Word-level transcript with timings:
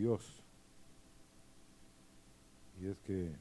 Dios. 0.00 0.42
Y 2.80 2.86
es 2.86 2.98
que 3.00 3.36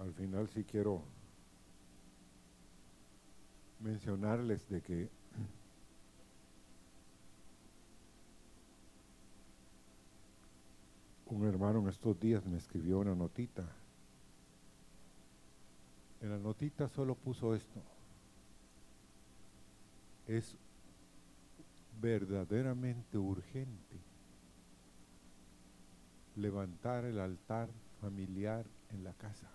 al 0.00 0.12
final 0.12 0.48
sí 0.48 0.64
quiero 0.64 1.04
mencionarles 3.78 4.68
de 4.68 4.82
que 4.82 5.08
un 11.26 11.46
hermano 11.46 11.78
en 11.78 11.88
estos 11.88 12.18
días 12.18 12.44
me 12.44 12.56
escribió 12.56 12.98
una 12.98 13.14
notita. 13.14 13.68
En 16.20 16.30
la 16.30 16.38
notita 16.38 16.88
solo 16.88 17.14
puso 17.14 17.54
esto. 17.54 17.80
Es 20.26 20.58
verdaderamente 22.00 23.18
urgente 23.18 24.00
levantar 26.36 27.04
el 27.04 27.18
altar 27.18 27.70
familiar 28.00 28.66
en 28.90 29.04
la 29.04 29.14
casa 29.14 29.48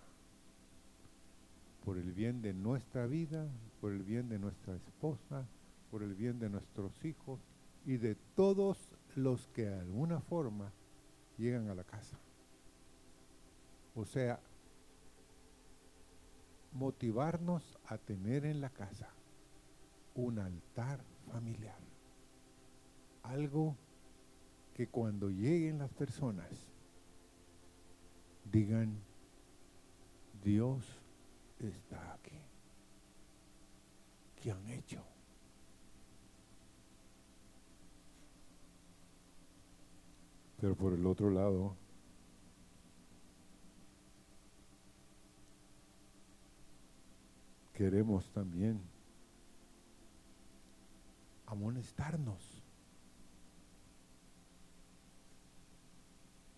por 1.84 1.98
el 1.98 2.12
bien 2.12 2.42
de 2.42 2.54
nuestra 2.54 3.06
vida, 3.06 3.48
por 3.80 3.92
el 3.92 4.02
bien 4.02 4.28
de 4.28 4.38
nuestra 4.38 4.76
esposa, 4.76 5.46
por 5.90 6.02
el 6.02 6.14
bien 6.14 6.38
de 6.38 6.48
nuestros 6.48 7.04
hijos 7.04 7.40
y 7.84 7.96
de 7.96 8.14
todos 8.36 8.78
los 9.16 9.48
que 9.48 9.66
de 9.66 9.80
alguna 9.80 10.20
forma 10.20 10.72
llegan 11.38 11.68
a 11.68 11.74
la 11.74 11.84
casa. 11.84 12.18
O 13.94 14.04
sea, 14.04 14.40
motivarnos 16.72 17.78
a 17.86 17.98
tener 17.98 18.46
en 18.46 18.60
la 18.60 18.70
casa 18.70 19.08
un 20.14 20.38
altar 20.38 21.00
familiar. 21.30 21.91
Algo 23.22 23.76
que 24.74 24.88
cuando 24.88 25.30
lleguen 25.30 25.78
las 25.78 25.92
personas 25.92 26.48
digan, 28.44 28.98
Dios 30.42 30.84
está 31.58 32.14
aquí. 32.14 32.38
¿Qué 34.36 34.50
han 34.50 34.66
hecho? 34.68 35.02
Pero 40.60 40.76
por 40.76 40.92
el 40.92 41.06
otro 41.06 41.30
lado, 41.30 41.76
queremos 47.72 48.30
también 48.30 48.80
amonestarnos. 51.46 52.51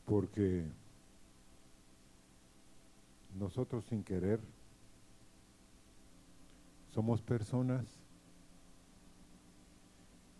Porque 0.05 0.67
nosotros 3.35 3.85
sin 3.87 4.05
querer 4.05 4.41
somos 6.93 7.23
personas 7.23 7.85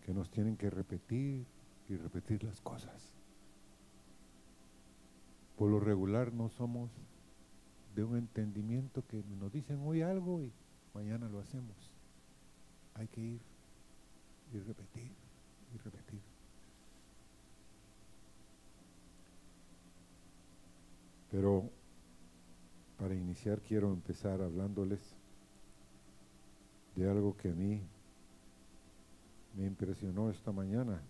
que 0.05 0.13
nos 0.13 0.31
tienen 0.31 0.57
que 0.57 0.71
repetir 0.71 1.47
y 1.89 1.97
repetir 1.97 2.45
las 2.45 2.61
cosas. 2.61 3.15
Por 5.57 5.71
lo 5.71 5.81
regular 5.81 6.33
no 6.33 6.49
somos 6.51 6.91
de 7.95 8.05
un 8.05 8.17
entendimiento 8.17 9.05
que 9.07 9.23
nos 9.41 9.53
dicen 9.53 9.81
hoy 9.85 10.03
algo 10.03 10.43
y 10.43 10.53
mañana 10.95 11.29
lo 11.29 11.41
hacemos. 11.41 11.77
Hay 12.95 13.09
que 13.09 13.21
ir 13.21 13.41
y 14.53 14.59
repetir 14.59 15.13
y 15.75 15.79
repetir. 15.79 16.21
Pero 21.35 21.69
para 22.97 23.13
iniciar 23.13 23.61
quiero 23.61 23.93
empezar 23.93 24.41
hablándoles 24.41 25.01
de 26.95 27.11
algo 27.11 27.37
que 27.37 27.49
a 27.49 27.53
mí 27.53 27.83
me 29.57 29.65
impresionó 29.65 30.31
esta 30.31 30.53
mañana. 30.53 31.03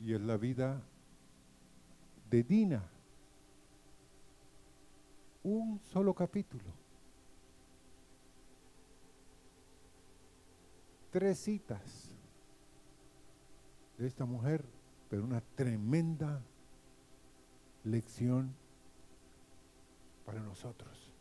Y 0.00 0.12
es 0.12 0.20
la 0.22 0.36
vida 0.38 0.82
de 2.30 2.42
Dina. 2.42 2.82
Un 5.44 5.78
solo 5.78 6.14
capítulo. 6.14 6.64
Tres 11.12 11.38
citas 11.38 12.12
de 13.98 14.08
esta 14.08 14.24
mujer, 14.24 14.64
pero 15.08 15.22
una 15.22 15.40
tremenda 15.54 16.42
lección 17.84 18.54
para 20.24 20.40
nosotros. 20.40 21.12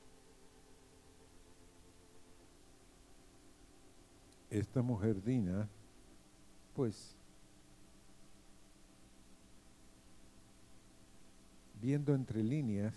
Esta 4.50 4.82
mujer 4.82 5.24
Dina, 5.24 5.70
pues 6.76 7.16
viendo 11.82 12.14
entre 12.14 12.44
líneas, 12.44 12.94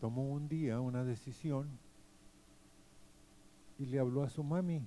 tomó 0.00 0.28
un 0.28 0.48
día 0.48 0.80
una 0.80 1.04
decisión 1.04 1.78
y 3.78 3.86
le 3.86 4.00
habló 4.00 4.24
a 4.24 4.30
su 4.30 4.42
mami, 4.42 4.84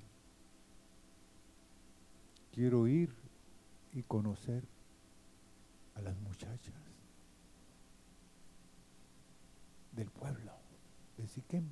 quiero 2.51 2.87
ir 2.87 3.13
y 3.93 4.03
conocer 4.03 4.74
a 5.95 6.01
las 6.01 6.17
muchachas 6.19 6.75
del 9.91 10.09
pueblo 10.11 10.51
de 11.17 11.27
Siquem. 11.27 11.69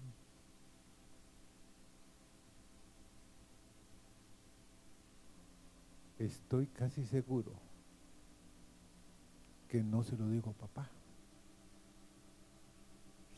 Estoy 6.18 6.68
casi 6.68 7.06
seguro 7.06 7.54
que 9.68 9.84
no 9.84 10.04
se 10.04 10.16
lo 10.16 10.30
dijo 10.30 10.52
a 10.52 10.54
papá, 10.54 10.90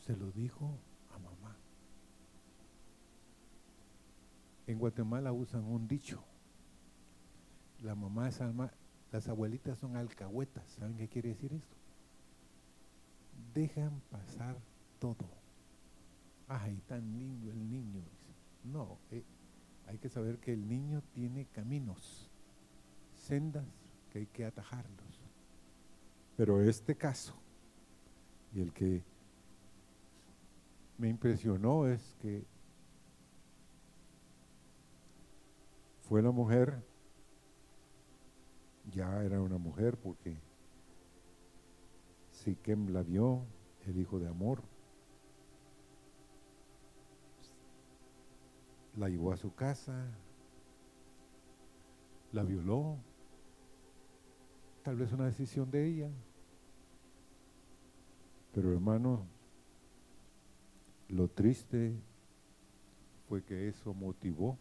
se 0.04 0.16
lo 0.16 0.30
dijo 0.30 0.78
a 1.12 1.18
mamá. 1.18 1.56
En 4.68 4.78
Guatemala 4.78 5.32
usan 5.32 5.64
un 5.64 5.88
dicho, 5.88 6.22
la 7.82 7.94
mamá 7.94 8.28
es 8.28 8.40
alma, 8.40 8.70
las 9.16 9.28
abuelitas 9.28 9.78
son 9.78 9.96
alcahuetas, 9.96 10.68
¿saben 10.72 10.98
qué 10.98 11.08
quiere 11.08 11.30
decir 11.30 11.50
esto? 11.50 11.74
Dejan 13.54 14.02
pasar 14.10 14.58
todo. 14.98 15.26
Ay, 16.46 16.82
tan 16.86 17.18
lindo 17.18 17.50
el 17.50 17.66
niño. 17.70 18.02
No, 18.64 18.98
eh, 19.10 19.24
hay 19.86 19.96
que 19.96 20.10
saber 20.10 20.36
que 20.36 20.52
el 20.52 20.68
niño 20.68 21.02
tiene 21.14 21.46
caminos, 21.46 22.30
sendas 23.14 23.64
que 24.10 24.18
hay 24.18 24.26
que 24.26 24.44
atajarlos. 24.44 25.22
Pero 26.36 26.60
este 26.60 26.94
caso, 26.94 27.34
y 28.52 28.60
el 28.60 28.70
que 28.74 29.02
me 30.98 31.08
impresionó 31.08 31.86
es 31.86 32.14
que 32.20 32.44
fue 36.02 36.20
la 36.20 36.32
mujer, 36.32 36.84
ya 38.96 39.22
era 39.22 39.42
una 39.42 39.58
mujer 39.58 39.98
porque 39.98 40.38
Siquem 42.30 42.88
la 42.88 43.02
vio, 43.02 43.44
el 43.86 43.98
hijo 43.98 44.18
de 44.18 44.26
amor, 44.26 44.62
la 48.96 49.10
llevó 49.10 49.32
a 49.32 49.36
su 49.36 49.54
casa, 49.54 50.08
la 52.32 52.42
violó, 52.42 52.96
tal 54.82 54.96
vez 54.96 55.12
una 55.12 55.26
decisión 55.26 55.70
de 55.70 55.86
ella, 55.86 56.10
pero 58.54 58.72
hermano, 58.72 59.26
lo 61.08 61.28
triste 61.28 62.00
fue 63.28 63.44
que 63.44 63.68
eso 63.68 63.92
motivó 63.92 64.58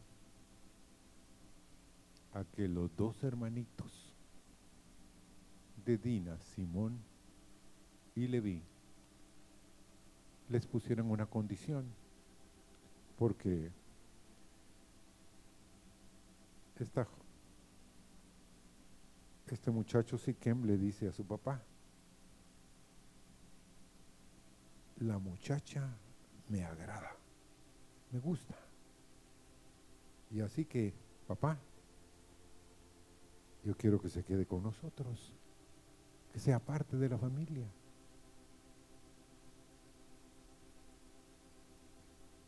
a 2.34 2.44
que 2.44 2.68
los 2.68 2.94
dos 2.98 3.24
hermanitos 3.24 4.05
de 5.86 5.98
Dina, 5.98 6.38
Simón 6.40 7.00
y 8.16 8.28
Leví, 8.28 8.62
les 10.50 10.66
pusieran 10.66 11.10
una 11.10 11.26
condición, 11.26 11.86
porque 13.18 13.72
esta, 16.80 17.08
este 19.48 19.72
muchacho 19.72 20.18
Siquem 20.18 20.66
le 20.66 20.78
dice 20.78 21.08
a 21.08 21.12
su 21.12 21.26
papá, 21.26 21.62
la 24.98 25.20
muchacha 25.20 25.90
me 26.50 26.64
agrada, 26.64 27.16
me 28.12 28.20
gusta. 28.20 28.56
Y 30.32 30.42
así 30.42 30.66
que, 30.66 30.94
papá, 31.28 31.58
yo 33.64 33.76
quiero 33.76 34.02
que 34.02 34.10
se 34.10 34.24
quede 34.24 34.46
con 34.46 34.64
nosotros, 34.64 35.34
sea 36.40 36.60
parte 36.60 36.98
de 36.98 37.10
la 37.10 37.18
familia. 37.18 37.66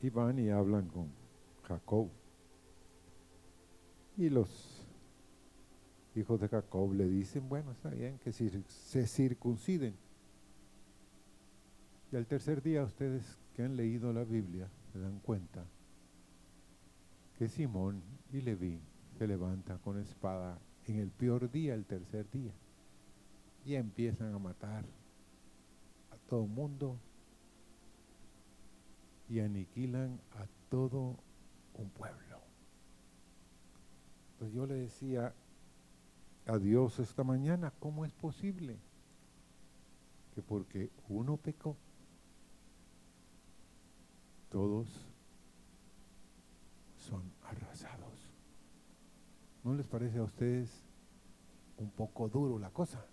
Y 0.01 0.10
van 0.10 0.39
y 0.39 0.50
hablan 0.50 0.88
con 0.88 1.10
Jacob. 1.63 2.10
Y 4.18 4.30
los 4.30 4.86
hijos 6.16 6.39
de 6.39 6.48
Jacob 6.48 6.94
le 6.94 7.07
dicen, 7.07 7.48
bueno, 7.48 7.72
está 7.72 7.89
bien 7.89 8.19
que 8.19 8.31
se 8.31 9.07
circunciden. 9.07 9.95
Y 12.12 12.16
al 12.16 12.25
tercer 12.25 12.62
día 12.62 12.84
ustedes 12.84 13.38
que 13.56 13.63
han 13.63 13.75
leído 13.75 14.13
la 14.13 14.24
Biblia 14.24 14.69
se 14.94 15.00
dan 15.00 15.19
cuenta 15.19 15.66
que 17.38 17.48
Simón 17.48 18.01
y 18.31 18.42
Leví 18.42 18.80
se 19.18 19.28
levantan 19.28 19.78
con 19.80 20.00
espada 20.00 20.60
en 20.86 21.00
el 21.00 21.12
peor 21.12 21.51
día, 21.51 21.74
el 21.74 21.86
tercer 21.86 22.30
día, 22.31 22.51
y 23.65 23.75
empiezan 23.75 24.33
a 24.33 24.39
matar 24.39 24.86
a 26.12 26.18
todo 26.30 26.44
el 26.44 26.50
mundo 26.50 26.98
y 29.30 29.39
aniquilan 29.39 30.19
a 30.31 30.45
todo 30.69 31.18
un 31.74 31.89
pueblo. 31.89 32.39
Pues 34.39 34.51
yo 34.54 34.65
le 34.65 34.75
decía 34.75 35.33
a 36.45 36.57
Dios 36.57 37.00
esta 37.00 37.24
mañana, 37.24 37.74
¿cómo 37.80 38.06
es 38.06 38.13
posible 38.13 38.77
que 40.33 40.42
porque 40.42 40.92
uno 41.10 41.38
pecó, 41.38 41.75
todos 44.50 44.88
son 46.95 47.24
arrasados. 47.44 48.33
¿No 49.63 49.74
les 49.74 49.88
parece 49.88 50.19
a 50.19 50.24
ustedes 50.24 50.69
un 51.77 51.89
poco 51.89 52.30
duro 52.30 52.60
la 52.60 52.69
cosa? 52.69 53.06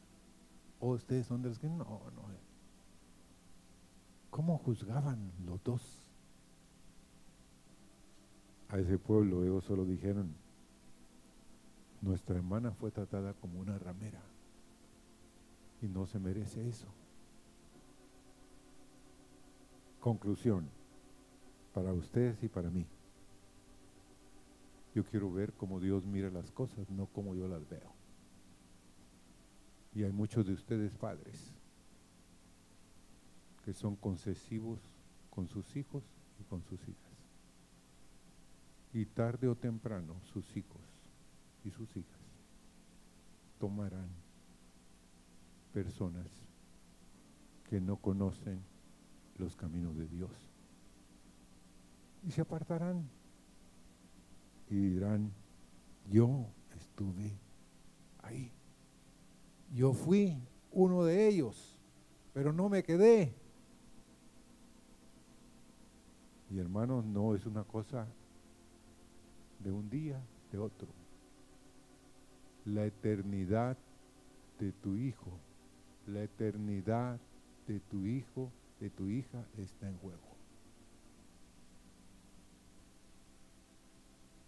¿O 0.85 0.89
ustedes 0.89 1.27
son 1.27 1.41
de 1.41 1.49
los 1.49 1.59
que 1.59 1.67
no, 1.67 1.79
no? 1.79 2.23
¿Cómo 4.29 4.59
juzgaban 4.59 5.33
los 5.47 5.65
dos? 5.65 6.07
A 8.69 8.79
ese 8.79 8.99
pueblo 8.99 9.43
ellos 9.45 9.65
solo 9.65 9.87
dijeron, 9.87 10.35
nuestra 12.03 12.37
hermana 12.37 12.73
fue 12.73 12.91
tratada 12.91 13.33
como 13.33 13.61
una 13.61 13.79
ramera 13.79 14.21
y 15.81 15.89
no 15.89 16.05
se 16.05 16.19
merece 16.19 16.69
eso. 16.69 16.89
Conclusión 20.01 20.69
para 21.73 21.95
ustedes 21.95 22.43
y 22.43 22.49
para 22.49 22.69
mí. 22.69 22.87
Yo 24.95 25.03
quiero 25.03 25.33
ver 25.33 25.55
cómo 25.55 25.81
Dios 25.81 26.05
mira 26.05 26.29
las 26.29 26.53
cosas, 26.53 26.91
no 26.91 27.07
como 27.07 27.35
yo 27.35 27.49
las 27.49 27.67
veo. 27.71 28.04
Y 29.94 30.02
hay 30.02 30.12
muchos 30.12 30.46
de 30.46 30.52
ustedes 30.52 30.93
padres 30.94 31.52
que 33.64 33.73
son 33.73 33.96
concesivos 33.96 34.81
con 35.31 35.49
sus 35.49 35.76
hijos 35.76 36.05
y 36.41 36.44
con 36.44 36.62
sus 36.62 36.81
hijas. 36.82 37.14
Y 38.93 39.06
tarde 39.06 39.49
o 39.49 39.56
temprano 39.56 40.20
sus 40.32 40.56
hijos 40.56 40.82
y 41.64 41.70
sus 41.70 41.96
hijas 41.96 42.20
tomarán 43.58 44.08
personas 45.73 46.26
que 47.69 47.81
no 47.81 47.97
conocen 47.97 48.61
los 49.37 49.56
caminos 49.56 49.97
de 49.97 50.06
Dios 50.06 50.31
y 52.26 52.31
se 52.31 52.40
apartarán 52.40 53.08
y 54.70 54.76
dirán, 54.76 55.31
yo 56.11 56.47
estuve 56.76 57.38
ahí. 58.23 58.50
Yo 59.75 59.93
fui 59.93 60.41
uno 60.71 61.05
de 61.05 61.26
ellos, 61.26 61.76
pero 62.32 62.53
no 62.53 62.69
me 62.69 62.85
quedé. 62.85 63.35
Y 66.49 66.59
hermanos, 66.61 67.05
no 67.05 67.35
es 67.35 67.44
una 67.44 67.65
cosa 67.65 68.06
de 69.59 69.73
un 69.73 69.91
día, 69.91 70.23
de 70.53 70.59
otro. 70.59 70.87
La 72.65 72.85
eternidad 72.85 73.76
de 74.61 74.71
tu 74.71 74.94
hijo, 74.94 75.41
la 76.06 76.23
eternidad 76.23 77.19
de 77.67 77.81
tu 77.81 78.06
hijo, 78.06 78.53
de 78.79 78.91
tu 78.91 79.09
hija 79.09 79.44
está 79.59 79.88
en 79.88 79.99
juego. 79.99 80.37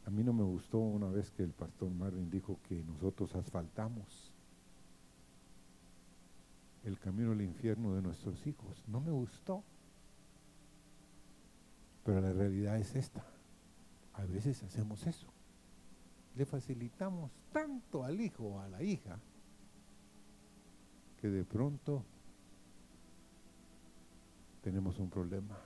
A 0.07 0.11
mí 0.11 0.23
no 0.23 0.33
me 0.33 0.45
gustó 0.45 0.79
una 0.79 1.09
vez 1.09 1.33
que 1.33 1.43
el 1.43 1.51
pastor 1.51 1.91
Marvin 1.91 2.31
dijo 2.31 2.61
que 2.69 2.81
nosotros 2.85 3.35
asfaltamos 3.35 4.36
el 6.87 6.99
camino 6.99 7.33
al 7.33 7.43
infierno 7.43 7.95
de 7.95 8.01
nuestros 8.01 8.47
hijos. 8.47 8.83
No 8.87 9.01
me 9.01 9.11
gustó. 9.11 9.63
Pero 12.05 12.21
la 12.21 12.33
realidad 12.33 12.79
es 12.79 12.95
esta. 12.95 13.25
A 14.15 14.25
veces 14.25 14.63
hacemos 14.63 15.07
eso. 15.07 15.27
Le 16.35 16.47
facilitamos 16.47 17.31
tanto 17.53 18.05
al 18.05 18.21
hijo 18.21 18.45
o 18.45 18.61
a 18.61 18.69
la 18.69 18.83
hija 18.83 19.19
que 21.21 21.29
de 21.29 21.45
pronto 21.45 22.05
tenemos 24.63 24.99
un 24.99 25.11
problema. 25.11 25.59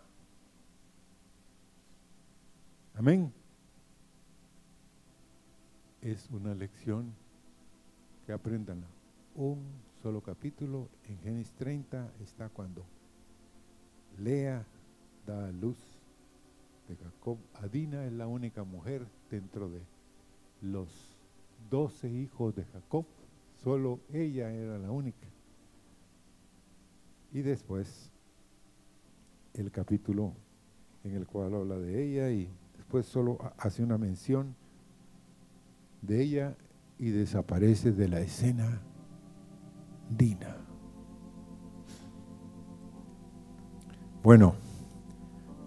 Amén 2.94 3.32
es 6.02 6.28
una 6.30 6.54
lección 6.54 7.12
que 8.26 8.32
aprendan. 8.32 8.84
Un 9.34 9.58
solo 10.02 10.22
capítulo 10.22 10.88
en 11.08 11.18
Génesis 11.18 11.52
30 11.54 12.12
está 12.22 12.48
cuando 12.48 12.86
Lea 14.18 14.64
da 15.26 15.48
a 15.48 15.52
luz 15.52 15.76
de 16.88 16.96
Jacob. 16.96 17.36
Adina 17.54 18.06
es 18.06 18.12
la 18.12 18.26
única 18.26 18.64
mujer 18.64 19.06
dentro 19.30 19.68
de 19.68 19.82
los 20.62 21.18
doce 21.70 22.08
hijos 22.10 22.54
de 22.54 22.64
Jacob. 22.64 23.04
Solo 23.62 24.00
ella 24.10 24.50
era 24.50 24.78
la 24.78 24.90
única. 24.90 25.28
Y 27.32 27.42
después 27.42 28.10
el 29.52 29.70
capítulo 29.70 30.32
en 31.04 31.14
el 31.14 31.26
cual 31.26 31.54
habla 31.54 31.78
de 31.78 32.02
ella 32.02 32.30
y 32.30 32.48
después 32.78 33.04
solo 33.04 33.38
hace 33.58 33.82
una 33.82 33.98
mención 33.98 34.54
de 36.00 36.22
ella 36.22 36.56
y 36.98 37.10
desaparece 37.10 37.92
de 37.92 38.08
la 38.08 38.20
escena 38.20 38.80
Dina. 40.16 40.56
Bueno, 44.22 44.54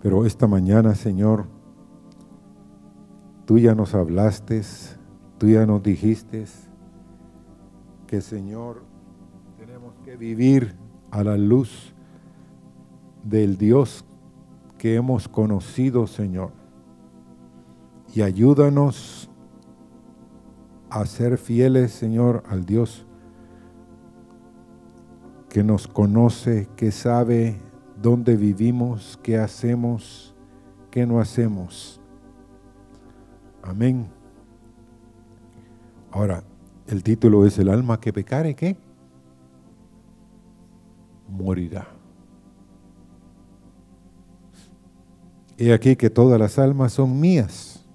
pero 0.02 0.26
esta 0.26 0.48
mañana, 0.48 0.94
Señor, 0.94 1.46
tú 3.46 3.58
ya 3.58 3.74
nos 3.74 3.96
hablaste, 3.96 4.62
tú 5.38 5.48
ya 5.48 5.66
nos 5.66 5.82
dijiste 5.82 6.46
que, 8.06 8.22
Señor, 8.22 8.84
tenemos 9.58 9.96
que 10.06 10.18
vivir 10.18 10.76
a 11.10 11.24
la 11.24 11.38
luz 11.38 11.94
del 13.24 13.58
Dios 13.58 14.06
que 14.78 14.96
hemos 14.96 15.28
conocido, 15.28 16.06
Señor. 16.06 16.52
Y 18.14 18.22
ayúdanos 18.22 19.30
a 20.90 21.06
ser 21.06 21.38
fieles, 21.38 21.92
Señor, 21.92 22.44
al 22.48 22.66
Dios 22.66 23.08
que 25.54 25.64
nos 25.64 25.88
conoce, 25.88 26.68
que 26.76 26.92
sabe 26.92 27.56
dónde 28.02 28.36
vivimos, 28.36 29.20
qué 29.22 29.38
hacemos, 29.38 30.34
qué 30.90 31.06
no 31.06 31.20
hacemos. 31.20 32.02
Amén. 33.62 34.08
Ahora, 36.10 36.44
el 36.88 37.04
título 37.04 37.46
es 37.46 37.60
El 37.60 37.70
alma 37.70 38.00
que 38.00 38.12
pecare, 38.12 38.56
¿qué? 38.56 38.76
Morirá. 41.30 41.88
He 45.60 45.72
aquí 45.72 45.96
que 45.96 46.10
todas 46.10 46.40
las 46.40 46.58
almas 46.58 46.94
son 46.94 47.20
mías 47.20 47.86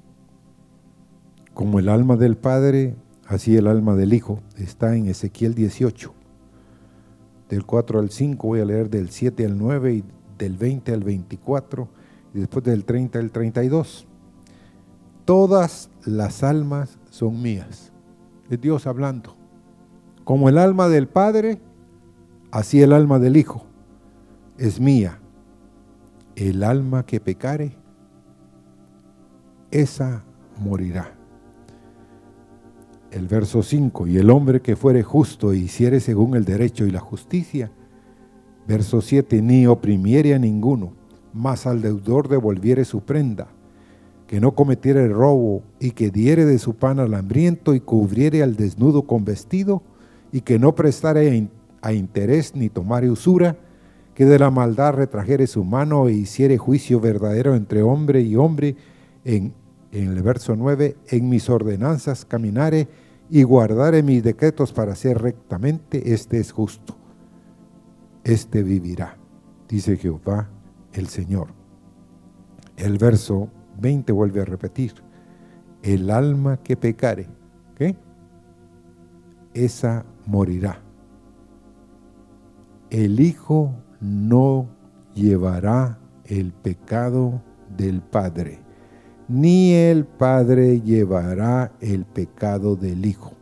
como 1.55 1.81
el 1.81 1.88
alma 1.88 2.17
del 2.17 2.37
Padre, 2.37 2.95
así 3.27 3.57
el 3.57 3.67
alma 3.67 3.97
del 3.97 4.12
Hijo. 4.12 4.38
Está 4.57 4.95
en 4.95 5.09
Ezequiel 5.09 5.57
18. 5.57 6.18
Del 7.49 7.64
4 7.64 8.00
al 8.00 8.11
5 8.11 8.47
voy 8.47 8.61
a 8.61 8.64
leer 8.64 8.90
del 8.90 9.11
7 9.11 9.45
al 9.45 9.57
9 9.57 9.95
y 9.95 10.05
del 10.37 10.57
20 10.57 10.93
al 10.93 11.02
24 11.02 11.88
y 12.35 12.40
después 12.40 12.64
del 12.64 12.85
30 12.85 13.19
al 13.19 13.31
32. 13.31 14.07
Todas 15.25 15.90
las 16.05 16.43
almas 16.43 16.99
son 17.11 17.40
mías. 17.43 17.93
Es 18.50 18.61
Dios 18.61 18.87
hablando. 18.87 19.37
Como 20.25 20.49
el 20.49 20.59
alma 20.59 20.88
del 20.88 21.09
Padre, 21.09 21.61
así 22.50 22.83
el 22.83 22.93
alma 22.93 23.19
del 23.19 23.37
Hijo 23.37 23.64
es 24.59 24.81
mía. 24.81 25.21
El 26.37 26.62
alma 26.62 27.05
que 27.05 27.21
pecare, 27.21 27.76
esa 29.71 30.23
morirá. 30.61 31.18
El 33.11 33.27
verso 33.27 33.62
5, 33.62 34.07
y 34.07 34.19
el 34.19 34.29
hombre 34.29 34.61
que 34.61 34.77
fuere 34.77 35.03
justo 35.03 35.53
e 35.53 35.57
hiciere 35.57 36.00
según 36.00 36.37
el 36.37 36.45
derecho 36.45 36.87
y 36.87 36.91
la 36.91 37.00
justicia. 37.00 37.71
Verso 38.67 39.00
7, 39.00 39.41
ni 39.41 39.67
oprimiere 39.67 40.35
a 40.35 40.38
ninguno, 40.38 40.93
mas 41.33 41.67
al 41.67 41.81
deudor 41.81 42.29
devolviere 42.29 42.85
su 42.85 43.00
prenda, 43.00 43.49
que 44.27 44.41
no 44.41 44.55
cometiere 44.55 45.09
robo 45.09 45.62
y 45.81 45.93
que 45.93 46.11
diere 46.11 46.45
de 46.45 46.59
su 46.59 46.75
pan 46.75 47.00
al 47.00 47.15
hambriento 47.15 47.75
y 47.75 47.81
cubriere 47.81 48.43
al 48.43 48.57
desnudo 48.57 49.07
con 49.07 49.25
vestido 49.25 49.83
y 50.31 50.43
que 50.43 50.59
no 50.59 50.75
prestare 50.75 51.49
a 51.81 51.93
interés 51.95 52.55
ni 52.55 52.69
tomare 52.69 53.11
usura, 53.11 53.57
que 54.15 54.27
de 54.27 54.38
la 54.38 54.50
maldad 54.50 54.95
retrajere 54.95 55.47
su 55.47 55.65
mano 55.65 56.09
e 56.09 56.12
hiciere 56.12 56.59
juicio 56.59 57.00
verdadero 57.00 57.55
entre 57.55 57.83
hombre 57.83 58.21
y 58.21 58.37
hombre, 58.37 58.77
en, 59.25 59.55
en 59.92 60.09
el 60.11 60.23
verso 60.23 60.54
9, 60.57 60.97
en 61.09 61.28
mis 61.28 61.49
ordenanzas 61.49 62.25
caminare 62.25 62.88
y 63.30 63.42
guardare 63.42 64.02
mis 64.02 64.23
decretos 64.23 64.73
para 64.73 64.92
hacer 64.92 65.21
rectamente, 65.21 66.12
este 66.12 66.38
es 66.38 66.52
justo, 66.52 66.97
este 68.25 68.62
vivirá, 68.62 69.16
dice 69.68 69.97
Jehová 69.97 70.49
el 70.92 71.09
Señor. 71.09 71.49
El 72.76 72.99
verso 72.99 73.49
20 73.80 74.12
vuelve 74.12 74.40
a 74.40 74.45
repetir, 74.45 74.95
el 75.83 76.11
alma 76.11 76.59
que 76.59 76.76
pecare, 76.76 77.26
¿qué? 77.76 77.97
Esa 79.54 80.04
morirá. 80.26 80.80
El 82.90 83.21
Hijo 83.21 83.75
no 84.00 84.68
llevará 85.14 85.99
el 86.25 86.52
pecado 86.52 87.42
del 87.76 88.00
Padre, 88.00 88.61
ni 89.28 89.73
el 89.73 90.06
Padre 90.06 90.80
llevará 90.80 91.73
el 91.80 92.04
pecado 92.04 92.76
del 92.76 93.04
Hijo. 93.04 93.32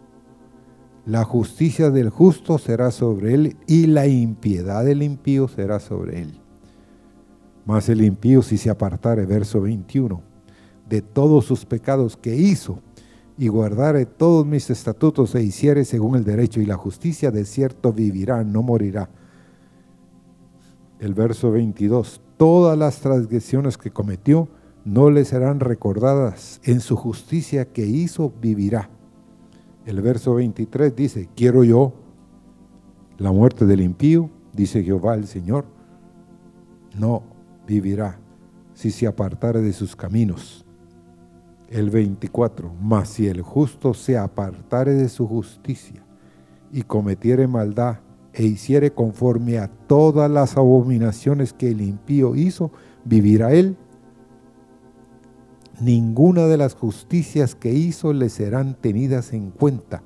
La 1.07 1.23
justicia 1.23 1.91
del 1.91 2.11
justo 2.11 2.59
será 2.59 2.91
sobre 2.91 3.35
él 3.35 3.57
y 3.69 3.87
la 3.87 4.09
impiedad 4.09 4.85
del 4.85 5.05
impío 5.05 5.47
será 5.47 5.79
sobre 5.79 6.23
él. 6.23 6.41
Mas 7.65 7.89
el 7.89 8.03
impío 8.03 8.43
si 8.43 8.59
se 8.59 8.71
apartare, 8.71 9.25
verso 9.25 9.61
21, 9.61 10.21
de 10.89 11.03
todos 11.03 11.45
sus 11.45 11.65
pecados 11.65 12.17
que 12.17 12.35
hizo 12.35 12.81
y 13.39 13.49
guardare 13.49 14.07
todos 14.07 14.45
mis 14.47 14.69
estatutos 14.71 15.35
e 15.37 15.43
hiciere 15.43 15.85
según 15.85 16.17
el 16.17 16.25
derecho 16.25 16.61
y 16.61 16.67
la 16.67 16.77
justicia, 16.77 17.31
de 17.31 17.45
cierto 17.45 17.93
vivirá, 17.93 18.43
no 18.43 18.63
morirá 18.63 19.09
el 20.99 21.15
verso 21.15 21.51
22, 21.51 22.21
todas 22.37 22.77
las 22.77 23.01
transgresiones 23.01 23.77
que 23.79 23.91
cometió 23.91 24.49
no 24.87 25.11
le 25.11 25.25
serán 25.25 25.59
recordadas, 25.59 26.61
en 26.63 26.79
su 26.79 26.95
justicia 26.95 27.65
que 27.65 27.85
hizo 27.85 28.33
vivirá. 28.41 28.89
El 29.85 30.01
verso 30.01 30.37
23 30.37 30.95
dice, 30.95 31.29
quiero 31.35 31.65
yo 31.65 31.93
la 33.19 33.33
muerte 33.33 33.67
del 33.67 33.81
impío, 33.81 34.31
dice 34.53 34.85
Jehová 34.85 35.17
el 35.17 35.27
Señor, 35.27 35.65
no 36.97 37.25
vivirá 37.67 38.21
si 38.75 38.93
se 38.93 39.09
apartare 39.09 39.61
de 39.61 39.73
sus 39.73 39.97
caminos. 39.97 40.65
El 41.69 41.91
24, 41.91 42.73
mas 42.81 43.09
si 43.09 43.27
el 43.27 43.43
justo 43.43 43.93
se 43.93 44.17
apartare 44.17 44.93
de 44.93 45.09
su 45.09 45.27
justicia 45.27 46.05
y 46.71 46.83
cometiere 46.83 47.49
maldad 47.49 47.99
e 48.33 48.45
hiciere 48.45 48.93
conforme 48.93 49.59
a 49.59 49.67
todas 49.67 50.31
las 50.31 50.57
abominaciones 50.57 51.53
que 51.53 51.71
el 51.71 51.81
impío 51.81 52.37
hizo, 52.37 52.71
vivirá 53.05 53.53
él. 53.53 53.77
Ninguna 55.81 56.47
de 56.47 56.57
las 56.57 56.75
justicias 56.75 57.55
que 57.55 57.73
hizo 57.73 58.13
le 58.13 58.29
serán 58.29 58.75
tenidas 58.75 59.33
en 59.33 59.51
cuenta 59.51 60.03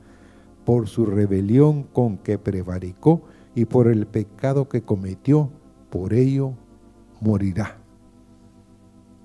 por 0.65 0.89
su 0.89 1.07
rebelión 1.07 1.85
con 1.85 2.19
que 2.19 2.39
prevaricó 2.39 3.23
y 3.55 3.65
por 3.65 3.89
el 3.89 4.07
pecado 4.07 4.69
que 4.69 4.83
cometió, 4.83 5.51
por 5.91 6.13
ello 6.13 6.55
morirá. 7.21 7.77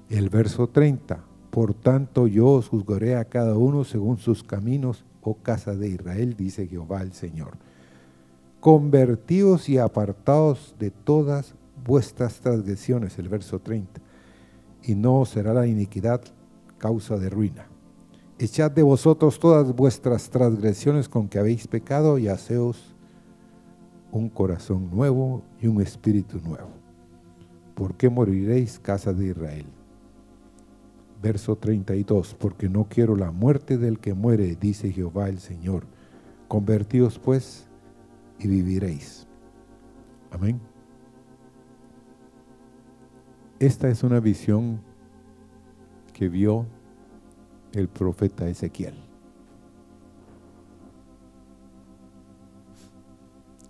El 0.09 0.29
verso 0.29 0.67
30, 0.67 1.23
por 1.49 1.73
tanto 1.73 2.27
yo 2.27 2.47
os 2.47 2.69
juzgaré 2.69 3.15
a 3.15 3.25
cada 3.25 3.55
uno 3.55 3.83
según 3.83 4.17
sus 4.17 4.43
caminos, 4.43 5.03
oh 5.21 5.35
casa 5.35 5.75
de 5.75 5.89
Israel, 5.89 6.35
dice 6.37 6.67
Jehová 6.67 7.01
el 7.01 7.13
Señor 7.13 7.57
convertidos 8.65 9.69
y 9.69 9.77
apartados 9.77 10.73
de 10.79 10.89
todas 10.89 11.53
vuestras 11.85 12.39
transgresiones, 12.39 13.19
el 13.19 13.29
verso 13.29 13.59
30, 13.59 14.01
y 14.85 14.95
no 14.95 15.25
será 15.25 15.53
la 15.53 15.67
iniquidad 15.67 16.21
causa 16.77 17.17
de 17.17 17.29
ruina. 17.29 17.67
Echad 18.37 18.71
de 18.71 18.83
vosotros 18.83 19.39
todas 19.39 19.73
vuestras 19.73 20.29
transgresiones 20.29 21.09
con 21.09 21.27
que 21.27 21.39
habéis 21.39 21.67
pecado 21.67 22.17
y 22.17 22.27
haceos 22.27 22.95
un 24.11 24.29
corazón 24.29 24.89
nuevo 24.91 25.41
y 25.61 25.67
un 25.67 25.81
espíritu 25.81 26.39
nuevo. 26.39 26.69
¿Por 27.73 27.95
qué 27.95 28.09
moriréis, 28.09 28.79
casa 28.79 29.13
de 29.13 29.27
Israel? 29.27 29.65
Verso 31.21 31.55
32, 31.55 32.35
porque 32.35 32.69
no 32.69 32.87
quiero 32.87 33.15
la 33.15 33.31
muerte 33.31 33.77
del 33.77 33.99
que 33.99 34.13
muere, 34.13 34.55
dice 34.55 34.91
Jehová 34.91 35.27
el 35.29 35.39
Señor. 35.39 35.85
Convertíos 36.47 37.19
pues 37.19 37.67
y 38.39 38.47
viviréis. 38.47 39.27
Amén. 40.31 40.74
Esta 43.59 43.87
es 43.89 44.03
una 44.03 44.19
visión 44.19 44.81
que 46.13 46.27
vio 46.27 46.65
el 47.73 47.87
profeta 47.87 48.47
Ezequiel. 48.47 48.95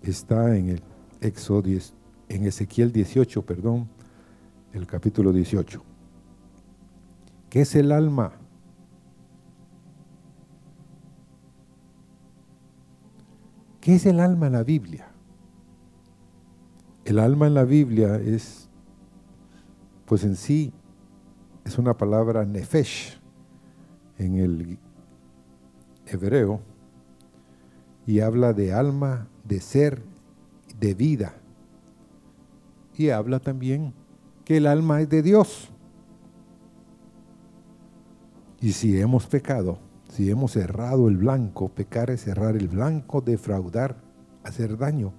Está 0.02 0.56
en 0.56 0.70
el 0.70 0.82
Éxodo 1.20 1.68
en 2.28 2.46
Ezequiel 2.46 2.92
18, 2.92 3.42
perdón, 3.42 3.88
el 4.72 4.86
capítulo 4.86 5.32
18. 5.32 5.82
¿Qué 7.48 7.60
es 7.62 7.74
el 7.74 7.92
alma? 7.92 8.32
¿Qué 13.80 13.94
es 13.94 14.06
el 14.06 14.18
alma 14.18 14.48
en 14.48 14.52
la 14.52 14.64
Biblia? 14.64 15.06
El 17.04 17.20
alma 17.20 17.46
en 17.46 17.54
la 17.54 17.64
Biblia 17.64 18.16
es, 18.16 18.65
pues 20.06 20.24
en 20.24 20.36
sí, 20.36 20.72
es 21.64 21.78
una 21.78 21.96
palabra 21.96 22.44
nefesh 22.44 23.20
en 24.18 24.36
el 24.36 24.78
hebreo 26.06 26.60
y 28.06 28.20
habla 28.20 28.52
de 28.52 28.72
alma, 28.72 29.28
de 29.44 29.60
ser, 29.60 30.02
de 30.78 30.94
vida. 30.94 31.34
Y 32.96 33.10
habla 33.10 33.40
también 33.40 33.92
que 34.44 34.58
el 34.58 34.66
alma 34.66 35.00
es 35.00 35.08
de 35.08 35.22
Dios. 35.22 35.70
Y 38.60 38.72
si 38.72 38.98
hemos 38.98 39.26
pecado, 39.26 39.78
si 40.08 40.30
hemos 40.30 40.56
errado 40.56 41.08
el 41.08 41.16
blanco, 41.16 41.68
pecar 41.68 42.10
es 42.10 42.22
cerrar 42.22 42.56
el 42.56 42.68
blanco, 42.68 43.20
defraudar, 43.20 43.96
hacer 44.44 44.78
daño, 44.78 45.12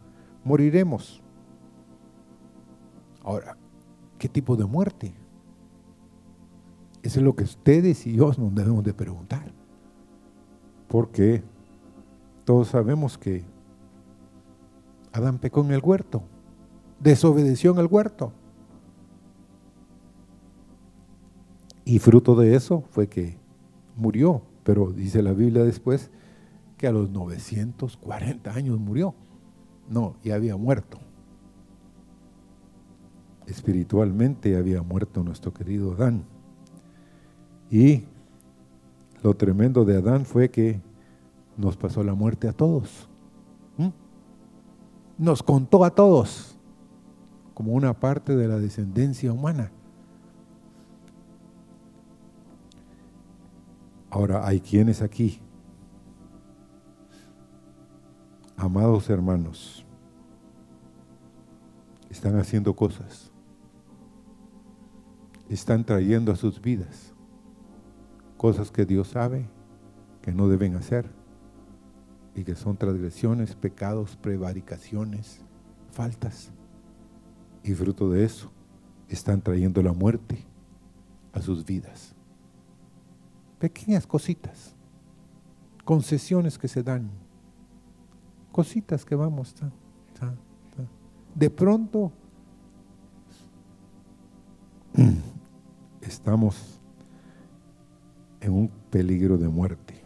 moriremos. 0.44 1.22
Ahora, 3.22 3.58
¿qué 4.18 4.30
tipo 4.30 4.56
de 4.56 4.66
muerte? 4.66 5.14
Eso 7.04 7.20
es 7.20 7.26
lo 7.26 7.36
que 7.36 7.44
ustedes 7.44 8.06
y 8.08 8.16
yo 8.16 8.32
nos 8.38 8.54
debemos 8.54 8.84
de 8.84 8.94
preguntar. 8.94 9.52
Porque 10.88 11.44
todos 12.46 12.70
sabemos 12.70 13.18
que 13.18 13.44
Adán 15.12 15.38
pecó 15.40 15.62
en 15.62 15.72
el 15.72 15.82
huerto, 15.84 16.24
desobedeció 17.00 17.72
en 17.72 17.80
el 17.80 17.88
huerto. 17.88 18.32
Y 21.86 22.00
fruto 22.00 22.36
de 22.36 22.56
eso 22.56 22.84
fue 22.90 23.08
que 23.08 23.38
murió 23.96 24.42
pero 24.68 24.92
dice 24.92 25.24
la 25.24 25.32
Biblia 25.32 25.64
después 25.64 26.12
que 26.76 26.88
a 26.88 26.92
los 26.92 27.10
940 27.10 28.52
años 28.52 28.78
murió. 28.78 29.16
No, 29.90 30.18
ya 30.22 30.36
había 30.36 30.58
muerto. 30.58 31.00
Espiritualmente 33.48 34.56
había 34.58 34.82
muerto 34.84 35.24
nuestro 35.24 35.54
querido 35.54 35.94
Adán. 35.94 36.24
Y 37.72 38.04
lo 39.24 39.34
tremendo 39.36 39.84
de 39.86 39.98
Adán 39.98 40.26
fue 40.26 40.52
que 40.52 40.82
nos 41.58 41.76
pasó 41.76 42.04
la 42.04 42.14
muerte 42.14 42.48
a 42.48 42.54
todos. 42.54 43.10
Nos 45.18 45.42
contó 45.42 45.84
a 45.84 45.90
todos 45.90 46.56
como 47.56 47.74
una 47.74 47.92
parte 48.00 48.36
de 48.36 48.48
la 48.48 48.60
descendencia 48.60 49.34
humana. 49.34 49.72
Ahora, 54.12 54.48
hay 54.48 54.60
quienes 54.60 55.02
aquí, 55.02 55.40
amados 58.56 59.10
hermanos, 59.10 59.86
están 62.10 62.38
haciendo 62.38 62.76
cosas, 62.76 63.32
están 65.50 65.84
trayendo 65.86 66.32
a 66.32 66.36
sus 66.36 66.62
vidas 66.62 67.14
cosas 68.38 68.72
que 68.72 68.86
Dios 68.86 69.10
sabe 69.10 69.50
que 70.22 70.32
no 70.32 70.48
deben 70.48 70.76
hacer 70.76 71.10
y 72.36 72.44
que 72.44 72.56
son 72.56 72.78
transgresiones, 72.78 73.56
pecados, 73.56 74.16
prevaricaciones, 74.16 75.42
faltas. 75.92 76.52
Y 77.64 77.74
fruto 77.74 78.10
de 78.12 78.24
eso 78.24 78.52
están 79.10 79.42
trayendo 79.42 79.82
la 79.82 79.94
muerte 79.94 80.46
a 81.34 81.42
sus 81.42 81.66
vidas. 81.66 82.14
Pequeñas 83.60 84.06
cositas, 84.06 84.76
concesiones 85.84 86.60
que 86.60 86.68
se 86.68 86.84
dan, 86.84 87.10
cositas 88.52 89.04
que 89.04 89.16
vamos. 89.16 89.56
De 91.34 91.50
pronto 91.50 92.12
estamos 96.08 96.80
en 98.42 98.54
un 98.54 98.70
peligro 98.90 99.38
de 99.38 99.48
muerte. 99.48 100.04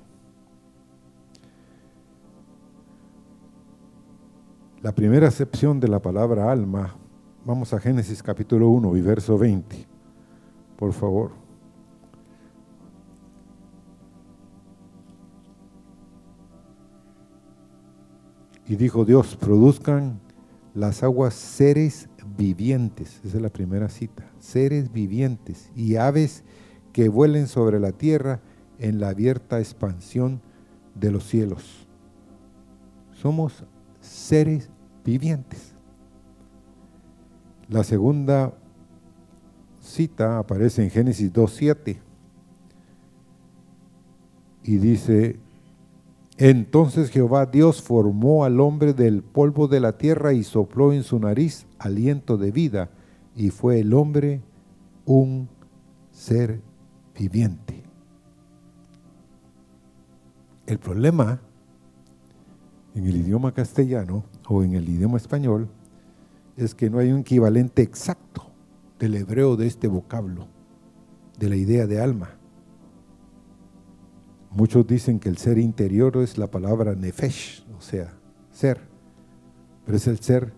La 4.82 4.94
primera 4.94 5.28
acepción 5.28 5.80
de 5.80 5.88
la 5.88 6.02
palabra 6.02 6.52
alma, 6.52 6.96
vamos 7.46 7.74
a 7.74 7.80
Génesis 7.80 8.24
capítulo 8.24 8.70
1 8.70 8.98
y 8.98 9.02
verso 9.02 9.38
20, 9.38 9.88
por 10.76 10.92
favor. 10.94 11.32
Y 18.68 18.76
dijo 18.76 19.06
Dios, 19.06 19.36
produzcan 19.36 20.20
las 20.74 21.04
aguas 21.04 21.34
seres 21.34 22.10
vivientes, 22.38 23.20
esa 23.24 23.38
es 23.38 23.44
la 23.44 23.50
primera 23.50 23.90
cita, 23.90 24.30
seres 24.40 24.92
vivientes 24.92 25.72
y 25.76 25.96
aves 25.96 26.44
que 26.94 27.10
vuelen 27.10 27.48
sobre 27.48 27.80
la 27.80 27.92
tierra 27.92 28.42
en 28.80 29.00
la 29.00 29.10
abierta 29.10 29.60
expansión 29.60 30.42
de 30.96 31.12
los 31.12 31.26
cielos. 31.26 31.88
Somos 33.14 33.64
seres 34.00 34.70
vivientes. 35.06 35.74
La 37.70 37.84
segunda 37.84 38.54
cita 39.80 40.40
aparece 40.40 40.84
en 40.84 40.90
Génesis 40.90 41.32
2.7 41.32 42.00
y 44.64 44.78
dice, 44.78 45.40
entonces 46.44 47.12
Jehová 47.12 47.46
Dios 47.46 47.84
formó 47.84 48.46
al 48.46 48.60
hombre 48.62 48.96
del 48.96 49.22
polvo 49.22 49.68
de 49.68 49.80
la 49.80 50.00
tierra 50.00 50.34
y 50.34 50.44
sopló 50.44 50.92
en 50.92 51.04
su 51.04 51.20
nariz 51.20 51.68
aliento 51.78 52.36
de 52.36 52.52
vida 52.52 52.90
y 53.36 53.52
fue 53.52 53.80
el 53.80 53.94
hombre 53.94 54.42
un 55.06 55.48
ser 56.12 56.60
viviente. 57.16 57.84
El 60.66 60.80
problema 60.80 61.40
en 62.96 63.06
el 63.06 63.18
idioma 63.18 63.54
castellano 63.54 64.24
o 64.48 64.64
en 64.64 64.74
el 64.74 64.90
idioma 64.90 65.18
español 65.18 65.70
es 66.58 66.74
que 66.74 66.90
no 66.90 66.98
hay 66.98 67.12
un 67.12 67.20
equivalente 67.20 67.84
exacto 67.84 68.48
del 68.98 69.14
hebreo 69.14 69.58
de 69.58 69.68
este 69.68 69.88
vocablo, 69.88 70.48
de 71.38 71.50
la 71.50 71.56
idea 71.56 71.86
de 71.86 72.02
alma. 72.02 72.41
Muchos 74.52 74.86
dicen 74.86 75.20
que 75.20 75.30
el 75.30 75.38
ser 75.38 75.58
interior 75.58 76.18
es 76.18 76.38
la 76.38 76.48
palabra 76.48 76.94
nefesh, 76.94 77.66
o 77.78 77.82
sea, 77.82 78.14
ser, 78.52 78.82
pero 79.86 79.98
es 79.98 80.08
el 80.08 80.20
ser, 80.20 80.54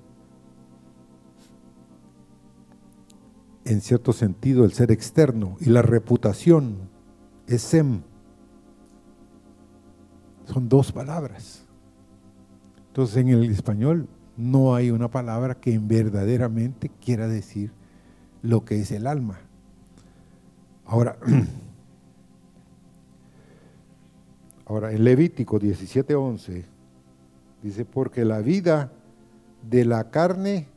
en 3.66 3.82
cierto 3.82 4.12
sentido, 4.12 4.66
el 4.66 4.74
ser 4.74 4.92
externo, 4.92 5.58
y 5.60 5.66
la 5.66 5.84
reputación 5.84 6.90
es 7.48 7.62
sem. 7.62 8.02
Son 10.46 10.68
dos 10.68 10.92
palabras. 10.92 11.66
Entonces 12.88 13.18
en 13.18 13.29
el 13.29 13.51
español 13.51 14.08
no 14.38 14.75
hay 14.75 14.92
una 14.92 15.10
palabra 15.10 15.56
que 15.56 15.79
verdaderamente 15.79 16.90
quiera 16.90 17.27
decir 17.27 17.72
lo 18.42 18.66
que 18.66 18.82
es 18.82 18.92
el 18.92 19.08
alma. 19.08 19.40
Ahora, 20.86 21.18
ahora 24.66 24.92
en 24.92 25.04
Levítico 25.04 25.60
17:11 25.60 26.66
dice, 27.62 27.86
porque 27.86 28.26
la 28.26 28.40
vida 28.40 28.92
de 29.70 29.86
la 29.86 30.10
carne 30.10 30.68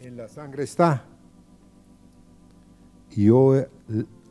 en 0.00 0.16
la 0.16 0.28
sangre 0.28 0.64
está, 0.64 1.04
y 3.10 3.26
yo 3.26 3.54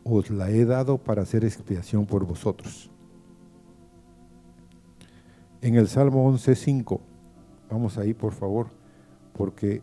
os 0.04 0.30
la 0.30 0.50
he 0.50 0.66
dado 0.66 0.98
para 0.98 1.22
hacer 1.22 1.46
expiación 1.46 2.06
por 2.06 2.26
vosotros 2.26 2.90
en 5.62 5.76
el 5.76 5.88
Salmo 5.88 6.30
11.5. 6.30 7.00
Vamos 7.70 7.98
ahí, 7.98 8.14
por 8.14 8.34
favor, 8.34 8.68
porque 9.32 9.82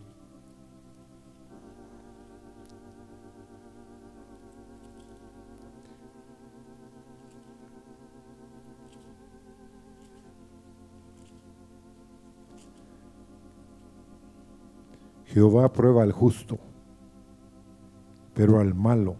Jehová 15.32 15.72
prueba 15.72 16.02
al 16.02 16.10
justo, 16.10 16.58
pero 18.34 18.58
al 18.58 18.74
malo 18.74 19.14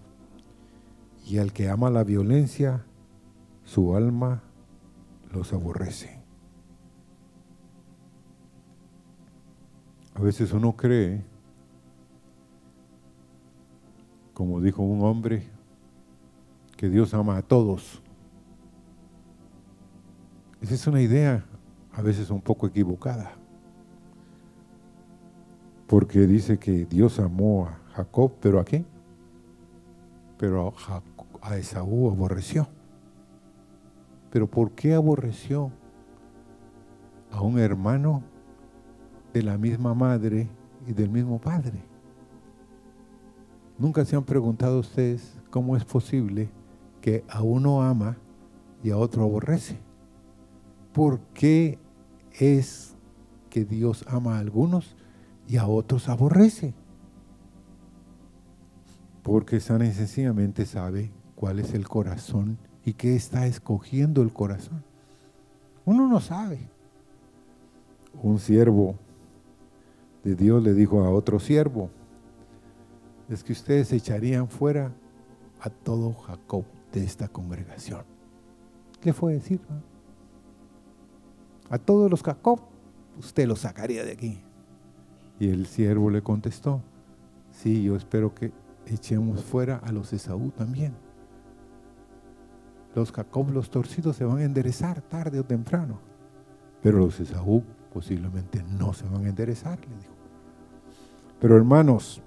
y 1.25 1.39
al 1.39 1.53
que 1.53 1.69
ama 1.69 1.89
la 1.89 2.03
violencia, 2.03 2.85
su 3.63 3.95
alma 3.95 4.43
los 5.33 5.53
aborrece. 5.53 6.21
A 10.15 10.21
veces 10.21 10.53
uno 10.53 10.77
cree, 10.77 11.23
como 14.35 14.61
dijo 14.61 14.83
un 14.83 15.05
hombre, 15.05 15.49
que 16.77 16.89
Dios 16.89 17.15
ama 17.15 17.37
a 17.37 17.43
todos. 17.43 18.03
Esa 20.61 20.75
es 20.75 20.87
una 20.89 21.01
idea 21.01 21.45
a 21.93 22.03
veces 22.03 22.31
un 22.31 22.41
poco 22.41 22.67
equivocada. 22.67 23.40
Porque 25.91 26.21
dice 26.29 26.57
que 26.57 26.87
Dios 26.87 27.19
amó 27.19 27.67
a 27.67 27.81
Jacob, 27.95 28.31
pero 28.41 28.61
¿a 28.61 28.65
qué? 28.65 28.85
Pero 30.39 30.73
a, 31.43 31.57
Esaú 31.59 32.09
aborreció. 32.09 32.69
Pero 34.31 34.47
¿por 34.47 34.71
qué 34.71 34.95
aborreció 34.95 35.73
a 37.33 37.41
un 37.41 37.59
hermano 37.59 38.23
de 39.35 39.43
la 39.43 39.59
misma 39.59 39.93
madre 39.93 40.49
y 40.87 40.93
del 40.93 41.11
mismo 41.11 41.41
padre. 41.41 41.83
Nunca 43.79 44.05
se 44.05 44.15
han 44.15 44.25
preguntado 44.25 44.79
ustedes 44.79 45.37
cómo 45.51 45.77
es 45.77 45.85
posible 45.85 46.51
que 47.01 47.25
a 47.29 47.43
uno 47.43 47.83
ama 47.83 48.17
y 48.83 48.91
a 48.91 48.97
otro 48.97 49.25
aborrece. 49.25 49.79
¿Por 50.93 51.19
qué 51.35 51.79
es 52.39 52.95
que 53.49 53.65
Dios 53.65 54.05
ama 54.09 54.37
a 54.37 54.41
algunos 54.41 54.97
y 55.51 55.57
a 55.57 55.67
otros 55.67 56.09
aborrece? 56.09 56.75
Porque 59.25 59.59
sana 59.59 59.85
y 59.85 59.93
sencillamente 59.93 60.65
sabe 60.65 61.11
cuál 61.35 61.59
es 61.59 61.75
el 61.75 61.89
corazón 61.89 62.57
y 62.85 62.93
qué 62.93 63.17
está 63.17 63.47
escogiendo 63.47 64.23
el 64.23 64.33
corazón. 64.33 64.85
Uno 65.85 66.07
no 66.07 66.21
sabe. 66.21 66.69
Un 68.23 68.39
siervo 68.39 68.95
de 70.23 70.37
Dios 70.37 70.63
le 70.63 70.73
dijo 70.73 71.03
a 71.03 71.11
otro 71.11 71.41
siervo, 71.41 71.91
es 73.29 73.43
que 73.43 73.53
ustedes 73.53 73.93
echarían 73.93 74.47
fuera 74.47 74.93
a 75.61 75.69
todo 75.69 76.13
Jacob 76.15 76.65
de 76.93 77.03
esta 77.03 77.27
congregación. 77.27 78.05
¿Qué 79.01 79.13
fue 79.13 79.33
decir? 79.33 79.61
A 81.69 81.79
todos 81.79 82.09
los 82.09 82.23
Jacob, 82.23 82.61
usted 83.19 83.49
los 83.49 83.61
sacaría 83.61 84.05
de 84.05 84.13
aquí. 84.13 84.45
Y 85.41 85.49
el 85.49 85.67
siervo 85.67 86.11
le 86.11 86.21
contestó, 86.21 86.83
sí, 87.51 87.83
yo 87.83 87.97
espero 87.97 88.35
que 88.35 88.53
echemos 88.85 89.43
fuera 89.43 89.79
a 89.79 89.91
los 89.91 90.13
Esaú 90.13 90.51
también. 90.51 90.95
Los 92.95 93.11
Jacob, 93.11 93.51
los 93.51 93.71
torcidos, 93.71 94.17
se 94.17 94.25
van 94.27 94.39
a 94.39 94.45
enderezar 94.45 95.01
tarde 95.01 95.41
o 95.41 95.45
temprano. 95.45 95.99
Pero 96.83 96.99
los 96.99 97.19
Esaú 97.19 97.65
posiblemente 97.91 98.63
no 98.79 98.93
se 98.93 99.09
van 99.09 99.25
a 99.25 99.29
enderezar, 99.31 99.81
le 99.81 99.97
dijo. 99.97 100.15
Pero 101.41 101.57
hermanos, 101.57 102.21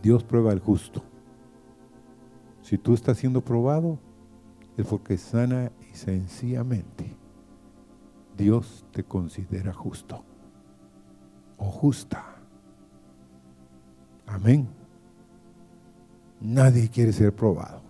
Dios 0.00 0.22
prueba 0.22 0.52
al 0.52 0.60
justo. 0.60 1.02
Si 2.62 2.78
tú 2.78 2.94
estás 2.94 3.18
siendo 3.18 3.44
probado, 3.44 3.98
es 4.76 4.86
porque 4.86 5.18
sana 5.18 5.72
y 5.90 5.96
sencillamente 5.96 7.16
Dios 8.36 8.86
te 8.92 9.02
considera 9.02 9.72
justo 9.72 10.27
o 11.58 11.66
justa. 11.66 12.24
Amén. 14.26 14.68
Nadie 16.40 16.88
quiere 16.88 17.12
ser 17.12 17.34
probado. 17.34 17.82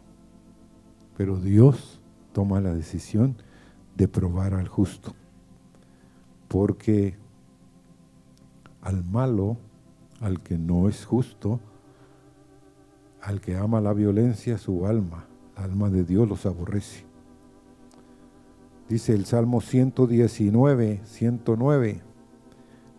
Pero 1.17 1.39
Dios 1.39 2.01
toma 2.33 2.61
la 2.61 2.75
decisión 2.75 3.37
de 3.97 4.09
probar 4.09 4.55
al 4.55 4.69
justo. 4.69 5.15
Porque 6.49 7.17
al 8.81 9.05
malo, 9.05 9.59
al 10.21 10.41
que 10.41 10.57
no 10.57 10.89
es 10.89 11.05
justo, 11.05 11.61
al 13.21 13.41
que 13.41 13.57
ama 13.57 13.81
la 13.81 13.93
violencia, 13.93 14.57
su 14.57 14.87
alma, 14.87 15.27
la 15.57 15.65
alma 15.65 15.91
de 15.91 16.05
Dios 16.05 16.29
los 16.29 16.47
aborrece. 16.47 17.05
Dice 18.89 19.13
el 19.13 19.27
Salmo 19.27 19.61
119, 19.61 21.03
109, 21.05 22.01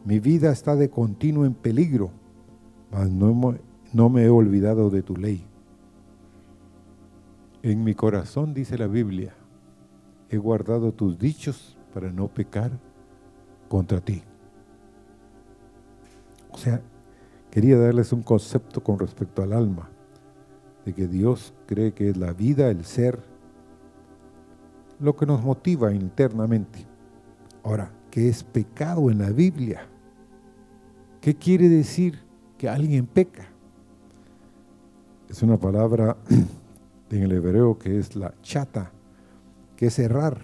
mi 0.05 0.19
vida 0.19 0.51
está 0.51 0.75
de 0.75 0.89
continuo 0.89 1.45
en 1.45 1.53
peligro, 1.53 2.11
mas 2.91 3.09
no, 3.09 4.09
me 4.09 4.23
he 4.23 4.29
olvidado 4.29 4.89
de 4.89 5.03
tu 5.03 5.15
ley. 5.15 5.45
En 7.61 7.83
mi 7.83 7.93
corazón, 7.93 8.53
dice 8.53 8.77
la 8.77 8.87
Biblia, 8.87 9.33
he 10.29 10.37
guardado 10.37 10.93
tus 10.93 11.19
dichos 11.19 11.77
para 11.93 12.11
no 12.11 12.27
pecar 12.27 12.71
contra 13.67 13.99
ti. 13.99 14.23
O 16.51 16.57
sea, 16.57 16.81
quería 17.51 17.77
darles 17.77 18.13
un 18.13 18.23
concepto 18.23 18.81
con 18.81 18.97
respecto 18.97 19.43
al 19.43 19.53
alma, 19.53 19.89
de 20.85 20.93
que 20.93 21.07
Dios 21.07 21.53
cree 21.67 21.93
que 21.93 22.09
es 22.09 22.17
la 22.17 22.31
vida, 22.33 22.69
el 22.69 22.85
ser, 22.85 23.19
lo 24.99 25.15
que 25.15 25.25
nos 25.25 25.43
motiva 25.43 25.93
internamente. 25.93 26.85
Ahora, 27.63 27.91
¿qué 28.11 28.29
es 28.29 28.43
pecado 28.43 29.09
en 29.09 29.19
la 29.19 29.29
Biblia? 29.29 29.87
¿Qué 31.21 31.35
quiere 31.35 31.69
decir 31.69 32.19
que 32.57 32.69
alguien 32.69 33.05
peca? 33.05 33.47
Es 35.29 35.43
una 35.43 35.57
palabra 35.57 36.17
en 37.09 37.23
el 37.23 37.31
hebreo 37.31 37.77
que 37.77 37.97
es 37.99 38.15
la 38.15 38.33
chata, 38.41 38.91
que 39.75 39.87
es 39.87 39.99
errar, 39.99 40.41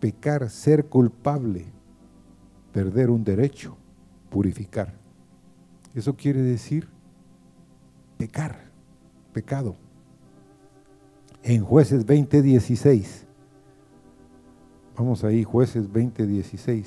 pecar, 0.00 0.50
ser 0.50 0.86
culpable, 0.86 1.64
perder 2.72 3.10
un 3.10 3.24
derecho, 3.24 3.76
purificar. 4.30 4.94
Eso 5.94 6.14
quiere 6.16 6.42
decir 6.42 6.88
pecar, 8.18 8.70
pecado. 9.32 9.76
En 11.42 11.62
jueces 11.62 12.06
20:16, 12.06 13.23
vamos 14.96 15.24
ahí, 15.24 15.44
jueces 15.44 15.88
20:16. 15.92 16.84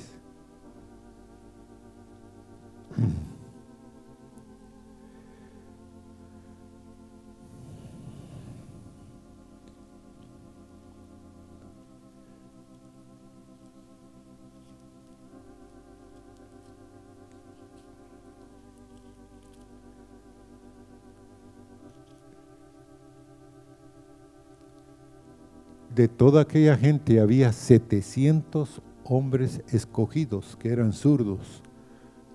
De 25.98 26.06
toda 26.06 26.42
aquella 26.42 26.76
gente 26.76 27.18
había 27.18 27.52
700 27.52 28.82
hombres 29.02 29.62
escogidos 29.72 30.54
que 30.54 30.68
eran 30.68 30.92
zurdos, 30.92 31.60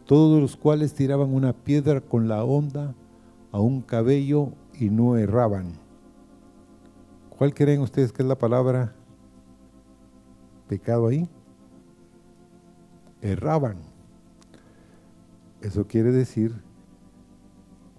todos 0.06 0.41
los 0.41 0.58
cuales 0.58 0.93
tiraban 0.93 1.34
una 1.34 1.54
piedra 1.54 2.02
con 2.02 2.28
la 2.28 2.43
onda 2.43 2.93
a 3.54 3.62
un 3.62 3.82
cabello 3.82 4.49
y 4.78 4.89
no 4.89 5.15
erraban. 5.15 5.71
¿Cuál 7.30 7.54
creen 7.54 7.80
ustedes 7.80 8.12
que 8.12 8.21
es 8.21 8.28
la 8.28 8.38
palabra 8.38 8.95
pecado 10.67 11.08
ahí? 11.08 11.30
Erraban. 13.21 13.78
Eso 15.62 15.88
quiere 15.88 16.12
decir, 16.12 16.54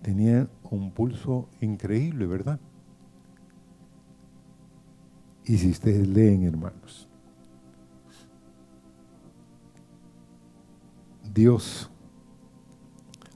tenían 0.03 0.51
un 0.71 0.91
pulso 0.91 1.49
increíble, 1.63 2.27
¿verdad? 2.27 2.61
Y 5.45 5.59
si 5.59 5.71
ustedes 5.71 6.09
leen, 6.09 6.45
hermanos, 6.45 7.09
Dios 11.35 11.91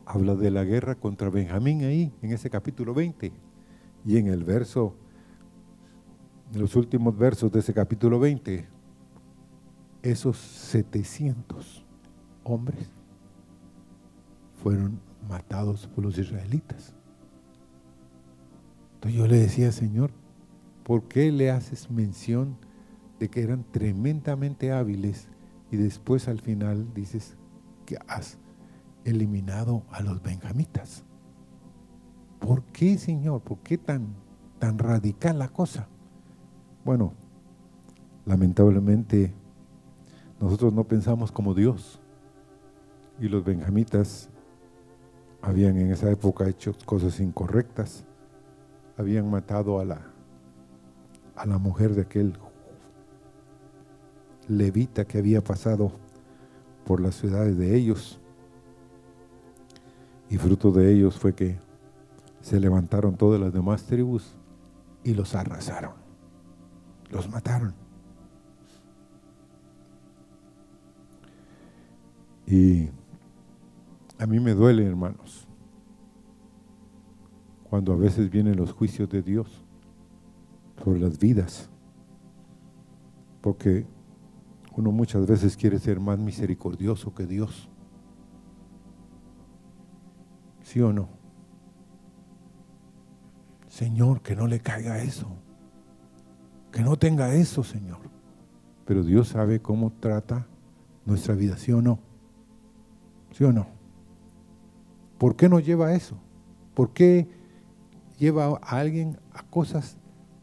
habla 0.07 0.35
de 0.35 0.51
la 0.51 0.65
guerra 0.65 0.95
contra 0.95 1.29
Benjamín 1.29 1.85
ahí, 1.85 2.13
en 2.23 2.33
ese 2.33 2.49
capítulo 2.49 2.95
20. 2.95 3.31
Y 4.07 4.17
en 4.17 4.29
el 4.29 4.43
verso, 4.43 4.95
en 6.55 6.61
los 6.61 6.77
últimos 6.77 7.17
versos 7.19 7.53
de 7.53 7.61
ese 7.61 7.75
capítulo 7.75 8.19
20, 8.19 8.67
esos 10.03 10.39
700 10.39 11.85
hombres 12.45 12.89
fueron 14.63 14.99
matados 15.29 15.87
por 15.89 16.05
los 16.05 16.17
israelitas. 16.17 16.95
Entonces 18.95 19.19
yo 19.19 19.27
le 19.27 19.39
decía, 19.39 19.71
Señor, 19.73 20.11
¿por 20.89 21.03
qué 21.03 21.31
le 21.31 21.51
haces 21.51 21.91
mención 21.91 22.57
de 23.21 23.29
que 23.29 23.43
eran 23.43 23.63
tremendamente 23.63 24.73
hábiles 24.73 25.29
y 25.71 25.77
después 25.77 26.29
al 26.29 26.41
final 26.41 26.95
dices 26.95 27.37
que 27.85 27.99
has 28.09 28.39
eliminado 29.05 29.83
a 29.91 30.01
los 30.01 30.23
benjamitas? 30.23 31.05
¿Por 32.41 32.63
qué, 32.63 32.97
Señor? 32.97 33.43
¿Por 33.43 33.59
qué 33.59 33.77
tan, 33.77 34.15
tan 34.59 34.79
radical 34.79 35.39
la 35.39 35.49
cosa? 35.49 35.89
Bueno, 36.87 37.13
lamentablemente 38.25 39.35
nosotros 40.41 40.73
no 40.73 40.85
pensamos 40.85 41.31
como 41.31 41.53
Dios. 41.53 42.01
Y 43.21 43.29
los 43.29 43.45
benjamitas 43.45 44.31
habían 45.43 45.77
en 45.77 45.91
esa 45.91 46.11
época 46.11 46.49
hecho 46.49 46.73
cosas 46.87 47.21
incorrectas. 47.21 48.07
Habían 48.97 49.31
matado 49.31 49.81
a 49.81 49.85
la 49.85 50.18
a 51.39 51.47
la 51.47 51.59
mujer 51.59 51.95
de 51.95 52.03
aquel 52.03 52.37
levita 54.49 55.05
que 55.05 55.19
había 55.19 55.43
pasado 55.43 55.93
por 56.85 57.01
las 57.01 57.15
ciudades 57.15 57.57
de 57.57 57.77
ellos. 57.77 58.21
Y 60.29 60.37
fruto 60.37 60.73
de 60.73 60.93
ellos 60.93 61.19
fue 61.19 61.35
que 61.35 61.59
se 62.41 62.59
levantaron 62.59 63.17
todas 63.17 63.41
las 63.41 63.53
demás 63.53 63.85
tribus 63.85 64.35
y 65.05 65.15
los 65.15 65.35
arrasaron, 65.35 65.93
los 67.11 67.31
mataron. 67.31 67.73
Y 72.47 72.89
a 74.19 74.27
mí 74.27 74.41
me 74.41 74.55
duele, 74.55 74.87
hermanos, 74.87 75.47
cuando 77.71 77.93
a 77.93 77.97
veces 77.97 78.29
vienen 78.29 78.57
los 78.57 78.73
juicios 78.73 79.09
de 79.09 79.23
Dios 79.23 79.63
sobre 80.83 81.01
las 81.01 81.19
vidas. 81.19 81.69
Porque 83.41 83.87
uno 84.77 84.93
muchas 84.93 85.27
veces 85.27 85.57
quiere 85.57 85.79
ser 85.79 86.01
más 86.01 86.19
misericordioso 86.19 87.15
que 87.15 87.27
Dios. 87.27 87.69
¿Sí 90.63 90.81
o 90.81 90.93
no? 90.93 91.09
Señor, 93.69 94.23
que 94.23 94.37
no 94.37 94.47
le 94.47 94.61
caiga 94.61 95.03
eso. 95.03 95.29
Que 96.73 96.83
no 96.83 96.97
tenga 96.97 97.35
eso, 97.35 97.65
Señor. 97.65 98.01
Pero 98.85 99.03
Dios 99.03 99.29
sabe 99.29 99.61
cómo 99.61 99.93
trata 99.93 100.47
nuestra 101.05 101.35
vida, 101.35 101.57
¿sí 101.57 101.73
o 101.73 101.83
no? 101.83 101.99
¿Sí 103.33 103.45
o 103.45 103.53
no? 103.53 103.67
¿Por 105.19 105.37
qué 105.37 105.49
nos 105.49 105.65
lleva 105.65 105.89
a 105.89 105.95
eso? 105.95 106.17
¿Por 106.75 106.93
qué 106.93 107.29
lleva 108.19 108.59
a 108.63 108.79
alguien 108.79 109.19
a 109.33 109.43
cosas 109.43 109.97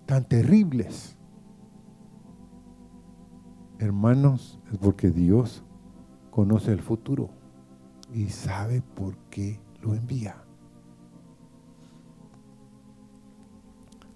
tan 0.06 0.24
terribles. 0.26 1.18
Hermanos, 3.80 4.60
es 4.72 4.78
porque 4.78 5.10
Dios 5.10 5.64
conoce 6.32 6.72
el 6.72 6.82
futuro 6.82 7.30
y 8.14 8.30
sabe 8.30 8.82
por 8.82 9.18
qué 9.30 9.60
lo 9.82 9.94
envía. 9.94 10.38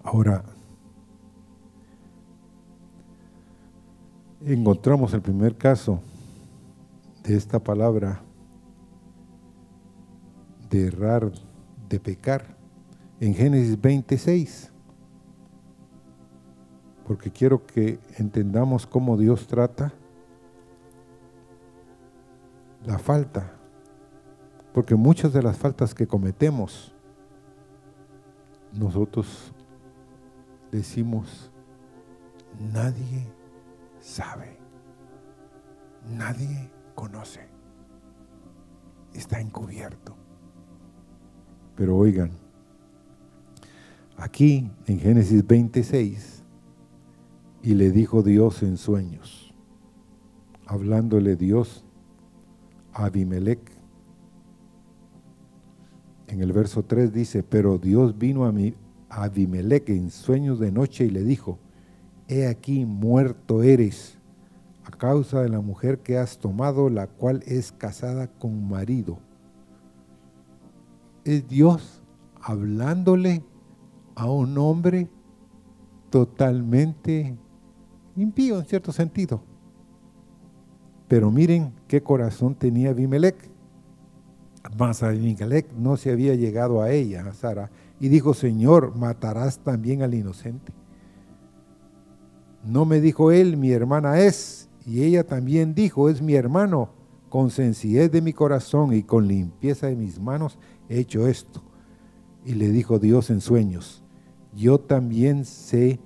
Ahora, 0.02 0.42
encontramos 4.40 5.12
el 5.12 5.20
primer 5.20 5.56
caso 5.56 6.00
de 7.22 7.36
esta 7.36 7.58
palabra 7.58 8.22
de 10.70 10.86
errar, 10.86 11.30
de 11.88 12.00
pecar, 12.00 12.56
en 13.20 13.34
Génesis 13.34 13.78
26 13.78 14.69
porque 17.10 17.32
quiero 17.32 17.66
que 17.66 17.98
entendamos 18.18 18.86
cómo 18.86 19.16
Dios 19.16 19.48
trata 19.48 19.92
la 22.86 23.00
falta, 23.00 23.52
porque 24.72 24.94
muchas 24.94 25.32
de 25.32 25.42
las 25.42 25.58
faltas 25.58 25.92
que 25.92 26.06
cometemos 26.06 26.94
nosotros 28.72 29.52
decimos, 30.70 31.50
nadie 32.72 33.26
sabe, 33.98 34.56
nadie 36.16 36.70
conoce, 36.94 37.40
está 39.14 39.40
encubierto. 39.40 40.14
Pero 41.74 41.96
oigan, 41.96 42.30
aquí 44.16 44.70
en 44.86 45.00
Génesis 45.00 45.44
26, 45.44 46.39
y 47.62 47.74
le 47.74 47.90
dijo 47.90 48.22
Dios 48.22 48.62
en 48.62 48.76
sueños, 48.76 49.54
hablándole 50.66 51.36
Dios 51.36 51.84
a 52.92 53.06
Abimelech, 53.06 53.60
en 56.30 56.40
el 56.40 56.52
verso 56.52 56.84
3 56.84 57.12
dice, 57.12 57.42
pero 57.42 57.76
Dios 57.76 58.16
vino 58.16 58.44
a, 58.44 58.52
mi, 58.52 58.74
a 59.08 59.24
Abimelech 59.24 59.88
en 59.88 60.10
sueños 60.10 60.60
de 60.60 60.70
noche 60.70 61.04
y 61.04 61.10
le 61.10 61.24
dijo, 61.24 61.58
he 62.28 62.46
aquí 62.46 62.86
muerto 62.86 63.64
eres 63.64 64.16
a 64.84 64.90
causa 64.92 65.42
de 65.42 65.48
la 65.48 65.60
mujer 65.60 65.98
que 65.98 66.18
has 66.18 66.38
tomado, 66.38 66.88
la 66.88 67.08
cual 67.08 67.42
es 67.46 67.72
casada 67.72 68.28
con 68.28 68.68
marido. 68.68 69.18
Es 71.24 71.48
Dios 71.48 72.00
hablándole 72.40 73.42
a 74.14 74.30
un 74.30 74.56
hombre 74.56 75.08
totalmente 76.10 77.36
impío 78.22 78.58
en 78.58 78.64
cierto 78.64 78.92
sentido. 78.92 79.42
Pero 81.08 81.30
miren 81.30 81.72
qué 81.88 82.02
corazón 82.02 82.54
tenía 82.54 82.90
Abimelech. 82.90 83.50
Mas 84.78 85.02
Abimelech 85.02 85.72
no 85.72 85.96
se 85.96 86.10
había 86.10 86.34
llegado 86.34 86.82
a 86.82 86.90
ella, 86.90 87.24
a 87.26 87.32
Sara, 87.32 87.70
y 87.98 88.08
dijo, 88.08 88.34
Señor, 88.34 88.96
¿matarás 88.96 89.58
también 89.58 90.02
al 90.02 90.14
inocente? 90.14 90.72
No 92.64 92.84
me 92.84 93.00
dijo 93.00 93.32
él, 93.32 93.56
mi 93.56 93.72
hermana 93.72 94.20
es, 94.20 94.68
y 94.86 95.02
ella 95.02 95.26
también 95.26 95.74
dijo, 95.74 96.08
es 96.08 96.20
mi 96.20 96.34
hermano, 96.34 96.90
con 97.28 97.50
sencillez 97.50 98.10
de 98.10 98.20
mi 98.20 98.32
corazón 98.32 98.92
y 98.92 99.02
con 99.02 99.26
limpieza 99.26 99.86
de 99.86 99.96
mis 99.96 100.20
manos 100.20 100.58
he 100.88 100.98
hecho 100.98 101.26
esto. 101.26 101.62
Y 102.44 102.54
le 102.54 102.70
dijo 102.70 102.98
Dios 102.98 103.30
en 103.30 103.40
sueños, 103.40 104.02
yo 104.54 104.78
también 104.78 105.44
sé 105.44 106.00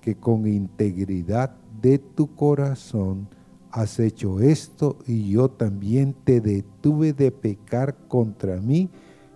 que 0.00 0.16
con 0.16 0.46
integridad 0.46 1.56
de 1.80 1.98
tu 1.98 2.34
corazón 2.34 3.28
has 3.70 4.00
hecho 4.00 4.40
esto 4.40 4.98
y 5.06 5.30
yo 5.30 5.48
también 5.48 6.14
te 6.24 6.40
detuve 6.40 7.12
de 7.12 7.30
pecar 7.30 7.96
contra 8.08 8.60
mí 8.60 8.90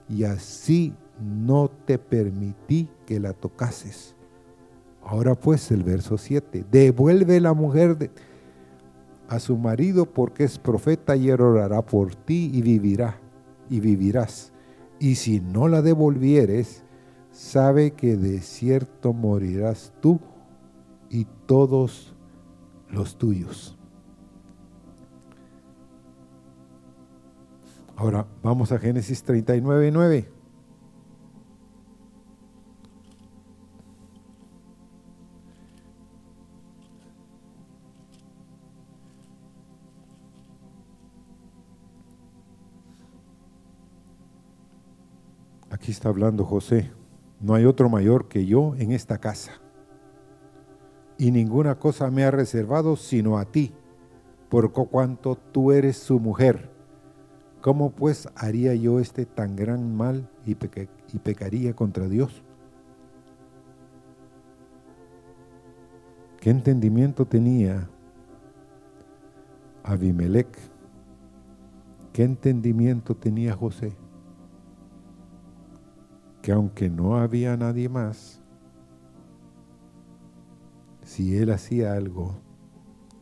y 0.08 0.24
así 0.24 0.92
no 1.20 1.70
te 1.86 1.98
permití 1.98 2.88
que 3.06 3.20
la 3.20 3.32
tocases. 3.32 4.16
Ahora 5.02 5.34
pues 5.34 5.70
el 5.70 5.82
verso 5.82 6.18
7, 6.18 6.64
devuelve 6.70 7.40
la 7.40 7.52
mujer 7.52 8.10
a 9.28 9.38
su 9.38 9.56
marido 9.56 10.06
porque 10.06 10.44
es 10.44 10.58
profeta 10.58 11.16
y 11.16 11.30
orará 11.30 11.82
por 11.82 12.14
ti 12.14 12.50
y 12.52 12.62
vivirá 12.62 13.20
y 13.70 13.80
vivirás. 13.80 14.52
Y 14.98 15.16
si 15.16 15.40
no 15.40 15.68
la 15.68 15.82
devolvieres, 15.82 16.82
sabe 17.30 17.92
que 17.92 18.16
de 18.16 18.40
cierto 18.40 19.12
morirás 19.12 19.92
tú 20.00 20.20
y 21.14 21.26
todos 21.46 22.12
los 22.90 23.16
tuyos. 23.16 23.78
Ahora 27.94 28.26
vamos 28.42 28.72
a 28.72 28.80
Génesis 28.80 29.22
39, 29.22 29.92
9. 29.92 30.28
Aquí 45.70 45.92
está 45.92 46.08
hablando 46.08 46.44
José. 46.44 46.90
No 47.38 47.54
hay 47.54 47.66
otro 47.66 47.88
mayor 47.88 48.26
que 48.26 48.46
yo 48.46 48.74
en 48.74 48.90
esta 48.90 49.18
casa. 49.18 49.63
Y 51.24 51.30
ninguna 51.30 51.78
cosa 51.78 52.10
me 52.10 52.24
ha 52.24 52.30
reservado 52.30 52.96
sino 52.96 53.38
a 53.38 53.46
ti, 53.46 53.72
por 54.50 54.72
cuanto 54.72 55.36
tú 55.36 55.72
eres 55.72 55.96
su 55.96 56.20
mujer 56.20 56.74
¿Cómo 57.64 57.92
pues 57.92 58.28
haría 58.36 58.74
yo 58.74 59.00
este 59.00 59.24
tan 59.24 59.56
gran 59.56 59.96
mal 59.96 60.28
y, 60.44 60.54
pecaría 60.54 61.74
contra 61.74 62.08
Dios? 62.08 62.42
¿Qué 66.42 66.50
entendimiento 66.50 67.24
tenía 67.24 67.88
Abimelech? 69.82 70.54
¿Qué 72.12 72.24
entendimiento 72.24 73.16
tenía 73.16 73.56
José? 73.56 73.96
Que 76.42 76.52
aunque 76.52 76.90
no 76.90 77.16
había 77.16 77.56
nadie 77.56 77.88
más, 77.88 78.42
si 81.14 81.36
él 81.36 81.52
hacía 81.52 81.92
algo 81.92 82.34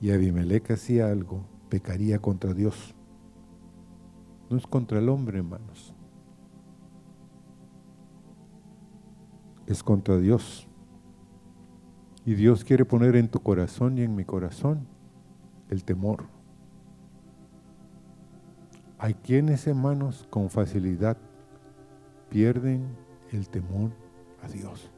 y 0.01 0.13
Abimelech 0.13 0.71
hacía 0.71 1.11
algo, 1.11 1.45
pecaría 1.69 2.19
contra 2.21 2.55
Dios. 2.55 2.95
No 4.49 4.57
es 4.57 4.67
contra 4.67 4.99
el 4.99 5.11
hombre, 5.11 5.37
hermanos. 5.37 5.95
Es 9.67 9.83
contra 9.83 10.17
Dios. 10.17 10.67
Y 12.25 12.33
Dios 12.33 12.65
quiere 12.65 12.87
poner 12.87 13.15
en 13.15 13.29
tu 13.29 13.41
corazón 13.41 13.99
y 13.99 14.01
en 14.01 14.17
mi 14.17 14.25
corazón 14.25 14.87
el 15.69 15.85
temor. 15.85 16.25
Hay 18.97 19.13
quienes, 19.13 19.67
hermanos, 19.67 20.27
con 20.31 20.49
facilidad 20.49 21.19
pierden 22.31 22.97
el 23.33 23.51
temor 23.51 23.91
a 24.43 24.49
Dios. 24.49 24.92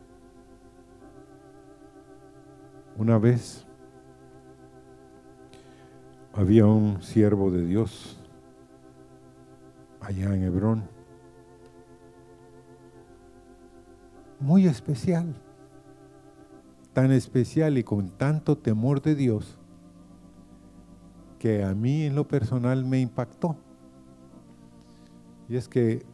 Una 2.97 3.19
vez 3.19 3.67
había 6.33 6.67
un 6.67 7.03
siervo 7.03 7.51
de 7.51 7.67
Dios 7.67 8.21
allá 10.01 10.35
en 10.35 10.45
Hebrón. 10.45 10.85
Muy 14.39 14.67
especial, 14.67 15.35
tan 16.93 17.11
especial 17.11 17.79
y 17.79 17.83
con 17.83 18.11
tanto 18.11 18.59
temor 18.59 19.03
de 19.03 19.15
Dios 19.15 19.59
que 21.39 21.65
a 21.65 21.75
mí 21.75 22.05
en 22.05 22.15
lo 22.15 22.29
personal 22.29 22.85
me 22.85 23.01
impactó. 23.01 23.57
Y 25.49 25.57
es 25.57 25.69
que 25.69 26.05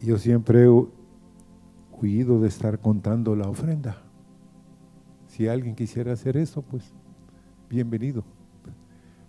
yo 0.00 0.18
siempre 0.18 0.66
de 2.02 2.48
estar 2.48 2.80
contando 2.80 3.36
la 3.36 3.48
ofrenda. 3.48 3.96
Si 5.28 5.46
alguien 5.46 5.76
quisiera 5.76 6.12
hacer 6.12 6.36
eso, 6.36 6.60
pues 6.60 6.92
bienvenido. 7.70 8.24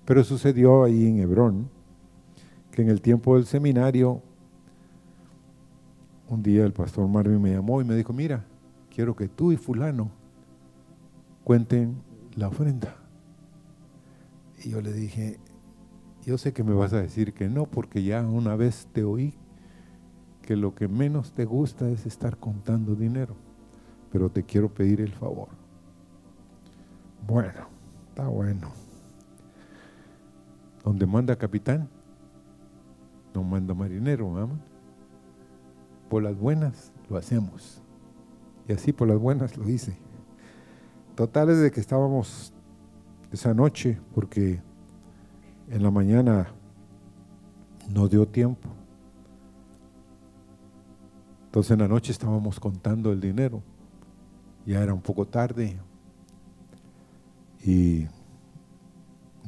Pero 0.06 0.24
sucedió 0.24 0.84
ahí 0.84 1.06
en 1.06 1.20
Hebrón 1.20 1.70
que 2.72 2.82
en 2.82 2.90
el 2.90 3.00
tiempo 3.00 3.36
del 3.36 3.46
seminario, 3.46 4.24
un 6.28 6.42
día 6.42 6.66
el 6.66 6.74
pastor 6.74 7.08
Marvin 7.08 7.40
me 7.40 7.52
llamó 7.52 7.80
y 7.80 7.86
me 7.86 7.96
dijo, 7.96 8.12
mira, 8.12 8.44
quiero 8.90 9.16
que 9.16 9.28
tú 9.28 9.52
y 9.52 9.58
fulano 9.58 10.10
cuenten 11.44 12.02
la 12.36 12.48
ofrenda. 12.48 12.96
Y 14.64 14.72
yo 14.72 14.82
le 14.82 14.94
dije, 14.94 15.38
yo 16.26 16.40
sé 16.40 16.54
que 16.54 16.64
me 16.64 16.74
vas 16.74 16.92
a 16.94 17.02
decir 17.02 17.34
que 17.34 17.50
no, 17.50 17.68
porque 17.68 18.02
ya 18.02 18.24
una 18.24 18.56
vez 18.56 18.88
te 18.94 19.04
oí 19.04 19.36
que 20.44 20.56
lo 20.56 20.76
que 20.76 20.88
menos 20.88 21.32
te 21.32 21.46
gusta 21.46 21.90
es 21.90 22.06
estar 22.06 22.38
contando 22.38 22.96
dinero, 22.96 23.36
pero 24.12 24.30
te 24.30 24.44
quiero 24.44 24.72
pedir 24.72 25.02
el 25.02 25.14
favor. 25.14 25.48
Bueno, 27.26 27.68
está 28.10 28.28
bueno. 28.28 28.72
Donde 30.84 31.06
manda 31.06 31.36
capitán, 31.38 31.88
no 33.34 33.42
manda 33.42 33.74
marinero, 33.74 34.30
mamá. 34.30 34.60
Por 36.10 36.22
las 36.22 36.38
buenas 36.38 36.92
lo 37.10 37.18
hacemos. 37.18 37.82
Y 38.68 38.74
así 38.74 38.92
por 38.92 39.08
las 39.08 39.18
buenas 39.18 39.58
lo 39.58 39.68
hice. 39.70 39.98
Total 41.16 41.50
es 41.50 41.60
de 41.60 41.72
que 41.72 41.80
estábamos 41.80 42.54
esa 43.32 43.54
noche, 43.54 44.00
porque 44.14 44.62
en 45.70 45.84
la 45.84 45.90
mañana 45.90 46.48
no 47.90 48.10
dio 48.10 48.28
tiempo. 48.28 48.70
Entonces 51.54 51.70
en 51.70 51.82
la 51.82 51.88
noche 51.88 52.12
estábamos 52.12 52.60
contando 52.60 53.12
el 53.12 53.22
dinero. 53.22 53.62
Ya 54.66 54.82
era 54.82 54.92
un 54.92 55.02
poco 55.02 55.28
tarde. 55.28 55.80
Y 57.64 58.08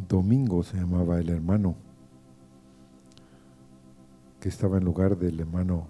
Domingo 0.08 0.62
se 0.62 0.78
llamaba 0.78 1.20
el 1.20 1.30
hermano, 1.30 1.74
que 4.40 4.50
estaba 4.50 4.78
en 4.78 4.86
lugar 4.86 5.18
del 5.18 5.40
hermano, 5.40 5.88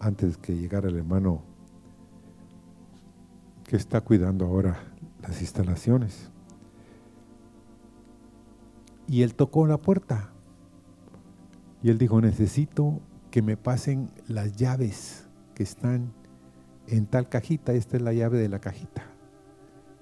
antes 0.00 0.36
que 0.36 0.54
llegara 0.54 0.90
el 0.90 0.98
hermano 0.98 1.40
que 3.64 3.76
está 3.76 4.02
cuidando 4.02 4.44
ahora 4.44 4.76
las 5.22 5.40
instalaciones. 5.40 6.30
Y 9.08 9.22
él 9.22 9.34
tocó 9.34 9.66
la 9.66 9.78
puerta. 9.78 10.28
Y 11.82 11.88
él 11.88 11.96
dijo, 11.96 12.20
necesito 12.20 13.00
que 13.36 13.42
me 13.42 13.58
pasen 13.58 14.08
las 14.28 14.56
llaves 14.56 15.26
que 15.54 15.62
están 15.62 16.10
en 16.86 17.04
tal 17.04 17.28
cajita. 17.28 17.74
Esta 17.74 17.98
es 17.98 18.02
la 18.02 18.14
llave 18.14 18.38
de 18.38 18.48
la 18.48 18.60
cajita. 18.60 19.02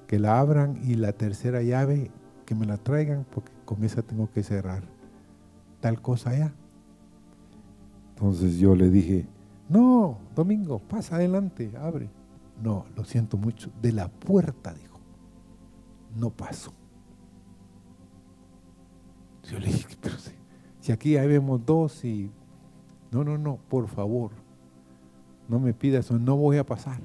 Que 0.06 0.20
la 0.20 0.38
abran 0.38 0.78
y 0.84 0.94
la 0.94 1.14
tercera 1.14 1.60
llave 1.60 2.12
que 2.46 2.54
me 2.54 2.64
la 2.64 2.76
traigan 2.76 3.26
porque 3.28 3.50
con 3.64 3.82
esa 3.82 4.02
tengo 4.02 4.30
que 4.30 4.44
cerrar 4.44 4.84
tal 5.80 6.00
cosa 6.00 6.30
allá. 6.30 6.54
Entonces 8.10 8.56
yo 8.58 8.76
le 8.76 8.88
dije, 8.88 9.26
no, 9.68 10.20
Domingo, 10.36 10.78
pasa 10.78 11.16
adelante, 11.16 11.72
abre. 11.76 12.08
No, 12.62 12.86
lo 12.94 13.04
siento 13.04 13.36
mucho. 13.36 13.72
De 13.82 13.90
la 13.90 14.06
puerta, 14.06 14.72
dijo, 14.74 15.00
no 16.14 16.30
paso. 16.30 16.72
Yo 19.50 19.58
le 19.58 19.66
dije, 19.66 19.96
pero 20.00 20.14
si, 20.80 20.92
aquí 20.92 21.16
ahí 21.16 21.26
vemos 21.26 21.66
dos 21.66 22.04
y... 22.04 22.30
No, 23.14 23.22
no, 23.22 23.38
no, 23.38 23.58
por 23.68 23.86
favor, 23.86 24.32
no 25.48 25.60
me 25.60 25.72
pidas 25.72 26.06
eso, 26.06 26.18
no 26.18 26.36
voy 26.36 26.56
a 26.56 26.66
pasar. 26.66 27.00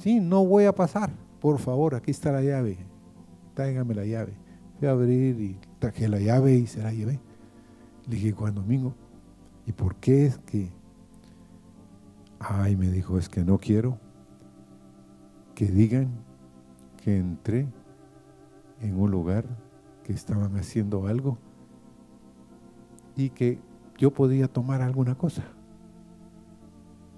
Sí, 0.00 0.20
no 0.20 0.44
voy 0.44 0.66
a 0.66 0.74
pasar. 0.74 1.10
Por 1.40 1.58
favor, 1.58 1.94
aquí 1.94 2.10
está 2.10 2.30
la 2.30 2.42
llave. 2.42 2.76
Tráigame 3.54 3.94
la 3.94 4.04
llave. 4.04 4.34
Voy 4.78 4.88
a 4.88 4.92
abrir 4.92 5.40
y 5.40 5.58
traje 5.78 6.06
la 6.06 6.20
llave 6.20 6.54
y 6.54 6.66
se 6.66 6.82
la 6.82 6.92
llevé. 6.92 7.18
Le 8.06 8.16
dije, 8.16 8.32
Juan 8.32 8.54
Domingo, 8.54 8.94
¿y 9.66 9.72
por 9.72 9.96
qué 9.96 10.26
es 10.26 10.38
que 10.38 10.70
Ay, 12.40 12.76
me 12.76 12.88
dijo, 12.90 13.18
es 13.18 13.28
que 13.28 13.44
no 13.44 13.58
quiero 13.58 13.98
que 15.54 15.66
digan 15.66 16.08
que 17.02 17.16
entré 17.16 17.66
en 18.80 19.00
un 19.00 19.10
lugar 19.10 19.44
que 20.04 20.12
estaban 20.12 20.56
haciendo 20.56 21.08
algo 21.08 21.36
y 23.16 23.30
que 23.30 23.58
yo 23.98 24.12
podía 24.12 24.48
tomar 24.48 24.80
alguna 24.80 25.16
cosa. 25.16 25.44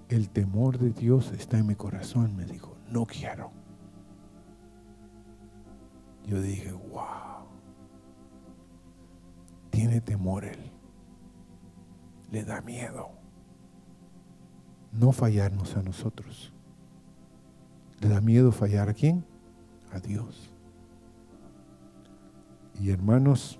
El 0.09 0.29
temor 0.29 0.77
de 0.77 0.91
Dios 0.91 1.31
está 1.31 1.57
en 1.57 1.67
mi 1.67 1.75
corazón, 1.75 2.35
me 2.35 2.45
dijo, 2.45 2.75
no 2.89 3.05
quiero. 3.05 3.51
Yo 6.25 6.41
dije, 6.41 6.73
wow, 6.73 7.47
tiene 9.69 10.01
temor 10.01 10.43
él, 10.43 10.59
le 12.29 12.43
da 12.43 12.59
miedo 12.61 13.21
no 14.91 15.11
fallarnos 15.11 15.75
a 15.77 15.81
nosotros. 15.81 16.53
¿Le 17.99 18.09
da 18.09 18.21
miedo 18.21 18.51
fallar 18.51 18.89
a 18.89 18.93
quién? 18.93 19.25
A 19.91 19.99
Dios. 19.99 20.53
Y 22.79 22.89
hermanos, 22.89 23.59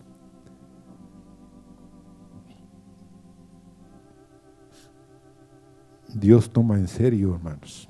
Dios 6.14 6.50
toma 6.50 6.78
en 6.78 6.88
serio, 6.88 7.36
hermanos, 7.36 7.90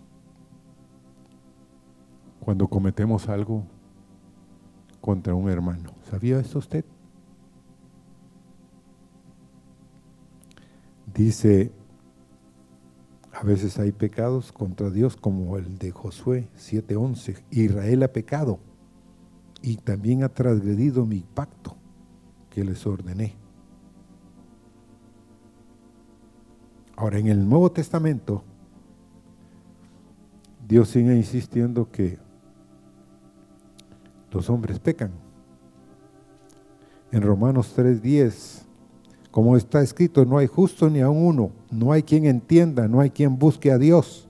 cuando 2.40 2.68
cometemos 2.68 3.28
algo 3.30 3.64
contra 5.00 5.34
un 5.34 5.50
hermano. 5.50 5.94
¿Sabía 6.10 6.40
esto 6.40 6.60
usted? 6.60 6.86
Dice 11.14 11.72
a 13.42 13.44
veces 13.44 13.80
hay 13.80 13.92
pecados 13.92 14.52
contra 14.52 14.92
Dios 14.92 15.16
como 15.18 15.58
el 15.58 15.80
de 15.80 15.90
Josué 15.90 16.48
7:11. 16.56 17.44
Israel 17.50 18.04
ha 18.04 18.14
pecado 18.14 18.60
y 19.64 19.78
también 19.78 20.24
ha 20.24 20.30
transgredido 20.30 21.08
mi 21.08 21.22
pacto 21.22 21.76
que 22.52 22.64
les 22.64 22.86
ordené. 22.86 23.41
Ahora, 27.02 27.18
en 27.18 27.30
el 27.30 27.50
Nuevo 27.50 27.72
Testamento, 27.72 28.44
Dios 30.68 30.88
sigue 30.90 31.16
insistiendo 31.16 31.90
que 31.90 32.20
los 34.30 34.48
hombres 34.52 34.78
pecan. 34.78 35.10
En 37.12 37.24
Romanos 37.24 37.74
3:10 37.76 38.68
como 39.32 39.58
está 39.58 39.82
escrito, 39.82 40.26
no 40.26 40.38
hay 40.38 40.46
justo 40.46 40.92
ni 40.92 41.00
a 41.00 41.10
uno, 41.10 41.50
no 41.72 41.92
hay 41.92 42.04
quien 42.04 42.26
entienda, 42.26 42.88
no 42.88 43.00
hay 43.00 43.10
quien 43.10 43.40
busque 43.40 43.72
a 43.72 43.80
Dios. 43.80 44.30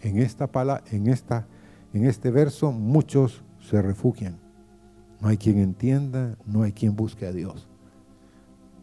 En 0.00 0.18
esta 0.18 0.50
en 0.90 1.06
esta 1.06 1.46
en 1.92 2.06
este 2.06 2.32
verso 2.32 2.72
muchos 2.72 3.44
se 3.60 3.80
refugian. 3.80 4.36
No 5.20 5.28
hay 5.28 5.36
quien 5.36 5.58
entienda, 5.58 6.36
no 6.44 6.64
hay 6.64 6.72
quien 6.72 6.96
busque 6.96 7.24
a 7.24 7.30
Dios. 7.30 7.67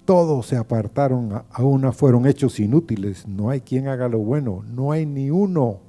Todos 0.06 0.46
se 0.46 0.56
apartaron, 0.56 1.44
a 1.50 1.64
una 1.64 1.92
fueron 1.92 2.28
hechos 2.28 2.60
inútiles, 2.60 3.28
no 3.28 3.50
hay 3.50 3.62
quien 3.62 3.88
haga 3.88 4.08
lo 4.08 4.20
bueno, 4.20 4.64
no 4.72 4.92
hay 4.92 5.06
ni 5.06 5.32
uno. 5.32 5.80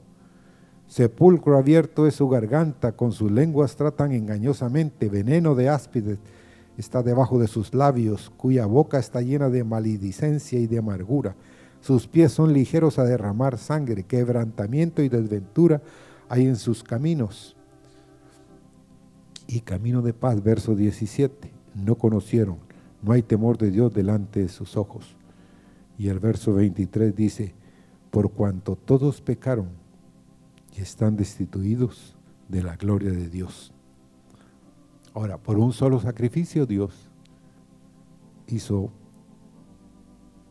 Sepulcro 0.89 1.59
abierto 1.59 2.07
es 2.07 2.15
su 2.15 2.29
garganta, 2.29 2.93
con 2.93 3.13
sus 3.13 3.31
lenguas 3.31 3.77
tratan 3.77 4.13
engañosamente, 4.13 5.09
veneno 5.09 5.55
de 5.55 5.69
áspides 5.69 6.19
está 6.79 7.03
debajo 7.03 7.39
de 7.39 7.47
sus 7.47 7.75
labios, 7.75 8.31
cuya 8.37 8.67
boca 8.67 8.99
está 8.99 9.21
llena 9.21 9.49
de 9.49 9.65
maledicencia 9.65 10.59
y 10.59 10.67
de 10.67 10.79
amargura. 10.79 11.35
Sus 11.81 12.07
pies 12.07 12.33
son 12.33 12.53
ligeros 12.53 12.99
a 12.99 13.05
derramar 13.05 13.59
sangre, 13.59 14.05
quebrantamiento 14.05 15.03
y 15.03 15.09
desventura 15.09 15.83
hay 16.29 16.47
en 16.47 16.57
sus 16.57 16.83
caminos. 16.83 17.57
Y 19.47 19.61
camino 19.61 20.03
de 20.03 20.13
paz, 20.13 20.43
verso 20.43 20.75
17, 20.75 21.53
no 21.75 21.97
conocieron, 21.97 22.59
no 23.07 23.13
hay 23.13 23.23
temor 23.23 23.57
de 23.57 23.71
Dios 23.71 23.95
delante 23.95 24.41
de 24.41 24.49
sus 24.49 24.77
ojos. 24.77 25.17
Y 25.97 26.09
el 26.09 26.19
verso 26.19 26.53
23 26.55 27.15
dice, 27.15 27.55
por 28.11 28.33
cuanto 28.33 28.75
todos 28.75 29.21
pecaron 29.21 29.69
y 30.77 30.81
están 30.81 31.17
destituidos 31.17 32.17
de 32.49 32.65
la 32.65 32.75
gloria 32.75 33.13
de 33.13 33.29
Dios. 33.29 33.73
Ahora, 35.15 35.39
por 35.39 35.57
un 35.57 35.73
solo 35.73 36.01
sacrificio 36.01 36.67
Dios 36.67 37.09
hizo 38.49 38.91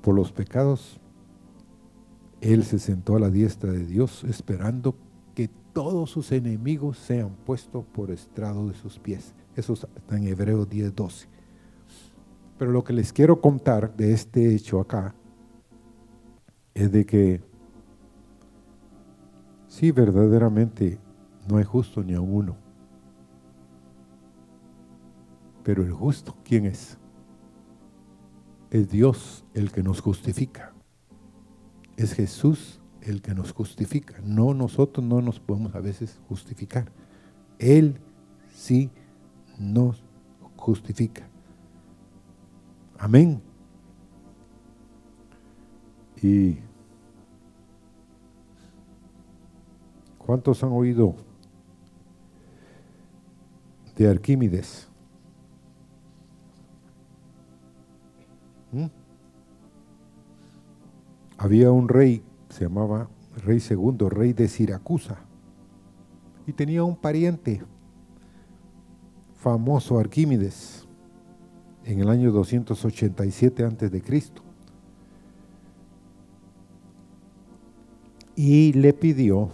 por 0.01 0.15
los 0.15 0.31
pecados. 0.31 1.01
Él 2.39 2.63
se 2.63 2.79
sentó 2.79 3.17
a 3.17 3.19
la 3.19 3.29
diestra 3.29 3.73
de 3.73 3.85
Dios 3.85 4.23
esperando 4.23 4.95
que 5.33 5.49
todos 5.73 6.09
sus 6.09 6.31
enemigos 6.31 6.99
sean 6.99 7.35
puestos 7.45 7.83
por 7.85 8.11
estrado 8.11 8.69
de 8.69 8.75
sus 8.75 8.97
pies. 8.97 9.33
Eso 9.57 9.73
está 9.73 10.15
en 10.15 10.27
Hebreos 10.27 10.69
10:12. 10.69 11.34
Pero 12.57 12.71
lo 12.71 12.83
que 12.83 12.93
les 12.93 13.11
quiero 13.11 13.41
contar 13.41 13.95
de 13.95 14.13
este 14.13 14.53
hecho 14.53 14.79
acá 14.79 15.13
es 16.73 16.91
de 16.91 17.05
que 17.05 17.41
sí, 19.67 19.91
verdaderamente 19.91 20.99
no 21.47 21.57
hay 21.57 21.63
justo 21.63 22.03
ni 22.03 22.13
a 22.13 22.21
uno. 22.21 22.57
Pero 25.63 25.83
el 25.83 25.91
justo, 25.91 26.35
¿quién 26.43 26.65
es? 26.65 26.97
Es 28.69 28.89
Dios 28.89 29.45
el 29.53 29.71
que 29.71 29.83
nos 29.83 29.99
justifica. 29.99 30.73
Es 31.97 32.13
Jesús 32.13 32.79
el 33.01 33.21
que 33.21 33.33
nos 33.33 33.51
justifica. 33.51 34.15
No 34.23 34.53
nosotros 34.53 35.05
no 35.05 35.21
nos 35.21 35.39
podemos 35.39 35.75
a 35.75 35.79
veces 35.79 36.19
justificar. 36.27 36.91
Él 37.57 37.99
sí 38.53 38.91
nos 39.57 40.03
justifica. 40.55 41.29
Amén. 42.97 43.41
Y 46.21 46.57
¿cuántos 50.17 50.63
han 50.63 50.71
oído 50.71 51.15
de 53.95 54.09
Arquímedes? 54.09 54.87
¿Mm? 58.71 58.85
Había 61.37 61.71
un 61.71 61.87
rey, 61.87 62.23
se 62.49 62.63
llamaba 62.63 63.09
Rey 63.45 63.59
Segundo, 63.59 64.09
rey 64.09 64.33
de 64.33 64.47
Siracusa, 64.47 65.17
y 66.47 66.53
tenía 66.53 66.83
un 66.83 66.95
pariente 66.95 67.61
famoso, 69.35 69.99
Arquímedes, 69.99 70.84
en 71.85 71.99
el 71.99 72.09
año 72.09 72.31
287 72.31 73.63
antes 73.63 73.91
de 73.91 74.01
Cristo. 74.01 74.41
Y 78.35 78.73
le 78.73 78.91
pidió 78.93 79.51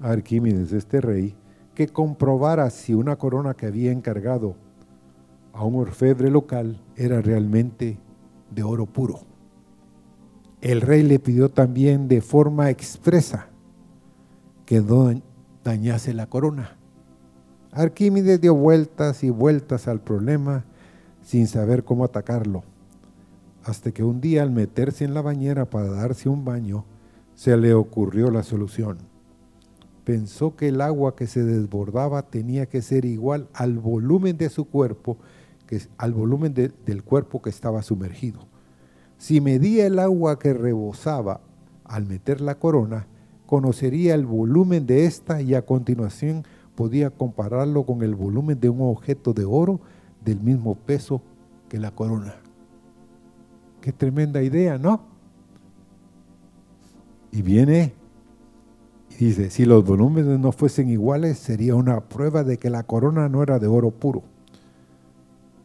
a 0.00 0.10
Arquímedes, 0.10 0.72
este 0.72 1.00
rey, 1.00 1.36
que 1.74 1.86
comprobara 1.88 2.70
si 2.70 2.94
una 2.94 3.16
corona 3.16 3.54
que 3.54 3.66
había 3.66 3.92
encargado 3.92 4.56
a 5.52 5.64
un 5.64 5.76
orfebre 5.76 6.30
local 6.30 6.80
era 6.96 7.20
realmente 7.20 7.98
de 8.50 8.62
oro 8.62 8.86
puro. 8.86 9.20
El 10.60 10.80
rey 10.80 11.02
le 11.02 11.18
pidió 11.18 11.50
también 11.50 12.08
de 12.08 12.20
forma 12.22 12.70
expresa 12.70 13.48
que 14.64 14.80
no 14.80 15.12
dañase 15.62 16.14
la 16.14 16.26
corona. 16.26 16.76
Arquímedes 17.70 18.40
dio 18.40 18.54
vueltas 18.54 19.22
y 19.24 19.30
vueltas 19.30 19.88
al 19.88 20.00
problema 20.00 20.64
sin 21.24 21.48
saber 21.48 21.84
cómo 21.84 22.04
atacarlo, 22.04 22.62
hasta 23.64 23.90
que 23.90 24.04
un 24.04 24.20
día 24.20 24.42
al 24.42 24.50
meterse 24.50 25.04
en 25.04 25.14
la 25.14 25.22
bañera 25.22 25.64
para 25.64 25.88
darse 25.88 26.28
un 26.28 26.44
baño, 26.44 26.84
se 27.34 27.56
le 27.56 27.74
ocurrió 27.74 28.30
la 28.30 28.42
solución. 28.42 28.98
Pensó 30.04 30.54
que 30.54 30.68
el 30.68 30.82
agua 30.82 31.16
que 31.16 31.26
se 31.26 31.42
desbordaba 31.42 32.22
tenía 32.22 32.66
que 32.66 32.82
ser 32.82 33.06
igual 33.06 33.48
al 33.54 33.78
volumen 33.78 34.36
de 34.36 34.50
su 34.50 34.66
cuerpo, 34.66 35.16
que, 35.66 35.80
al 35.96 36.12
volumen 36.12 36.52
del 36.52 37.02
cuerpo 37.02 37.40
que 37.40 37.48
estaba 37.48 37.82
sumergido. 37.82 38.46
Si 39.16 39.40
medía 39.40 39.86
el 39.86 39.98
agua 39.98 40.38
que 40.38 40.52
rebosaba 40.52 41.40
al 41.84 42.06
meter 42.06 42.42
la 42.42 42.58
corona, 42.58 43.06
conocería 43.46 44.14
el 44.14 44.26
volumen 44.26 44.86
de 44.86 45.06
esta 45.06 45.40
y 45.40 45.54
a 45.54 45.64
continuación 45.64 46.44
podía 46.74 47.08
compararlo 47.08 47.84
con 47.84 48.02
el 48.02 48.14
volumen 48.14 48.60
de 48.60 48.68
un 48.68 48.82
objeto 48.82 49.32
de 49.32 49.46
oro 49.46 49.80
del 50.24 50.40
mismo 50.40 50.74
peso 50.74 51.20
que 51.68 51.78
la 51.78 51.90
corona. 51.90 52.34
Qué 53.80 53.92
tremenda 53.92 54.42
idea, 54.42 54.78
¿no? 54.78 55.02
Y 57.30 57.42
viene 57.42 57.92
y 59.18 59.26
dice, 59.26 59.50
si 59.50 59.64
los 59.64 59.84
volúmenes 59.84 60.38
no 60.38 60.50
fuesen 60.52 60.88
iguales, 60.88 61.38
sería 61.38 61.74
una 61.74 62.00
prueba 62.00 62.42
de 62.42 62.58
que 62.58 62.70
la 62.70 62.82
corona 62.82 63.28
no 63.28 63.42
era 63.42 63.58
de 63.58 63.66
oro 63.66 63.90
puro. 63.90 64.22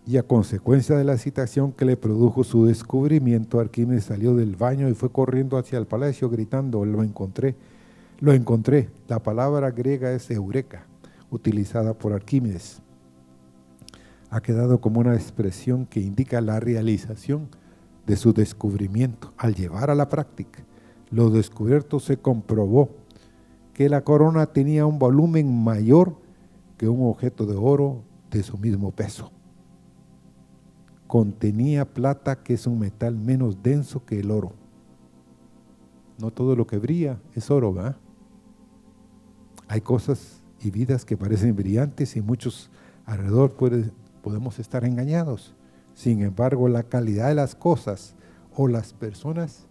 Y 0.05 0.17
a 0.17 0.23
consecuencia 0.23 0.97
de 0.97 1.03
la 1.03 1.17
citación 1.17 1.71
que 1.71 1.85
le 1.85 1.97
produjo 1.97 2.43
su 2.43 2.65
descubrimiento, 2.65 3.59
Arquímedes 3.59 4.05
salió 4.05 4.35
del 4.35 4.55
baño 4.55 4.89
y 4.89 4.93
fue 4.93 5.11
corriendo 5.11 5.57
hacia 5.57 5.79
el 5.79 5.85
palacio 5.85 6.29
gritando, 6.29 6.83
lo 6.85 7.03
encontré, 7.03 7.55
lo 8.19 8.33
encontré. 8.33 8.89
La 9.07 9.19
palabra 9.19 9.71
griega 9.71 10.11
es 10.11 10.29
eureka, 10.31 10.85
utilizada 11.31 11.93
por 11.93 12.13
Arquímedes 12.13 12.81
ha 14.29 14.41
quedado 14.41 14.79
como 14.81 14.99
una 14.99 15.15
expresión 15.15 15.85
que 15.85 15.99
indica 15.99 16.41
la 16.41 16.59
realización 16.59 17.49
de 18.05 18.15
su 18.15 18.33
descubrimiento. 18.33 19.33
Al 19.37 19.55
llevar 19.55 19.89
a 19.89 19.95
la 19.95 20.09
práctica 20.09 20.63
lo 21.11 21.29
descubierto 21.29 21.99
se 21.99 22.17
comprobó 22.17 22.89
que 23.73 23.89
la 23.89 24.03
corona 24.03 24.45
tenía 24.47 24.85
un 24.85 24.99
volumen 24.99 25.63
mayor 25.63 26.15
que 26.77 26.87
un 26.87 27.07
objeto 27.09 27.45
de 27.45 27.55
oro 27.55 28.03
de 28.29 28.43
su 28.43 28.57
mismo 28.57 28.91
peso. 28.91 29.31
Contenía 31.07 31.91
plata 31.91 32.43
que 32.43 32.53
es 32.53 32.67
un 32.67 32.79
metal 32.79 33.17
menos 33.17 33.63
denso 33.63 34.05
que 34.05 34.19
el 34.19 34.29
oro. 34.29 34.53
No 36.19 36.31
todo 36.31 36.55
lo 36.55 36.67
que 36.67 36.77
brilla 36.77 37.19
es 37.33 37.49
oro, 37.49 37.73
¿verdad? 37.73 37.97
Hay 39.67 39.81
cosas 39.81 40.43
y 40.61 40.69
vidas 40.69 41.05
que 41.05 41.17
parecen 41.17 41.55
brillantes 41.55 42.15
y 42.15 42.21
muchos 42.21 42.69
alrededor 43.05 43.53
pueden 43.53 43.91
podemos 44.21 44.59
estar 44.59 44.85
engañados. 44.85 45.55
Sin 45.93 46.21
embargo, 46.21 46.69
la 46.69 46.83
calidad 46.83 47.29
de 47.29 47.35
las 47.35 47.55
cosas 47.55 48.15
o 48.55 48.67
las 48.67 48.93
personas 48.93 49.67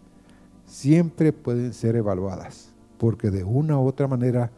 siempre 0.67 1.33
pueden 1.33 1.73
ser 1.73 1.97
evaluadas, 1.97 2.75
porque 2.99 3.31
de 3.31 3.45
una 3.45 3.79
u 3.79 3.87
otra 3.87 4.07
manera 4.07 4.51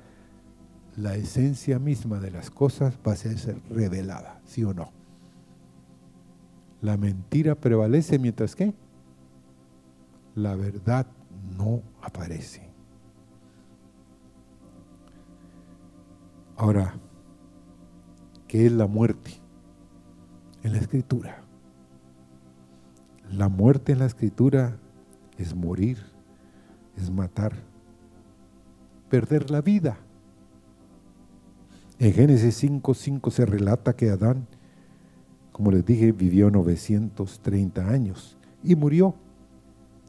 la 0.96 1.14
esencia 1.14 1.78
misma 1.78 2.18
de 2.18 2.30
las 2.30 2.50
cosas 2.50 2.98
va 3.06 3.12
a 3.12 3.16
ser 3.16 3.60
revelada, 3.70 4.40
¿sí 4.44 4.64
o 4.64 4.74
no? 4.74 4.92
La 6.82 6.96
mentira 6.96 7.54
prevalece 7.54 8.18
mientras 8.18 8.56
que 8.56 8.74
la 10.34 10.56
verdad 10.56 11.06
no 11.56 11.82
aparece. 12.02 12.68
Ahora, 16.56 16.94
¿qué 18.46 18.66
es 18.66 18.72
la 18.72 18.86
muerte? 18.86 19.39
En 20.62 20.72
la 20.72 20.78
escritura. 20.78 21.42
La 23.32 23.48
muerte 23.48 23.92
en 23.92 24.00
la 24.00 24.06
escritura 24.06 24.76
es 25.38 25.54
morir, 25.54 25.98
es 26.96 27.10
matar, 27.10 27.52
perder 29.08 29.50
la 29.50 29.60
vida. 29.60 29.98
En 31.98 32.12
Génesis 32.12 32.62
5.5 32.64 33.30
se 33.30 33.46
relata 33.46 33.94
que 33.94 34.10
Adán, 34.10 34.46
como 35.52 35.70
les 35.70 35.84
dije, 35.84 36.12
vivió 36.12 36.50
930 36.50 37.88
años 37.88 38.36
y 38.64 38.74
murió. 38.74 39.14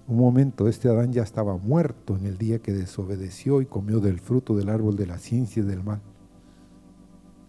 Un 0.07 0.17
momento, 0.17 0.67
este 0.67 0.89
Adán 0.89 1.13
ya 1.13 1.21
estaba 1.21 1.57
muerto 1.57 2.17
en 2.17 2.25
el 2.25 2.37
día 2.37 2.59
que 2.59 2.73
desobedeció 2.73 3.61
y 3.61 3.65
comió 3.65 3.99
del 3.99 4.19
fruto 4.19 4.55
del 4.55 4.69
árbol 4.69 4.95
de 4.95 5.05
la 5.05 5.19
ciencia 5.19 5.61
y 5.61 5.65
del 5.65 5.83
mal. 5.83 6.01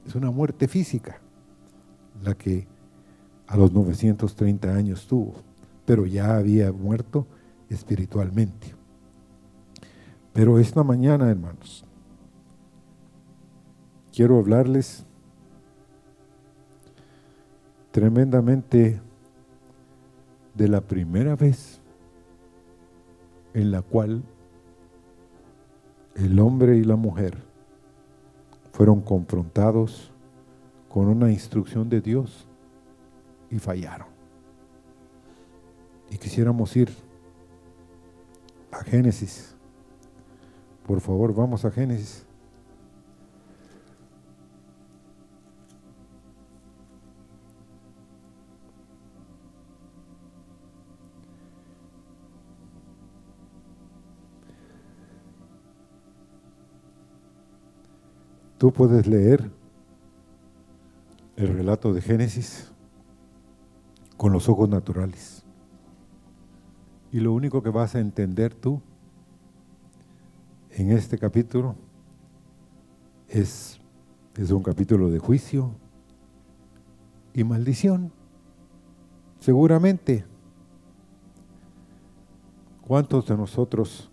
Es 0.06 0.14
una 0.14 0.30
muerte 0.30 0.68
física 0.68 1.20
la 2.22 2.34
que 2.34 2.66
a 3.52 3.56
los 3.58 3.70
930 3.70 4.74
años 4.74 5.06
tuvo, 5.06 5.34
pero 5.84 6.06
ya 6.06 6.36
había 6.36 6.72
muerto 6.72 7.26
espiritualmente. 7.68 8.74
Pero 10.32 10.58
esta 10.58 10.82
mañana, 10.82 11.28
hermanos, 11.28 11.84
quiero 14.10 14.38
hablarles 14.38 15.04
tremendamente 17.90 19.02
de 20.54 20.68
la 20.68 20.80
primera 20.80 21.36
vez 21.36 21.82
en 23.52 23.70
la 23.70 23.82
cual 23.82 24.22
el 26.14 26.40
hombre 26.40 26.78
y 26.78 26.84
la 26.84 26.96
mujer 26.96 27.36
fueron 28.70 29.02
confrontados 29.02 30.10
con 30.88 31.08
una 31.08 31.30
instrucción 31.30 31.90
de 31.90 32.00
Dios 32.00 32.48
y 33.52 33.58
fallaron. 33.58 34.08
Y 36.10 36.16
quisiéramos 36.16 36.74
ir 36.74 36.90
a 38.72 38.82
Génesis. 38.82 39.54
Por 40.86 41.00
favor, 41.00 41.34
vamos 41.34 41.64
a 41.64 41.70
Génesis. 41.70 42.26
Tú 58.56 58.72
puedes 58.72 59.06
leer 59.06 59.50
el 61.36 61.48
relato 61.48 61.92
de 61.92 62.00
Génesis 62.00 62.72
con 64.22 64.32
los 64.32 64.48
ojos 64.48 64.68
naturales. 64.68 65.42
Y 67.10 67.18
lo 67.18 67.32
único 67.32 67.60
que 67.60 67.70
vas 67.70 67.96
a 67.96 67.98
entender 67.98 68.54
tú 68.54 68.80
en 70.70 70.92
este 70.92 71.18
capítulo 71.18 71.74
es, 73.26 73.80
es 74.36 74.52
un 74.52 74.62
capítulo 74.62 75.10
de 75.10 75.18
juicio 75.18 75.72
y 77.34 77.42
maldición. 77.42 78.12
Seguramente, 79.40 80.24
¿cuántos 82.80 83.26
de 83.26 83.36
nosotros 83.36 84.08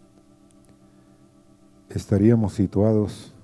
estaríamos 1.87 2.53
situados 2.53 3.35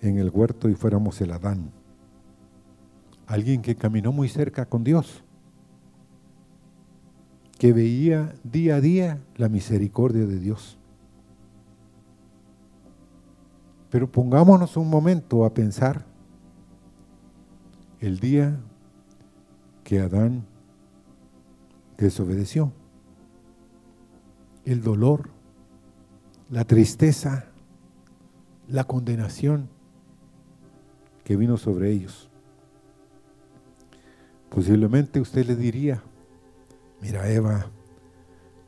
en 0.00 0.18
el 0.18 0.30
huerto 0.30 0.68
y 0.68 0.76
fuéramos 0.76 1.20
el 1.20 1.32
Adán? 1.32 1.72
Alguien 3.26 3.60
que 3.60 3.74
caminó 3.74 4.12
muy 4.12 4.28
cerca 4.28 4.64
con 4.64 4.84
Dios 4.84 5.24
que 7.58 7.72
veía 7.72 8.34
día 8.44 8.76
a 8.76 8.80
día 8.80 9.18
la 9.36 9.48
misericordia 9.48 10.26
de 10.26 10.38
Dios. 10.38 10.78
Pero 13.90 14.10
pongámonos 14.10 14.76
un 14.76 14.88
momento 14.88 15.44
a 15.44 15.52
pensar 15.52 16.06
el 18.00 18.20
día 18.20 18.60
que 19.82 20.00
Adán 20.00 20.44
desobedeció. 21.96 22.72
El 24.64 24.82
dolor, 24.82 25.30
la 26.50 26.64
tristeza, 26.64 27.46
la 28.68 28.84
condenación 28.84 29.68
que 31.24 31.36
vino 31.36 31.56
sobre 31.56 31.90
ellos. 31.90 32.30
Posiblemente 34.50 35.20
usted 35.20 35.46
le 35.46 35.56
diría, 35.56 36.02
mira 37.00 37.28
Eva, 37.30 37.66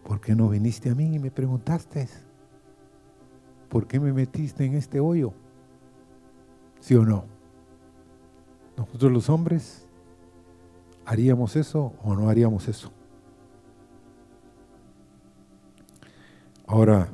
¿por 0.04 0.20
qué 0.20 0.34
no 0.34 0.48
viniste 0.48 0.90
a 0.90 0.94
mí 0.94 1.14
y 1.14 1.18
me 1.18 1.30
preguntaste? 1.30 2.08
¿Por 3.68 3.86
qué 3.86 4.00
me 4.00 4.12
metiste 4.12 4.64
en 4.64 4.74
este 4.74 5.00
hoyo? 5.00 5.32
¿Sí 6.80 6.94
o 6.94 7.04
no? 7.04 7.24
Nosotros 8.76 9.12
los 9.12 9.28
hombres 9.28 9.86
¿Haríamos 11.10 11.56
eso 11.56 11.92
o 12.04 12.14
no 12.14 12.28
haríamos 12.28 12.68
eso? 12.68 12.92
Ahora, 16.68 17.08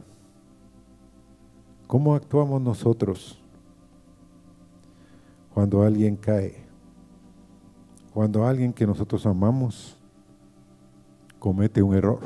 ¿cómo 1.87 2.15
actuamos 2.15 2.61
nosotros 2.61 3.41
cuando 5.55 5.83
alguien 5.83 6.17
cae? 6.17 6.67
Cuando 8.13 8.47
alguien 8.47 8.75
que 8.75 8.87
nosotros 8.87 9.25
amamos 9.25 9.96
comete 11.39 11.83
un 11.83 11.95
error 11.95 12.21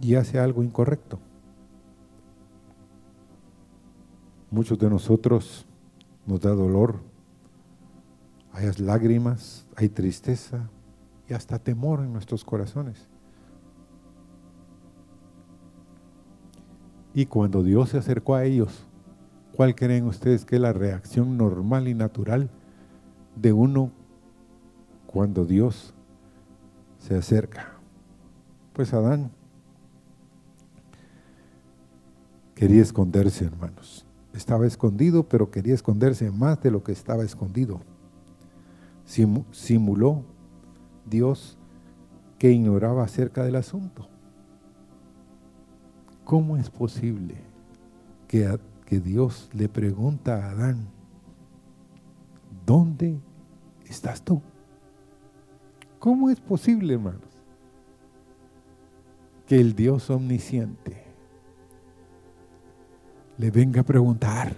y 0.00 0.14
hace 0.16 0.38
algo 0.38 0.62
incorrecto. 0.62 1.18
Muchos 4.50 4.78
de 4.78 4.88
nosotros 4.88 5.66
nos 6.26 6.40
da 6.40 6.50
dolor, 6.50 7.00
hay 8.52 8.70
lágrimas, 8.78 9.66
hay 9.76 9.88
tristeza 9.88 10.70
y 11.28 11.34
hasta 11.34 11.58
temor 11.58 12.00
en 12.00 12.12
nuestros 12.12 12.44
corazones. 12.44 13.08
Y 17.14 17.26
cuando 17.26 17.62
Dios 17.62 17.90
se 17.90 17.98
acercó 17.98 18.34
a 18.34 18.44
ellos, 18.44 18.86
¿cuál 19.56 19.74
creen 19.74 20.06
ustedes 20.06 20.44
que 20.44 20.56
es 20.56 20.62
la 20.62 20.72
reacción 20.72 21.36
normal 21.36 21.88
y 21.88 21.94
natural 21.94 22.50
de 23.36 23.52
uno 23.52 23.90
cuando 25.06 25.44
Dios 25.44 25.93
se 27.06 27.14
acerca? 27.14 27.74
Pues 28.72 28.94
Adán 28.94 29.30
quería 32.54 32.80
esconderse, 32.80 33.44
hermanos. 33.44 34.06
Estaba 34.32 34.66
escondido, 34.66 35.28
pero 35.28 35.50
quería 35.50 35.74
esconderse 35.74 36.30
más 36.30 36.62
de 36.62 36.70
lo 36.70 36.82
que 36.82 36.92
estaba 36.92 37.22
escondido. 37.22 37.80
Simuló 39.04 40.24
Dios 41.04 41.58
que 42.38 42.50
ignoraba 42.50 43.04
acerca 43.04 43.44
del 43.44 43.56
asunto. 43.56 44.08
¿Cómo 46.24 46.56
es 46.56 46.70
posible 46.70 47.34
que, 48.26 48.58
que 48.86 48.98
Dios 48.98 49.50
le 49.52 49.68
pregunta 49.68 50.46
a 50.46 50.50
Adán, 50.52 50.88
¿dónde 52.64 53.20
estás 53.84 54.22
tú? 54.22 54.40
¿Cómo 56.04 56.28
es 56.28 56.38
posible, 56.38 56.92
hermanos, 56.92 57.22
que 59.46 59.58
el 59.58 59.74
Dios 59.74 60.10
omnisciente 60.10 61.02
le 63.38 63.50
venga 63.50 63.80
a 63.80 63.84
preguntar, 63.84 64.54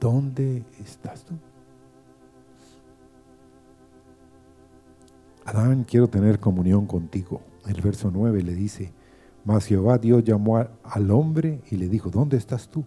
¿dónde 0.00 0.64
estás 0.80 1.24
tú? 1.24 1.34
Adán, 5.44 5.84
quiero 5.84 6.08
tener 6.08 6.40
comunión 6.40 6.84
contigo. 6.86 7.40
El 7.64 7.80
verso 7.80 8.10
9 8.12 8.42
le 8.42 8.56
dice, 8.56 8.92
mas 9.44 9.66
Jehová 9.66 9.98
Dios 9.98 10.24
llamó 10.24 10.66
al 10.82 11.10
hombre 11.12 11.62
y 11.70 11.76
le 11.76 11.88
dijo, 11.88 12.10
¿dónde 12.10 12.36
estás 12.36 12.68
tú? 12.68 12.84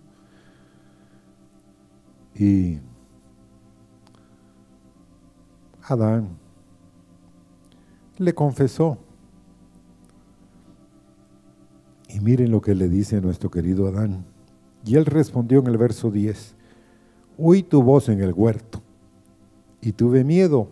Y 2.36 2.78
Adán 5.84 6.41
le 8.22 8.34
confesó. 8.34 8.98
Y 12.08 12.20
miren 12.20 12.52
lo 12.52 12.62
que 12.62 12.76
le 12.76 12.90
dice 12.90 13.22
nuestro 13.22 13.50
querido 13.50 13.88
Adán. 13.88 14.26
Y 14.86 14.96
él 14.96 15.06
respondió 15.06 15.60
en 15.60 15.68
el 15.68 15.78
verso 15.78 16.12
10, 16.12 16.56
oí 17.38 17.64
tu 17.64 17.82
voz 17.84 18.10
en 18.10 18.22
el 18.22 18.34
huerto 18.34 18.82
y 19.80 19.94
tuve 19.94 20.24
miedo 20.24 20.68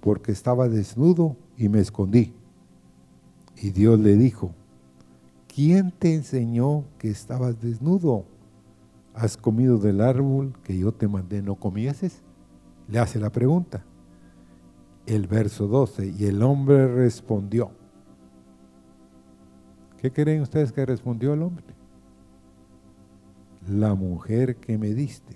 porque 0.00 0.32
estaba 0.32 0.68
desnudo 0.68 1.36
y 1.56 1.68
me 1.68 1.80
escondí. 1.80 2.32
Y 3.56 3.70
Dios 3.70 3.98
le 3.98 4.16
dijo, 4.16 4.52
¿quién 5.52 5.90
te 5.90 6.14
enseñó 6.14 6.84
que 6.98 7.10
estabas 7.10 7.60
desnudo? 7.60 8.24
¿Has 9.14 9.36
comido 9.36 9.78
del 9.78 10.00
árbol 10.00 10.54
que 10.62 10.78
yo 10.78 10.92
te 10.92 11.08
mandé 11.08 11.42
no 11.42 11.56
comieses? 11.56 12.22
Le 12.86 13.00
hace 13.00 13.18
la 13.18 13.30
pregunta. 13.30 13.84
El 15.08 15.26
verso 15.26 15.66
12, 15.66 16.14
y 16.18 16.26
el 16.26 16.42
hombre 16.42 16.86
respondió. 16.86 17.70
¿Qué 19.96 20.12
creen 20.12 20.42
ustedes 20.42 20.70
que 20.70 20.84
respondió 20.84 21.32
el 21.32 21.40
hombre? 21.40 21.64
La 23.66 23.94
mujer 23.94 24.56
que 24.56 24.76
me 24.76 24.92
diste, 24.92 25.34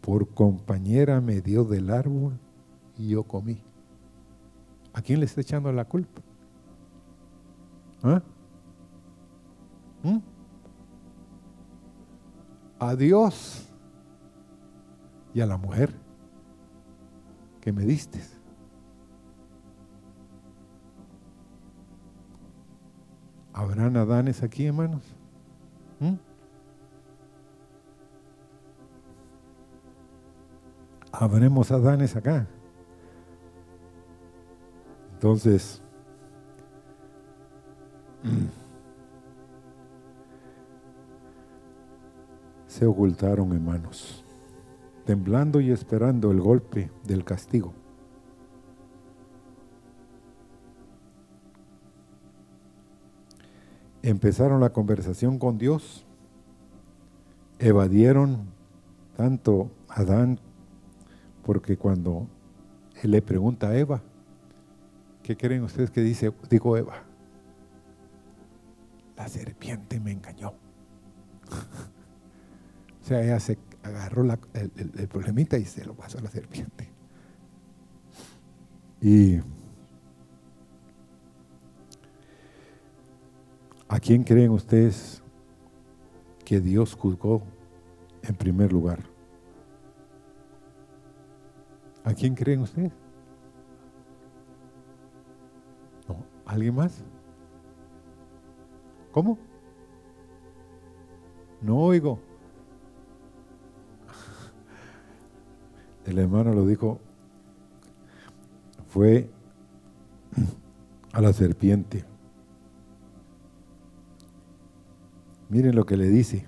por 0.00 0.34
compañera 0.34 1.20
me 1.20 1.40
dio 1.40 1.62
del 1.62 1.90
árbol 1.90 2.40
y 2.96 3.10
yo 3.10 3.22
comí. 3.22 3.62
¿A 4.92 5.00
quién 5.00 5.20
le 5.20 5.26
está 5.26 5.40
echando 5.40 5.70
la 5.72 5.84
culpa? 5.84 6.20
¿Ah? 8.02 8.20
¿Mm? 10.02 10.18
A 12.80 12.96
Dios 12.96 13.68
y 15.32 15.40
a 15.40 15.46
la 15.46 15.56
mujer 15.56 16.07
que 17.68 17.72
me 17.74 17.84
diste. 17.84 18.18
¿Habrán 23.52 23.94
Adanes 23.94 24.42
aquí, 24.42 24.64
hermanos? 24.64 25.02
¿Mm? 26.00 26.14
¿Habremos 31.12 31.70
Adanes 31.70 32.16
acá? 32.16 32.46
Entonces, 35.12 35.82
se 42.66 42.86
ocultaron, 42.86 43.52
hermanos, 43.52 44.24
temblando 45.08 45.62
y 45.62 45.70
esperando 45.70 46.30
el 46.30 46.38
golpe 46.38 46.90
del 47.04 47.24
castigo. 47.24 47.72
Empezaron 54.02 54.60
la 54.60 54.68
conversación 54.68 55.38
con 55.38 55.56
Dios, 55.56 56.04
evadieron 57.58 58.50
tanto 59.16 59.70
Adán, 59.88 60.38
porque 61.42 61.78
cuando 61.78 62.26
él 63.02 63.12
le 63.12 63.22
pregunta 63.22 63.68
a 63.68 63.78
Eva, 63.78 64.02
¿qué 65.22 65.38
creen 65.38 65.62
ustedes 65.62 65.90
que 65.90 66.02
dice, 66.02 66.34
dijo 66.50 66.76
Eva? 66.76 67.02
La 69.16 69.26
serpiente 69.26 70.00
me 70.00 70.12
engañó. 70.12 70.52
O 73.00 73.10
sea, 73.10 73.22
ella 73.22 73.40
se 73.40 73.56
agarró 73.88 74.22
el, 74.54 75.08
problemita 75.08 75.58
y 75.58 75.64
se 75.64 75.84
lo 75.84 75.94
pasó 75.94 76.18
a 76.18 76.22
la 76.22 76.30
serpiente. 76.30 76.88
Y 79.00 79.38
¿a 83.88 84.00
quién 84.00 84.24
creen 84.24 84.50
ustedes 84.50 85.22
que 86.44 86.60
Dios 86.60 86.94
juzgó 86.94 87.42
en 88.22 88.34
primer 88.34 88.72
lugar? 88.72 89.00
¿A 92.04 92.14
quién 92.14 92.34
creen 92.34 92.60
ustedes? 92.60 92.92
¿No? 96.08 96.24
¿Alguien 96.46 96.74
más? 96.74 97.02
¿Cómo? 99.12 99.38
No 101.60 101.78
oigo. 101.78 102.27
El 106.08 106.18
hermano 106.18 106.54
lo 106.54 106.66
dijo, 106.66 107.00
fue 108.88 109.28
a 111.12 111.20
la 111.20 111.32
serpiente. 111.32 112.04
Miren 115.50 115.74
lo 115.74 115.84
que 115.84 115.96
le 115.96 116.08
dice. 116.08 116.46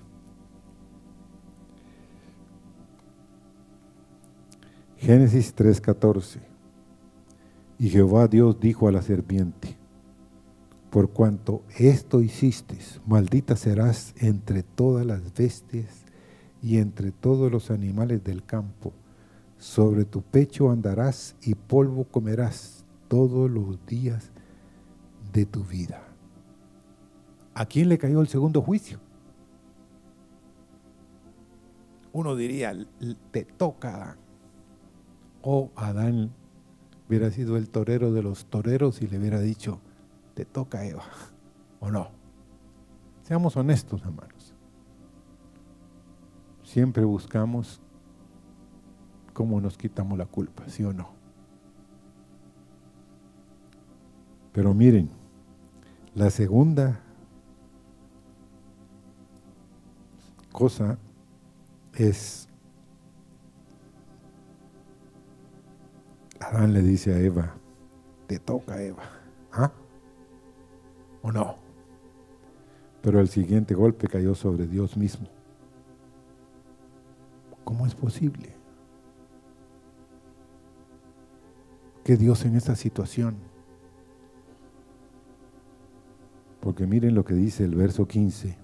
Génesis 4.97 5.55
3:14. 5.55 6.39
Y 7.77 7.89
Jehová 7.89 8.27
Dios 8.27 8.59
dijo 8.59 8.87
a 8.87 8.91
la 8.91 9.01
serpiente, 9.01 9.75
por 10.91 11.09
cuanto 11.11 11.63
esto 11.77 12.21
hiciste, 12.21 12.77
maldita 13.07 13.55
serás 13.55 14.13
entre 14.17 14.61
todas 14.61 15.05
las 15.05 15.33
bestias 15.33 16.05
y 16.61 16.77
entre 16.77 17.11
todos 17.11 17.51
los 17.51 17.71
animales 17.71 18.23
del 18.23 18.43
campo 18.43 18.93
sobre 19.61 20.05
tu 20.05 20.23
pecho 20.23 20.71
andarás 20.71 21.35
y 21.43 21.53
polvo 21.53 22.05
comerás 22.05 22.83
todos 23.07 23.47
los 23.49 23.85
días 23.85 24.31
de 25.31 25.45
tu 25.45 25.63
vida. 25.63 26.01
¿A 27.53 27.67
quién 27.67 27.87
le 27.87 27.99
cayó 27.99 28.21
el 28.21 28.27
segundo 28.27 28.63
juicio? 28.63 28.99
Uno 32.11 32.35
diría, 32.35 32.73
te 33.29 33.45
toca 33.45 34.17
O 35.43 35.69
Adán 35.75 36.31
hubiera 37.07 37.29
sido 37.29 37.55
el 37.55 37.69
torero 37.69 38.11
de 38.13 38.23
los 38.23 38.47
toreros 38.47 39.03
y 39.03 39.07
le 39.07 39.19
hubiera 39.19 39.39
dicho, 39.39 39.79
te 40.33 40.43
toca 40.43 40.85
Eva, 40.85 41.05
o 41.79 41.91
no. 41.91 42.09
Seamos 43.21 43.55
honestos, 43.57 44.01
hermanos. 44.01 44.55
Siempre 46.63 47.03
buscamos 47.05 47.79
cómo 49.41 49.59
nos 49.59 49.75
quitamos 49.75 50.19
la 50.19 50.27
culpa, 50.27 50.69
¿sí 50.69 50.83
o 50.83 50.93
no? 50.93 51.09
Pero 54.53 54.71
miren, 54.71 55.09
la 56.13 56.29
segunda 56.29 56.99
cosa 60.51 60.99
es, 61.95 62.47
Adán 66.39 66.73
le 66.73 66.83
dice 66.83 67.11
a 67.11 67.17
Eva, 67.17 67.55
te 68.27 68.37
toca 68.37 68.79
Eva, 68.79 69.05
¿ah? 69.53 69.71
¿O 71.23 71.31
no? 71.31 71.55
Pero 73.01 73.19
el 73.19 73.27
siguiente 73.27 73.73
golpe 73.73 74.07
cayó 74.07 74.35
sobre 74.35 74.67
Dios 74.67 74.95
mismo. 74.97 75.27
¿Cómo 77.63 77.87
es 77.87 77.95
posible? 77.95 78.60
Que 82.03 82.17
Dios 82.17 82.45
en 82.45 82.55
esta 82.55 82.75
situación, 82.75 83.35
porque 86.59 86.87
miren 86.87 87.15
lo 87.15 87.25
que 87.25 87.33
dice 87.33 87.63
el 87.63 87.75
verso 87.75 88.07
15, 88.07 88.57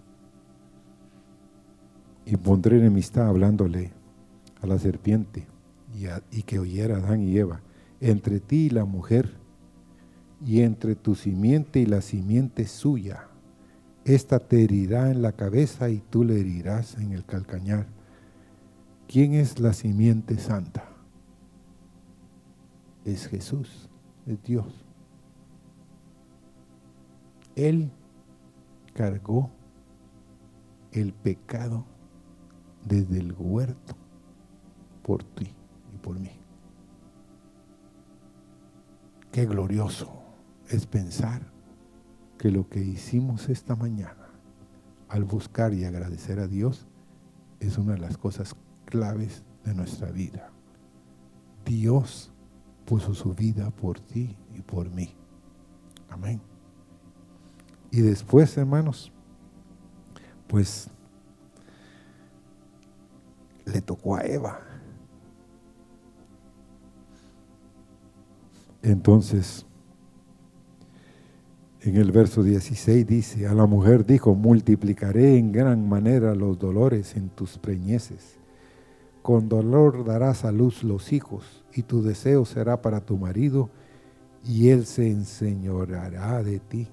y 2.26 2.36
pondré 2.38 2.78
enemistad 2.78 3.28
hablándole 3.28 3.92
a 4.62 4.68
la 4.68 4.78
serpiente 4.78 5.48
y, 6.32 6.44
que 6.44 6.60
oyera 6.60 6.98
Adán 6.98 7.22
y 7.22 7.38
Eva, 7.38 7.62
entre 8.02 8.40
ti 8.40 8.66
y 8.66 8.70
la 8.70 8.86
mujer, 8.86 9.32
y 10.46 10.62
entre 10.62 10.96
tu 10.96 11.16
simiente 11.16 11.80
y 11.80 11.86
la 11.86 12.02
simiente 12.02 12.68
suya. 12.68 13.28
Esta 14.06 14.40
te 14.40 14.64
herirá 14.64 15.10
en 15.10 15.22
la 15.22 15.32
cabeza 15.32 15.90
y 15.90 16.00
tú 16.10 16.24
le 16.24 16.40
herirás 16.40 16.98
en 16.98 17.12
el 17.12 17.26
calcañar. 17.26 17.88
¿Quién 19.08 19.34
es 19.34 19.60
la 19.60 19.74
simiente 19.74 20.38
santa? 20.38 20.97
Es 23.08 23.26
Jesús, 23.30 23.90
es 24.26 24.44
Dios. 24.44 24.84
Él 27.56 27.90
cargó 28.94 29.50
el 30.92 31.14
pecado 31.14 31.86
desde 32.84 33.20
el 33.20 33.34
huerto 33.38 33.96
por 35.04 35.24
ti 35.24 35.48
y 35.96 35.98
por 36.00 36.20
mí. 36.20 36.38
Qué 39.32 39.46
glorioso 39.46 40.12
es 40.68 40.86
pensar 40.86 41.42
que 42.38 42.52
lo 42.52 42.68
que 42.68 42.82
hicimos 42.82 43.48
esta 43.48 43.78
mañana 43.78 44.28
al 45.08 45.24
buscar 45.24 45.74
y 45.74 45.86
agradecer 45.86 46.40
a 46.40 46.48
Dios 46.48 46.90
es 47.62 47.78
una 47.78 47.94
de 47.94 48.00
las 48.00 48.18
cosas 48.18 48.54
claves 48.84 49.46
de 49.64 49.74
nuestra 49.74 50.12
vida. 50.12 50.52
Dios 51.64 52.34
puso 52.88 53.14
su 53.14 53.34
vida 53.34 53.70
por 53.70 54.00
ti 54.00 54.34
y 54.56 54.62
por 54.62 54.90
mí. 54.90 55.14
Amén. 56.10 56.40
Y 57.92 58.00
después, 58.00 58.56
hermanos, 58.58 59.12
pues 60.48 60.90
le 63.66 63.82
tocó 63.82 64.16
a 64.16 64.22
Eva. 64.22 64.62
Entonces, 68.82 69.66
en 71.82 71.98
el 71.98 72.14
verso 72.14 72.42
16 72.42 73.06
dice, 73.06 73.48
a 73.48 73.54
la 73.54 73.66
mujer 73.66 74.06
dijo, 74.06 74.34
multiplicaré 74.34 75.38
en 75.38 75.52
gran 75.52 75.90
manera 75.90 76.34
los 76.36 76.58
dolores 76.58 77.18
en 77.18 77.28
tus 77.28 77.58
preñeces. 77.58 78.37
Con 79.28 79.50
dolor 79.50 80.06
darás 80.06 80.46
a 80.46 80.54
luz 80.54 80.86
los 80.86 81.12
hijos, 81.12 81.66
y 81.74 81.84
tu 81.84 82.02
deseo 82.02 82.46
será 82.46 82.82
para 82.82 83.02
tu 83.02 83.18
marido, 83.18 83.70
y 84.42 84.70
él 84.70 84.86
se 84.86 85.12
enseñoreará 85.12 86.42
de 86.44 86.60
ti. 86.60 86.88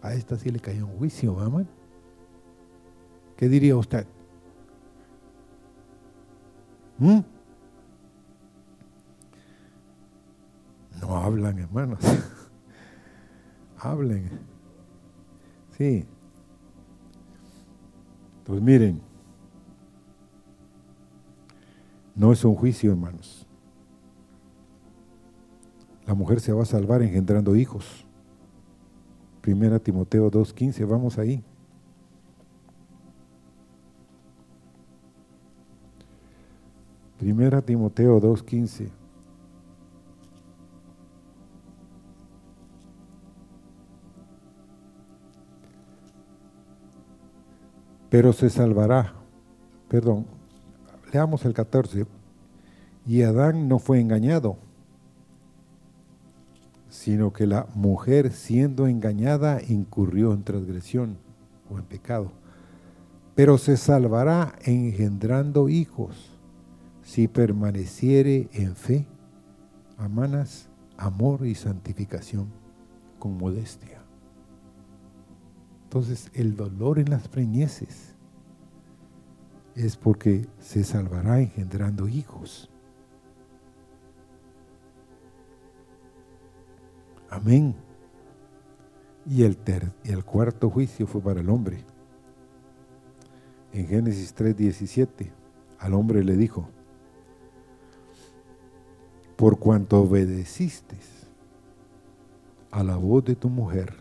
A 0.00 0.14
esta 0.14 0.36
sí 0.36 0.50
le 0.50 0.60
cayó 0.60 0.86
un 0.86 0.96
juicio, 0.98 1.34
¿verdad? 1.34 1.66
¿Qué 3.36 3.48
diría 3.48 3.74
usted? 3.74 4.06
¿Mm? 6.98 7.18
No 11.00 11.16
hablan, 11.16 11.58
hermanos. 11.58 11.98
Hablen. 13.78 14.30
Sí. 15.76 16.06
Pues 18.44 18.62
miren, 18.62 19.07
no 22.18 22.32
es 22.32 22.44
un 22.44 22.56
juicio, 22.56 22.90
hermanos. 22.90 23.46
La 26.04 26.14
mujer 26.14 26.40
se 26.40 26.52
va 26.52 26.62
a 26.62 26.66
salvar 26.66 27.00
engendrando 27.00 27.54
hijos. 27.54 28.04
Primera 29.40 29.78
Timoteo 29.78 30.28
2.15, 30.28 30.86
vamos 30.86 31.16
ahí. 31.16 31.44
Primera 37.18 37.62
Timoteo 37.62 38.20
2.15. 38.20 38.90
Pero 48.10 48.32
se 48.32 48.50
salvará. 48.50 49.14
Perdón, 49.88 50.37
leamos 51.12 51.44
el 51.44 51.54
14. 51.54 52.06
Y 53.06 53.22
Adán 53.22 53.68
no 53.68 53.78
fue 53.78 54.00
engañado, 54.00 54.58
sino 56.88 57.32
que 57.32 57.46
la 57.46 57.66
mujer 57.74 58.32
siendo 58.32 58.86
engañada 58.86 59.60
incurrió 59.66 60.32
en 60.32 60.44
transgresión 60.44 61.18
o 61.70 61.78
en 61.78 61.84
pecado. 61.84 62.32
Pero 63.34 63.56
se 63.56 63.76
salvará 63.76 64.54
engendrando 64.64 65.68
hijos 65.68 66.38
si 67.02 67.28
permaneciere 67.28 68.48
en 68.52 68.74
fe, 68.74 69.06
amanas, 69.96 70.68
amor 70.96 71.46
y 71.46 71.54
santificación 71.54 72.48
con 73.18 73.38
modestia. 73.38 74.02
Entonces 75.84 76.30
el 76.34 76.56
dolor 76.56 76.98
en 76.98 77.08
las 77.08 77.28
preñeces 77.28 78.07
es 79.78 79.96
porque 79.96 80.44
se 80.58 80.82
salvará 80.82 81.40
engendrando 81.40 82.08
hijos. 82.08 82.68
Amén. 87.30 87.76
Y 89.24 89.44
el, 89.44 89.56
ter, 89.56 89.92
el 90.04 90.24
cuarto 90.24 90.68
juicio 90.68 91.06
fue 91.06 91.20
para 91.20 91.40
el 91.40 91.48
hombre. 91.48 91.84
En 93.72 93.86
Génesis 93.86 94.34
3:17, 94.34 95.30
al 95.78 95.94
hombre 95.94 96.24
le 96.24 96.36
dijo, 96.36 96.68
por 99.36 99.60
cuanto 99.60 100.02
obedeciste 100.02 100.96
a 102.72 102.82
la 102.82 102.96
voz 102.96 103.24
de 103.24 103.36
tu 103.36 103.48
mujer 103.48 103.94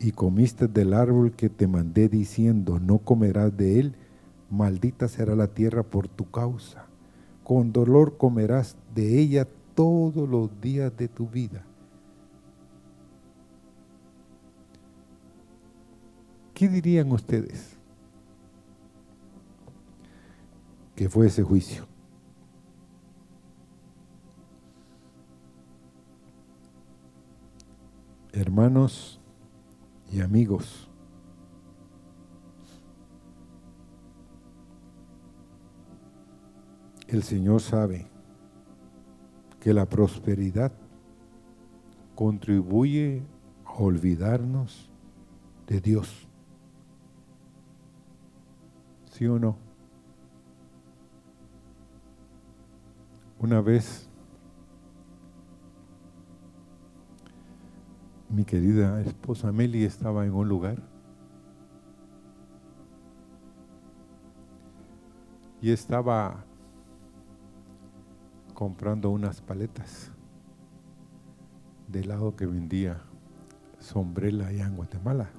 y 0.00 0.10
comiste 0.10 0.66
del 0.66 0.94
árbol 0.94 1.30
que 1.32 1.48
te 1.48 1.68
mandé 1.68 2.08
diciendo, 2.08 2.80
no 2.80 2.98
comerás 2.98 3.56
de 3.56 3.78
él, 3.78 3.94
maldita 4.52 5.08
será 5.08 5.34
la 5.34 5.48
tierra 5.48 5.82
por 5.82 6.06
tu 6.06 6.30
causa. 6.30 6.86
Con 7.42 7.72
dolor 7.72 8.16
comerás 8.16 8.76
de 8.94 9.18
ella 9.18 9.48
todos 9.74 10.28
los 10.28 10.60
días 10.60 10.96
de 10.96 11.08
tu 11.08 11.26
vida. 11.26 11.64
¿Qué 16.54 16.68
dirían 16.68 17.10
ustedes? 17.10 17.76
Que 20.94 21.08
fue 21.08 21.26
ese 21.26 21.42
juicio. 21.42 21.92
hermanos 28.32 29.20
y 30.10 30.20
amigos, 30.20 30.90
el 37.12 37.22
Señor 37.22 37.60
sabe 37.60 38.06
que 39.60 39.74
la 39.74 39.86
prosperidad 39.86 40.72
contribuye 42.14 43.22
a 43.66 43.74
olvidarnos 43.74 44.90
de 45.66 45.80
Dios. 45.80 46.26
¿Sí 49.10 49.26
o 49.26 49.38
no? 49.38 49.58
Una 53.38 53.60
vez 53.60 54.08
mi 58.30 58.44
querida 58.44 59.02
esposa 59.02 59.52
Meli 59.52 59.84
estaba 59.84 60.24
en 60.24 60.32
un 60.32 60.48
lugar 60.48 60.78
y 65.60 65.70
estaba 65.70 66.46
comprando 68.62 69.10
unas 69.10 69.40
paletas 69.40 70.12
de 71.88 71.98
helado 71.98 72.36
que 72.36 72.46
vendía 72.46 73.02
Sombrela 73.80 74.46
allá 74.46 74.68
en 74.68 74.76
Guatemala. 74.76 75.30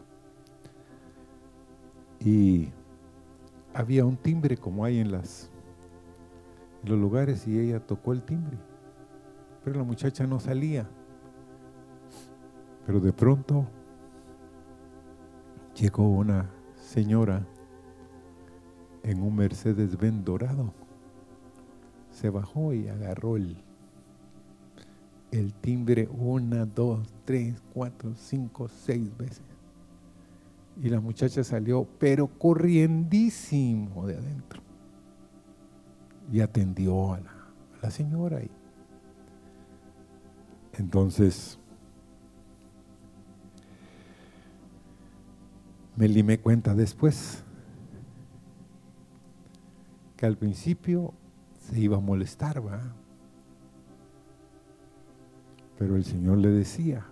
Y 2.20 2.68
había 3.74 4.04
un 4.04 4.18
timbre 4.18 4.58
como 4.58 4.84
hay 4.84 5.00
en, 5.00 5.14
las, 5.14 5.50
en 6.84 6.90
los 6.90 7.00
lugares 7.00 7.48
y 7.48 7.58
ella 7.58 7.80
tocó 7.80 8.12
el 8.12 8.24
timbre. 8.24 8.58
Pero 9.64 9.78
la 9.78 9.86
muchacha 9.86 10.28
no 10.28 10.42
salía. 10.42 10.86
Pero 12.86 13.00
de 13.00 13.14
pronto 13.14 13.66
llegó 15.76 16.10
una 16.10 16.50
señora 16.76 17.48
en 19.02 19.24
un 19.24 19.34
Mercedes 19.34 19.98
Benz 19.98 20.26
dorado. 20.26 20.83
Se 22.14 22.30
bajó 22.30 22.74
y 22.74 22.88
agarró 22.88 23.36
el, 23.36 23.58
el 25.32 25.54
timbre 25.54 26.08
una, 26.10 26.66
dos, 26.66 27.06
tres, 27.26 27.62
cuatro, 27.74 28.14
cinco, 28.16 28.70
seis 28.70 29.10
veces. 29.18 29.42
Y 30.82 30.90
la 30.90 31.02
muchacha 31.02 31.44
salió, 31.44 31.88
pero 32.00 32.28
corriendísimo 32.28 34.08
de 34.08 34.18
adentro. 34.18 34.62
Y 36.32 36.40
atendió 36.40 37.14
a 37.14 37.20
la, 37.20 37.34
la 37.82 37.92
señora. 37.92 38.42
Y 38.42 38.50
entonces 40.78 41.60
me 45.96 46.08
limé 46.08 46.40
cuenta 46.40 46.74
después 46.74 47.44
que 50.16 50.26
al 50.26 50.38
principio 50.38 51.14
se 51.64 51.80
iba 51.80 51.98
a 51.98 52.02
molestar, 52.02 52.66
¿va? 52.66 52.82
Pero 55.78 55.96
el 55.96 56.04
Señor 56.04 56.38
le 56.38 56.50
decía, 56.50 57.06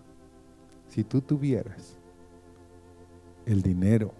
si 0.87 1.03
tú 1.03 1.21
tuvieras 1.21 1.97
el 3.45 3.61
dinero 3.61 4.13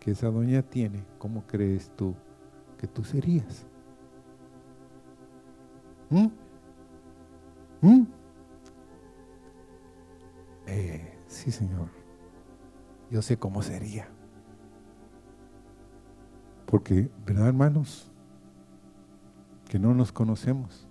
que 0.00 0.12
esa 0.12 0.30
doña 0.30 0.62
tiene, 0.62 1.04
¿cómo 1.18 1.46
crees 1.46 1.90
tú 1.96 2.14
que 2.78 2.86
tú 2.86 3.04
serías? 3.04 3.66
¿Mm? 6.10 6.26
¿Mm? 7.82 8.06
Eh, 10.66 11.18
sí, 11.26 11.50
Señor. 11.50 11.88
Yo 13.10 13.20
sé 13.22 13.38
cómo 13.38 13.62
sería. 13.62 14.08
Porque, 16.66 17.10
¿verdad, 17.26 17.48
hermanos? 17.48 18.10
Que 19.74 19.80
no 19.80 19.92
nos 19.92 20.12
conocemos. 20.12 20.86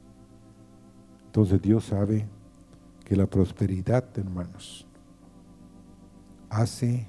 Entonces 1.27 1.61
Dios 1.61 1.85
sabe 1.85 2.27
que 3.05 3.15
la 3.15 3.27
prosperidad, 3.27 4.03
hermanos, 4.19 4.85
hace 6.49 7.07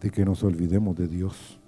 de 0.00 0.10
que 0.10 0.24
nos 0.24 0.42
olvidemos 0.42 0.96
de 0.96 1.06
Dios. 1.06 1.60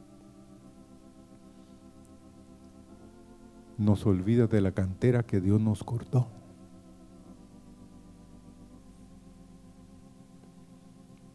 Nos 3.77 4.07
olvida 4.07 4.47
de 4.47 4.63
la 4.63 4.73
cantera 4.73 5.23
que 5.23 5.43
Dios 5.43 5.61
nos 5.61 5.85
cortó. 5.85 6.27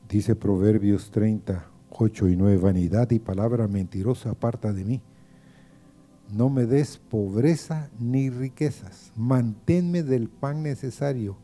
Dice 0.10 0.36
Proverbios 0.36 1.12
30, 1.12 1.64
8 1.92 2.28
y 2.30 2.36
9, 2.36 2.58
vanidad 2.58 3.12
y 3.12 3.20
palabra 3.20 3.68
mentirosa 3.68 4.32
aparta 4.32 4.74
de 4.74 4.84
mí. 4.84 5.02
No 6.32 6.50
me 6.50 6.66
des 6.66 6.98
pobreza 6.98 7.90
ni 8.00 8.30
riquezas, 8.30 9.12
manténme 9.18 10.02
del 10.02 10.30
pan 10.30 10.64
necesario, 10.64 11.36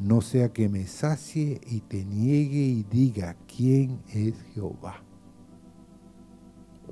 no 0.00 0.22
sea 0.22 0.52
que 0.52 0.70
me 0.70 0.86
sacie 0.86 1.60
y 1.66 1.80
te 1.80 2.04
niegue 2.04 2.62
y 2.62 2.82
diga 2.82 3.36
quién 3.46 4.00
es 4.08 4.34
Jehová. 4.54 5.02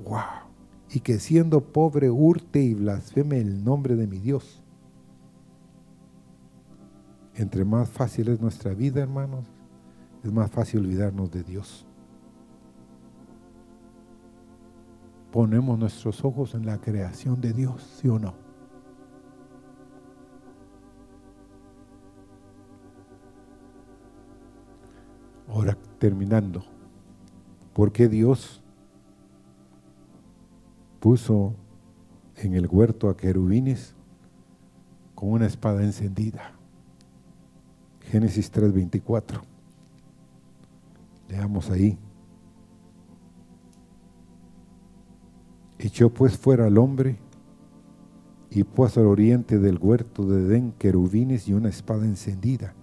¡Wow! 0.03 0.51
Y 0.91 0.99
que 0.99 1.19
siendo 1.19 1.61
pobre 1.61 2.11
hurte 2.11 2.61
y 2.61 2.75
blasfeme 2.75 3.39
el 3.39 3.63
nombre 3.63 3.95
de 3.95 4.05
mi 4.05 4.19
Dios. 4.19 4.61
Entre 7.33 7.65
más 7.65 7.89
fácil 7.89 8.27
es 8.27 8.39
nuestra 8.39 8.73
vida, 8.75 9.01
hermanos, 9.01 9.45
es 10.23 10.31
más 10.31 10.51
fácil 10.51 10.81
olvidarnos 10.81 11.31
de 11.31 11.43
Dios. 11.43 11.87
Ponemos 15.31 15.79
nuestros 15.79 16.25
ojos 16.25 16.55
en 16.55 16.65
la 16.65 16.79
creación 16.79 17.39
de 17.39 17.53
Dios, 17.53 17.81
¿sí 17.99 18.09
o 18.09 18.19
no? 18.19 18.33
Ahora 25.47 25.77
terminando, 25.99 26.63
¿por 27.73 27.91
qué 27.91 28.07
Dios 28.09 28.61
puso 30.99 31.53
en 32.35 32.55
el 32.55 32.67
huerto 32.67 33.09
a 33.09 33.15
querubines 33.15 33.95
con 35.15 35.31
una 35.31 35.45
espada 35.45 35.83
encendida? 35.83 36.53
Génesis 38.01 38.51
3:24. 38.51 39.41
Leamos 41.29 41.69
ahí. 41.69 41.97
Echó 45.83 46.11
pues 46.11 46.37
fuera 46.37 46.67
al 46.67 46.77
hombre 46.77 47.17
y 48.51 48.63
puso 48.63 48.99
al 48.99 49.07
oriente 49.07 49.57
del 49.57 49.79
huerto 49.81 50.27
de 50.27 50.45
Edén 50.45 50.73
querubines 50.73 51.47
y 51.47 51.53
una 51.53 51.69
espada 51.69 52.05
encendida 52.05 52.75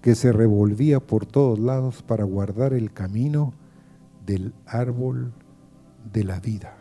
que 0.00 0.16
se 0.16 0.32
revolvía 0.32 0.98
por 0.98 1.24
todos 1.24 1.60
lados 1.60 2.02
para 2.02 2.24
guardar 2.24 2.72
el 2.72 2.92
camino 2.92 3.52
del 4.26 4.52
árbol 4.66 5.32
de 6.12 6.24
la 6.24 6.40
vida. 6.40 6.76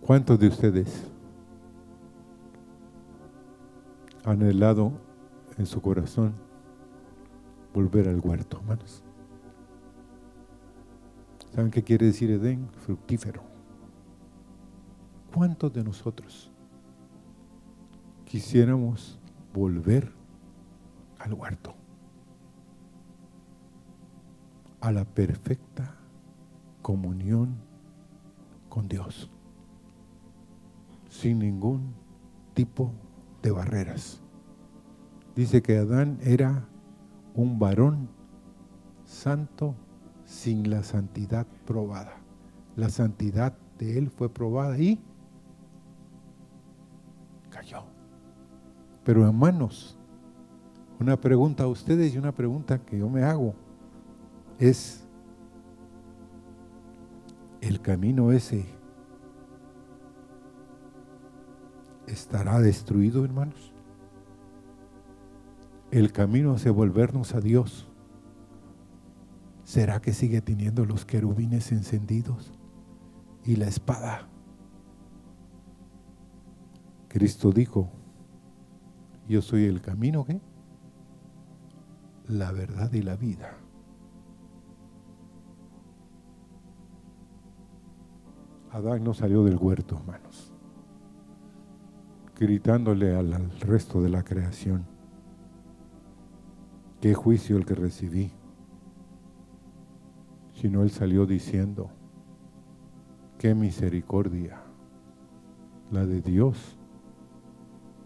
¿Cuántos 0.00 0.38
de 0.38 0.48
ustedes 0.48 1.04
han 4.24 4.40
anhelado 4.40 4.92
en 5.58 5.66
su 5.66 5.82
corazón 5.82 6.32
volver 7.74 8.08
al 8.08 8.20
huerto, 8.20 8.56
hermanos? 8.56 9.03
¿Saben 11.54 11.70
qué 11.70 11.82
quiere 11.82 12.06
decir 12.06 12.30
Edén? 12.30 12.68
Fructífero. 12.84 13.42
¿Cuántos 15.32 15.72
de 15.72 15.84
nosotros 15.84 16.50
quisiéramos 18.24 19.20
volver 19.52 20.12
al 21.20 21.34
huerto, 21.34 21.74
a 24.80 24.90
la 24.90 25.04
perfecta 25.04 25.94
comunión 26.82 27.54
con 28.68 28.88
Dios, 28.88 29.30
sin 31.08 31.38
ningún 31.38 31.94
tipo 32.54 32.90
de 33.42 33.52
barreras. 33.52 34.20
Dice 35.36 35.62
que 35.62 35.78
Adán 35.78 36.18
era 36.22 36.66
un 37.34 37.60
varón 37.60 38.08
santo 39.04 39.76
sin 40.34 40.68
la 40.68 40.82
santidad 40.82 41.46
probada. 41.64 42.16
La 42.76 42.88
santidad 42.88 43.56
de 43.78 43.98
él 43.98 44.10
fue 44.10 44.28
probada 44.28 44.76
y 44.76 45.00
cayó. 47.50 47.84
Pero 49.04 49.24
hermanos, 49.24 49.96
una 50.98 51.16
pregunta 51.16 51.64
a 51.64 51.68
ustedes 51.68 52.14
y 52.14 52.18
una 52.18 52.32
pregunta 52.32 52.78
que 52.84 52.98
yo 52.98 53.08
me 53.08 53.22
hago 53.22 53.54
es, 54.58 55.06
¿el 57.60 57.80
camino 57.80 58.32
ese 58.32 58.66
estará 62.08 62.60
destruido, 62.60 63.24
hermanos? 63.24 63.72
El 65.92 66.10
camino 66.10 66.54
hacia 66.54 66.72
volvernos 66.72 67.34
a 67.34 67.40
Dios, 67.40 67.88
¿será 69.74 70.00
que 70.00 70.12
sigue 70.12 70.40
teniendo 70.40 70.84
los 70.84 71.04
querubines 71.04 71.72
encendidos 71.72 72.52
y 73.44 73.56
la 73.56 73.66
espada? 73.66 74.28
Cristo 77.08 77.50
dijo, 77.50 77.90
yo 79.28 79.42
soy 79.42 79.64
el 79.64 79.80
camino, 79.80 80.24
¿qué? 80.24 80.40
La 82.28 82.52
verdad 82.52 82.92
y 82.92 83.02
la 83.02 83.16
vida. 83.16 83.56
Adán 88.70 89.02
no 89.02 89.12
salió 89.12 89.42
del 89.42 89.56
huerto, 89.56 89.96
hermanos, 89.96 90.52
gritándole 92.38 93.16
al, 93.16 93.32
al 93.32 93.50
resto 93.58 94.00
de 94.00 94.10
la 94.10 94.22
creación, 94.22 94.86
qué 97.00 97.12
juicio 97.14 97.56
el 97.56 97.66
que 97.66 97.74
recibí, 97.74 98.30
sino 100.64 100.82
él 100.82 100.88
salió 100.88 101.26
diciendo, 101.26 101.90
qué 103.38 103.54
misericordia 103.54 104.62
la 105.90 106.06
de 106.06 106.22
Dios 106.22 106.78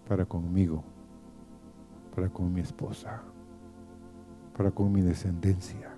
para 0.08 0.24
conmigo, 0.24 0.82
para 2.12 2.28
con 2.30 2.52
mi 2.52 2.60
esposa, 2.60 3.22
para 4.56 4.72
con 4.72 4.90
mi 4.90 5.02
descendencia. 5.02 5.96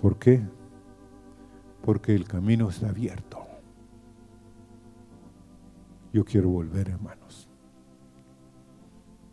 ¿Por 0.00 0.16
qué? 0.20 0.40
Porque 1.82 2.14
el 2.14 2.28
camino 2.28 2.68
está 2.68 2.90
abierto. 2.90 3.40
Yo 6.12 6.24
quiero 6.24 6.48
volver, 6.48 6.90
hermanos. 6.90 7.50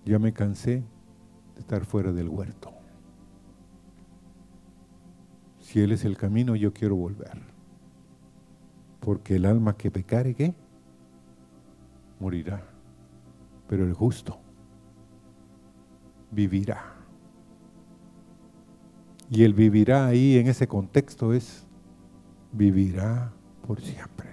Ya 0.03 0.17
me 0.17 0.33
cansé 0.33 0.83
de 1.55 1.61
estar 1.61 1.85
fuera 1.85 2.11
del 2.11 2.29
huerto. 2.29 2.71
Si 5.59 5.79
Él 5.79 5.91
es 5.91 6.03
el 6.05 6.17
camino, 6.17 6.55
yo 6.55 6.73
quiero 6.73 6.95
volver. 6.95 7.39
Porque 8.99 9.35
el 9.35 9.45
alma 9.45 9.77
que 9.77 9.89
pecare. 9.89 10.53
Morirá. 12.19 12.63
Pero 13.67 13.85
el 13.85 13.93
justo 13.93 14.39
vivirá. 16.31 16.95
Y 19.29 19.43
el 19.43 19.53
vivirá 19.53 20.07
ahí 20.07 20.37
en 20.37 20.47
ese 20.47 20.67
contexto 20.67 21.33
es 21.33 21.65
vivirá 22.51 23.31
por 23.65 23.79
siempre. 23.79 24.29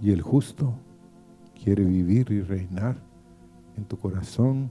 Y 0.00 0.10
el 0.10 0.20
justo 0.20 0.74
quiere 1.62 1.84
vivir 1.84 2.30
y 2.30 2.42
reinar 2.42 2.98
en 3.76 3.84
tu 3.86 3.98
corazón 3.98 4.70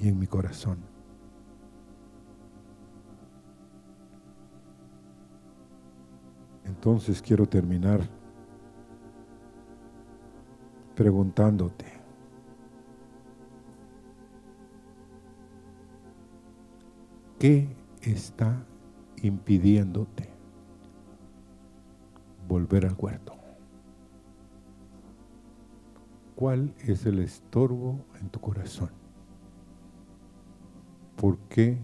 y 0.00 0.08
en 0.08 0.18
mi 0.18 0.26
corazón. 0.26 0.78
Entonces 6.64 7.20
quiero 7.20 7.46
terminar 7.46 8.00
preguntándote, 10.94 12.00
¿Qué 17.40 17.74
está 18.02 18.66
impidiéndote 19.22 20.28
volver 22.46 22.84
al 22.84 22.94
huerto? 22.98 23.32
¿Cuál 26.36 26.74
es 26.80 27.06
el 27.06 27.18
estorbo 27.20 28.04
en 28.20 28.28
tu 28.28 28.42
corazón? 28.42 28.90
¿Por 31.20 31.36
qué 31.50 31.76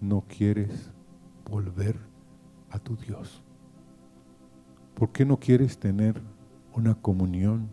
no 0.00 0.24
quieres 0.26 0.90
volver 1.48 1.96
a 2.70 2.80
tu 2.80 2.96
Dios? 2.96 3.40
¿Por 4.96 5.12
qué 5.12 5.24
no 5.24 5.38
quieres 5.38 5.78
tener 5.78 6.20
una 6.74 6.96
comunión 6.96 7.68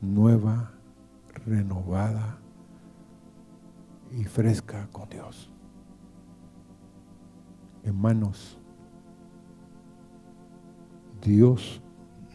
nueva, 0.00 0.72
renovada 1.46 2.40
y 4.10 4.24
fresca 4.24 4.88
con 4.90 5.08
Dios? 5.08 5.52
Hermanos, 7.84 8.58
Dios 11.22 11.80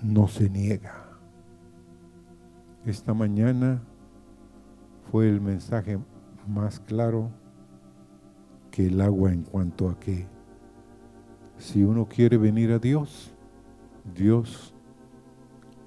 no 0.01 0.29
se 0.29 0.49
niega. 0.49 1.05
Esta 2.85 3.13
mañana 3.13 3.83
fue 5.11 5.27
el 5.27 5.41
mensaje 5.41 5.99
más 6.47 6.79
claro 6.79 7.42
que 8.73 8.87
el 8.87 8.99
agua 8.99 9.31
en 9.31 9.43
cuanto 9.43 9.87
a 9.87 9.99
que 9.99 10.25
si 11.59 11.83
uno 11.83 12.07
quiere 12.07 12.37
venir 12.37 12.71
a 12.71 12.79
Dios, 12.79 13.31
Dios 14.15 14.73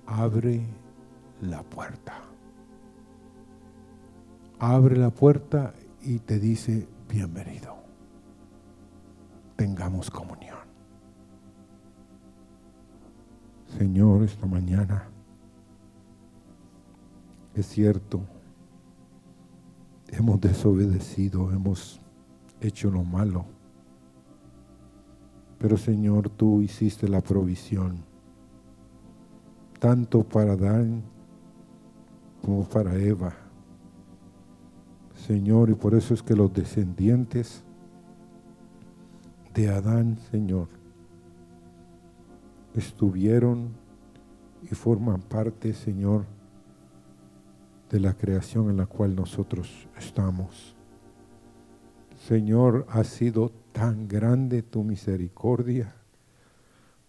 abre 0.06 0.62
la 1.42 1.64
puerta. 1.64 2.22
Abre 4.60 4.96
la 4.96 5.10
puerta 5.10 5.74
y 6.00 6.20
te 6.20 6.38
dice 6.38 6.88
bienvenido 7.08 7.76
tengamos 9.56 10.10
comunión. 10.10 10.56
Señor, 13.78 14.22
esta 14.22 14.46
mañana 14.46 15.08
es 17.54 17.66
cierto, 17.66 18.20
hemos 20.08 20.40
desobedecido, 20.40 21.50
hemos 21.52 22.00
hecho 22.60 22.90
lo 22.90 23.04
malo, 23.04 23.46
pero 25.58 25.76
Señor, 25.76 26.28
tú 26.28 26.60
hiciste 26.60 27.08
la 27.08 27.20
provisión, 27.20 28.04
tanto 29.78 30.22
para 30.22 30.52
Adán 30.52 31.02
como 32.42 32.68
para 32.68 32.94
Eva. 32.96 33.34
Señor, 35.14 35.70
y 35.70 35.74
por 35.74 35.94
eso 35.94 36.14
es 36.14 36.22
que 36.22 36.36
los 36.36 36.52
descendientes 36.52 37.64
de 39.54 39.70
Adán, 39.70 40.18
Señor, 40.30 40.68
estuvieron 42.74 43.70
y 44.62 44.74
forman 44.74 45.22
parte, 45.22 45.72
Señor, 45.72 46.26
de 47.90 48.00
la 48.00 48.14
creación 48.14 48.70
en 48.70 48.76
la 48.76 48.86
cual 48.86 49.16
nosotros 49.16 49.88
estamos. 49.96 50.75
Señor, 52.26 52.86
ha 52.88 53.04
sido 53.04 53.52
tan 53.70 54.08
grande 54.08 54.60
tu 54.60 54.82
misericordia, 54.82 55.94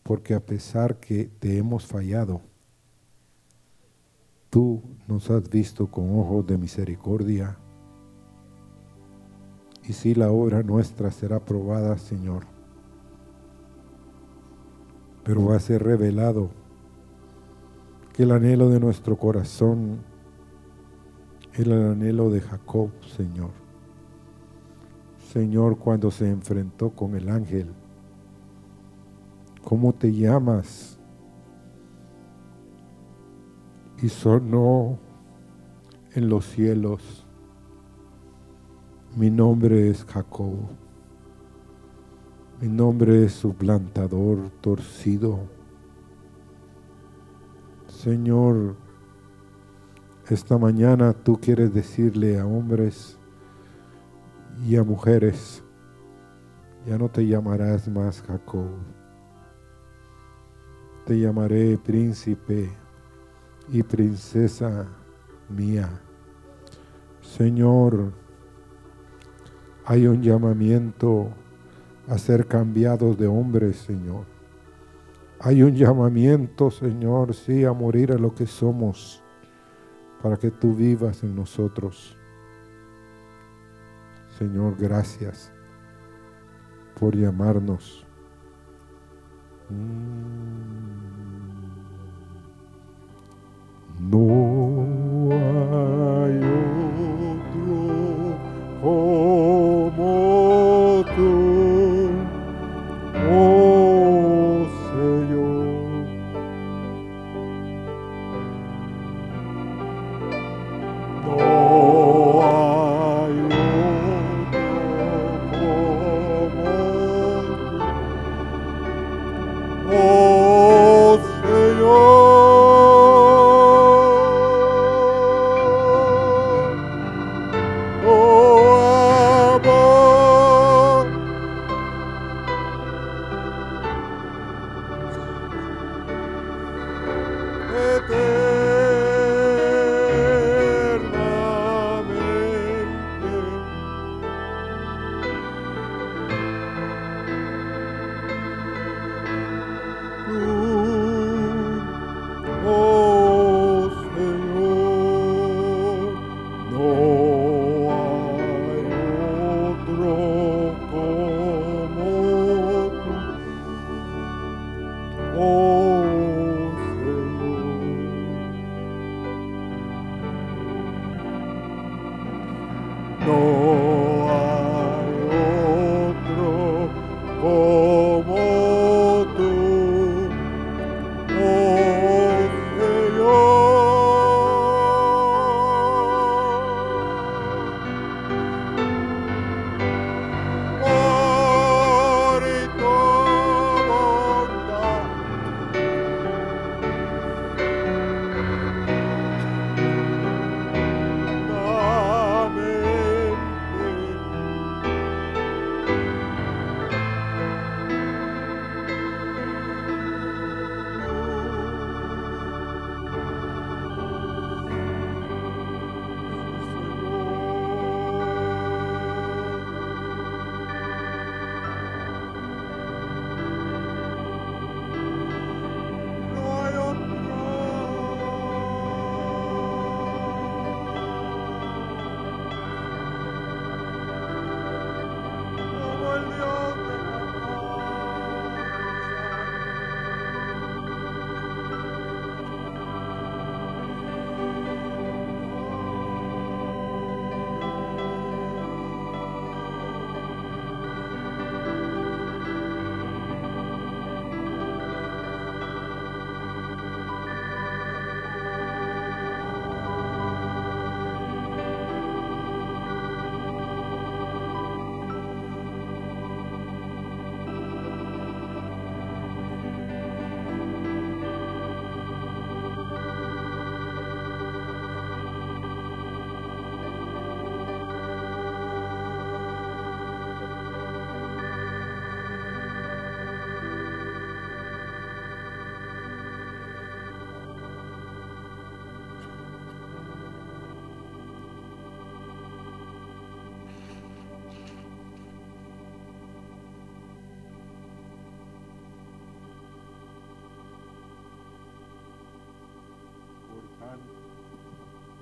porque 0.04 0.36
a 0.36 0.46
pesar 0.46 1.00
que 1.00 1.26
te 1.40 1.58
hemos 1.58 1.88
fallado, 1.88 2.42
tú 4.52 4.84
nos 5.08 5.32
has 5.32 5.50
visto 5.50 5.88
con 5.88 6.20
ojos 6.20 6.46
de 6.46 6.60
misericordia 6.60 7.58
y 9.88 9.94
si 9.94 10.14
la 10.14 10.30
obra 10.30 10.62
nuestra 10.62 11.10
será 11.10 11.44
probada, 11.44 11.98
Señor. 11.98 12.46
Pero 15.24 15.46
va 15.46 15.56
a 15.56 15.60
ser 15.60 15.82
revelado 15.82 16.52
que 18.14 18.22
el 18.22 18.34
anhelo 18.34 18.70
de 18.70 18.80
nuestro 18.80 19.18
corazón 19.18 19.98
el 21.56 21.72
anhelo 21.72 22.30
de 22.30 22.40
Jacob, 22.40 22.92
Señor. 23.16 23.67
Señor, 25.32 25.78
cuando 25.78 26.12
se 26.12 26.30
enfrentó 26.30 26.90
con 26.90 27.16
el 27.16 27.30
ángel, 27.30 27.74
¿cómo 29.64 29.94
te 29.94 30.14
llamas? 30.14 30.98
Y 34.02 34.10
sonó 34.10 34.98
en 36.14 36.30
los 36.30 36.46
cielos 36.46 37.28
mi 39.18 39.32
nombre 39.32 39.90
es 39.90 40.06
Jacob. 40.06 40.54
Mi 42.62 42.68
nombre 42.68 43.26
es 43.26 43.34
suplantador 43.34 44.52
torcido. 44.62 45.40
Señor, 47.88 48.76
esta 50.30 50.60
mañana 50.60 51.14
tú 51.14 51.40
quieres 51.42 51.74
decirle 51.74 52.40
a 52.40 52.46
hombres 52.46 53.18
y 54.66 54.76
a 54.76 54.84
mujeres, 54.84 55.64
ya 56.86 56.98
no 56.98 57.10
te 57.10 57.26
llamarás 57.26 57.88
más 57.88 58.22
Jacob, 58.22 58.70
te 61.06 61.20
llamaré 61.20 61.78
príncipe 61.78 62.72
y 63.70 63.84
princesa 63.84 64.88
mía. 65.50 65.90
Señor, 67.22 68.12
hay 69.86 70.08
un 70.08 70.22
llamamiento 70.22 71.30
a 72.08 72.18
ser 72.18 72.48
cambiados 72.48 73.18
de 73.18 73.28
hombres, 73.28 73.78
Señor. 73.78 74.26
Hay 75.40 75.62
un 75.62 75.76
llamamiento, 75.76 76.72
Señor, 76.72 77.34
sí, 77.36 77.64
a 77.64 77.74
morir 77.74 78.12
a 78.12 78.18
lo 78.18 78.34
que 78.34 78.48
somos, 78.48 79.22
para 80.22 80.36
que 80.36 80.50
tú 80.50 80.74
vivas 80.74 81.24
en 81.24 81.36
nosotros. 81.36 82.17
Señor, 84.38 84.76
gracias 84.78 85.52
por 87.00 87.16
llamarnos. 87.16 88.06
Mm. 89.70 90.18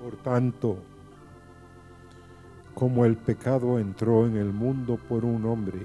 Por 0.06 0.14
tanto, 0.18 0.76
como 2.76 3.04
el 3.04 3.16
pecado 3.16 3.80
entró 3.80 4.24
en 4.24 4.36
el 4.36 4.52
mundo 4.52 5.00
por 5.08 5.24
un 5.24 5.44
hombre, 5.46 5.80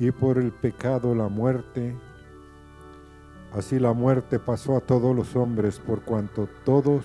y 0.00 0.10
por 0.10 0.38
el 0.38 0.50
pecado 0.50 1.14
la 1.14 1.28
muerte, 1.28 1.94
así 3.54 3.78
la 3.78 3.92
muerte 3.92 4.40
pasó 4.40 4.76
a 4.76 4.80
todos 4.80 5.14
los 5.14 5.36
hombres 5.36 5.78
por 5.78 6.02
cuanto 6.02 6.48
todos 6.64 7.04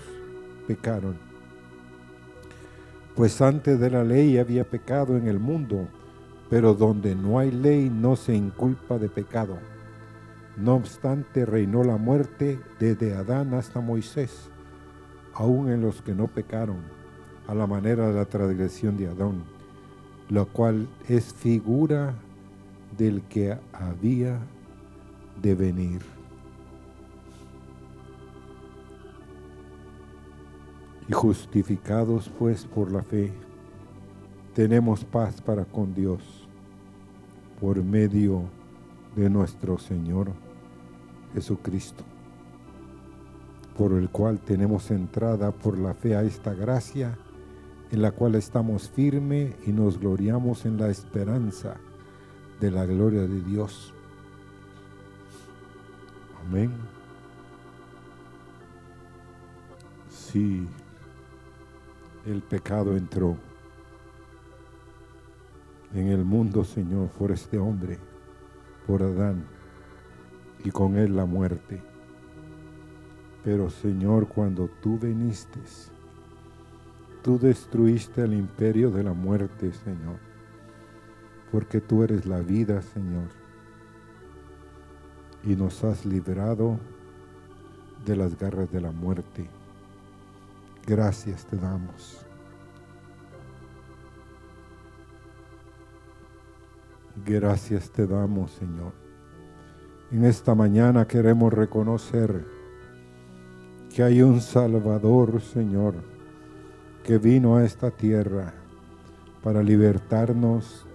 pecaron. 0.66 1.16
Pues 3.14 3.40
antes 3.40 3.78
de 3.78 3.90
la 3.90 4.02
ley 4.02 4.38
había 4.38 4.64
pecado 4.64 5.16
en 5.16 5.28
el 5.28 5.38
mundo, 5.38 5.86
pero 6.50 6.74
donde 6.74 7.14
no 7.14 7.38
hay 7.38 7.52
ley 7.52 7.88
no 7.88 8.16
se 8.16 8.34
inculpa 8.34 8.98
de 8.98 9.08
pecado. 9.08 9.56
No 10.56 10.74
obstante, 10.74 11.46
reinó 11.46 11.84
la 11.84 11.96
muerte 11.96 12.58
desde 12.80 13.14
Adán 13.14 13.54
hasta 13.54 13.78
Moisés, 13.78 14.50
aun 15.34 15.70
en 15.70 15.80
los 15.80 16.02
que 16.02 16.14
no 16.14 16.26
pecaron, 16.26 16.78
a 17.46 17.54
la 17.54 17.66
manera 17.66 18.08
de 18.08 18.14
la 18.14 18.24
transgresión 18.24 18.96
de 18.96 19.08
Adán, 19.08 19.42
lo 20.28 20.46
cual 20.46 20.88
es 21.08 21.32
figura 21.34 22.14
del 22.96 23.22
que 23.22 23.56
había 23.72 24.38
de 25.40 25.54
venir. 25.54 26.00
Y 31.08 31.12
justificados 31.12 32.30
pues 32.38 32.64
por 32.64 32.90
la 32.92 33.02
fe, 33.02 33.32
tenemos 34.54 35.04
paz 35.04 35.40
para 35.40 35.64
con 35.64 35.94
Dios 35.94 36.48
por 37.60 37.82
medio 37.82 38.42
de 39.16 39.28
nuestro 39.28 39.78
Señor 39.78 40.30
Jesucristo, 41.34 42.04
por 43.76 43.92
el 43.92 44.10
cual 44.10 44.38
tenemos 44.38 44.90
entrada 44.90 45.50
por 45.50 45.78
la 45.78 45.94
fe 45.94 46.14
a 46.16 46.22
esta 46.22 46.54
gracia, 46.54 47.16
en 47.90 48.02
la 48.02 48.12
cual 48.12 48.34
estamos 48.34 48.88
firmes 48.90 49.54
y 49.66 49.72
nos 49.72 49.98
gloriamos 49.98 50.64
en 50.66 50.78
la 50.78 50.88
esperanza 50.88 51.76
de 52.60 52.70
la 52.70 52.86
gloria 52.86 53.22
de 53.22 53.40
Dios. 53.42 53.92
Amén. 56.46 56.72
Sí, 60.08 60.66
el 62.26 62.42
pecado 62.42 62.96
entró 62.96 63.36
en 65.94 66.08
el 66.08 66.24
mundo, 66.24 66.64
Señor, 66.64 67.08
por 67.08 67.32
este 67.32 67.58
hombre, 67.58 67.98
por 68.86 69.02
Adán, 69.02 69.44
y 70.64 70.70
con 70.70 70.96
él 70.96 71.16
la 71.16 71.26
muerte. 71.26 71.91
Pero, 73.44 73.70
Señor, 73.70 74.28
cuando 74.28 74.68
tú 74.80 74.98
viniste, 74.98 75.60
tú 77.22 77.38
destruiste 77.38 78.22
el 78.22 78.34
imperio 78.34 78.90
de 78.90 79.02
la 79.02 79.12
muerte, 79.12 79.72
Señor 79.72 80.32
porque 81.52 81.82
tú 81.82 82.02
eres 82.02 82.24
la 82.24 82.40
vida, 82.40 82.80
Señor, 82.80 83.28
y 85.44 85.54
nos 85.54 85.84
has 85.84 86.06
librado 86.06 86.80
de 88.06 88.16
las 88.16 88.38
garras 88.38 88.72
de 88.72 88.80
la 88.80 88.90
muerte. 88.90 89.46
Gracias 90.86 91.44
te 91.44 91.58
damos. 91.58 92.24
Gracias 97.26 97.90
te 97.90 98.06
damos, 98.06 98.52
Señor. 98.52 98.92
En 100.10 100.24
esta 100.24 100.54
mañana 100.54 101.06
queremos 101.06 101.52
reconocer 101.52 102.46
que 103.94 104.02
hay 104.02 104.22
un 104.22 104.40
Salvador, 104.40 105.40
Señor, 105.42 105.94
que 107.04 107.18
vino 107.18 107.56
a 107.56 107.64
esta 107.64 107.90
tierra 107.90 108.54
para 109.42 109.62
libertarnos 109.62 110.86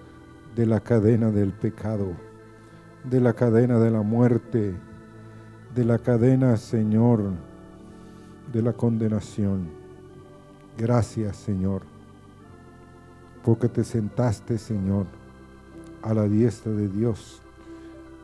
de 0.56 0.66
la 0.66 0.80
cadena 0.80 1.30
del 1.30 1.52
pecado, 1.52 2.14
de 3.04 3.22
la 3.22 3.34
cadena 3.34 3.78
de 3.78 3.92
la 3.92 4.02
muerte, 4.02 4.74
de 5.76 5.86
la 5.86 6.00
cadena, 6.00 6.58
Señor, 6.58 7.34
de 8.52 8.62
la 8.64 8.74
condenación. 8.74 9.68
Gracias, 10.76 11.38
Señor, 11.38 11.84
porque 13.44 13.70
te 13.70 13.84
sentaste, 13.84 14.58
Señor, 14.58 15.06
a 16.02 16.16
la 16.16 16.24
diestra 16.24 16.72
de 16.72 16.88
Dios, 16.88 17.44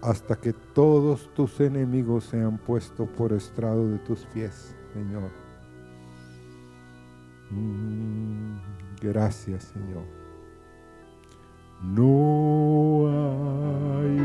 hasta 0.03 0.35
que 0.35 0.51
todos 0.51 1.33
tus 1.33 1.61
enemigos 1.61 2.25
sean 2.25 2.57
puestos 2.57 3.07
por 3.09 3.31
estrado 3.31 3.89
de 3.89 3.99
tus 3.99 4.25
pies, 4.25 4.75
Señor. 4.91 5.31
Mm, 7.49 8.57
gracias, 9.01 9.63
Señor. 9.63 10.03
No 11.81 13.07
hay 13.97 14.19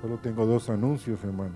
Solo 0.00 0.16
tengo 0.18 0.46
dos 0.46 0.70
anuncios, 0.70 1.22
hermanos. 1.22 1.52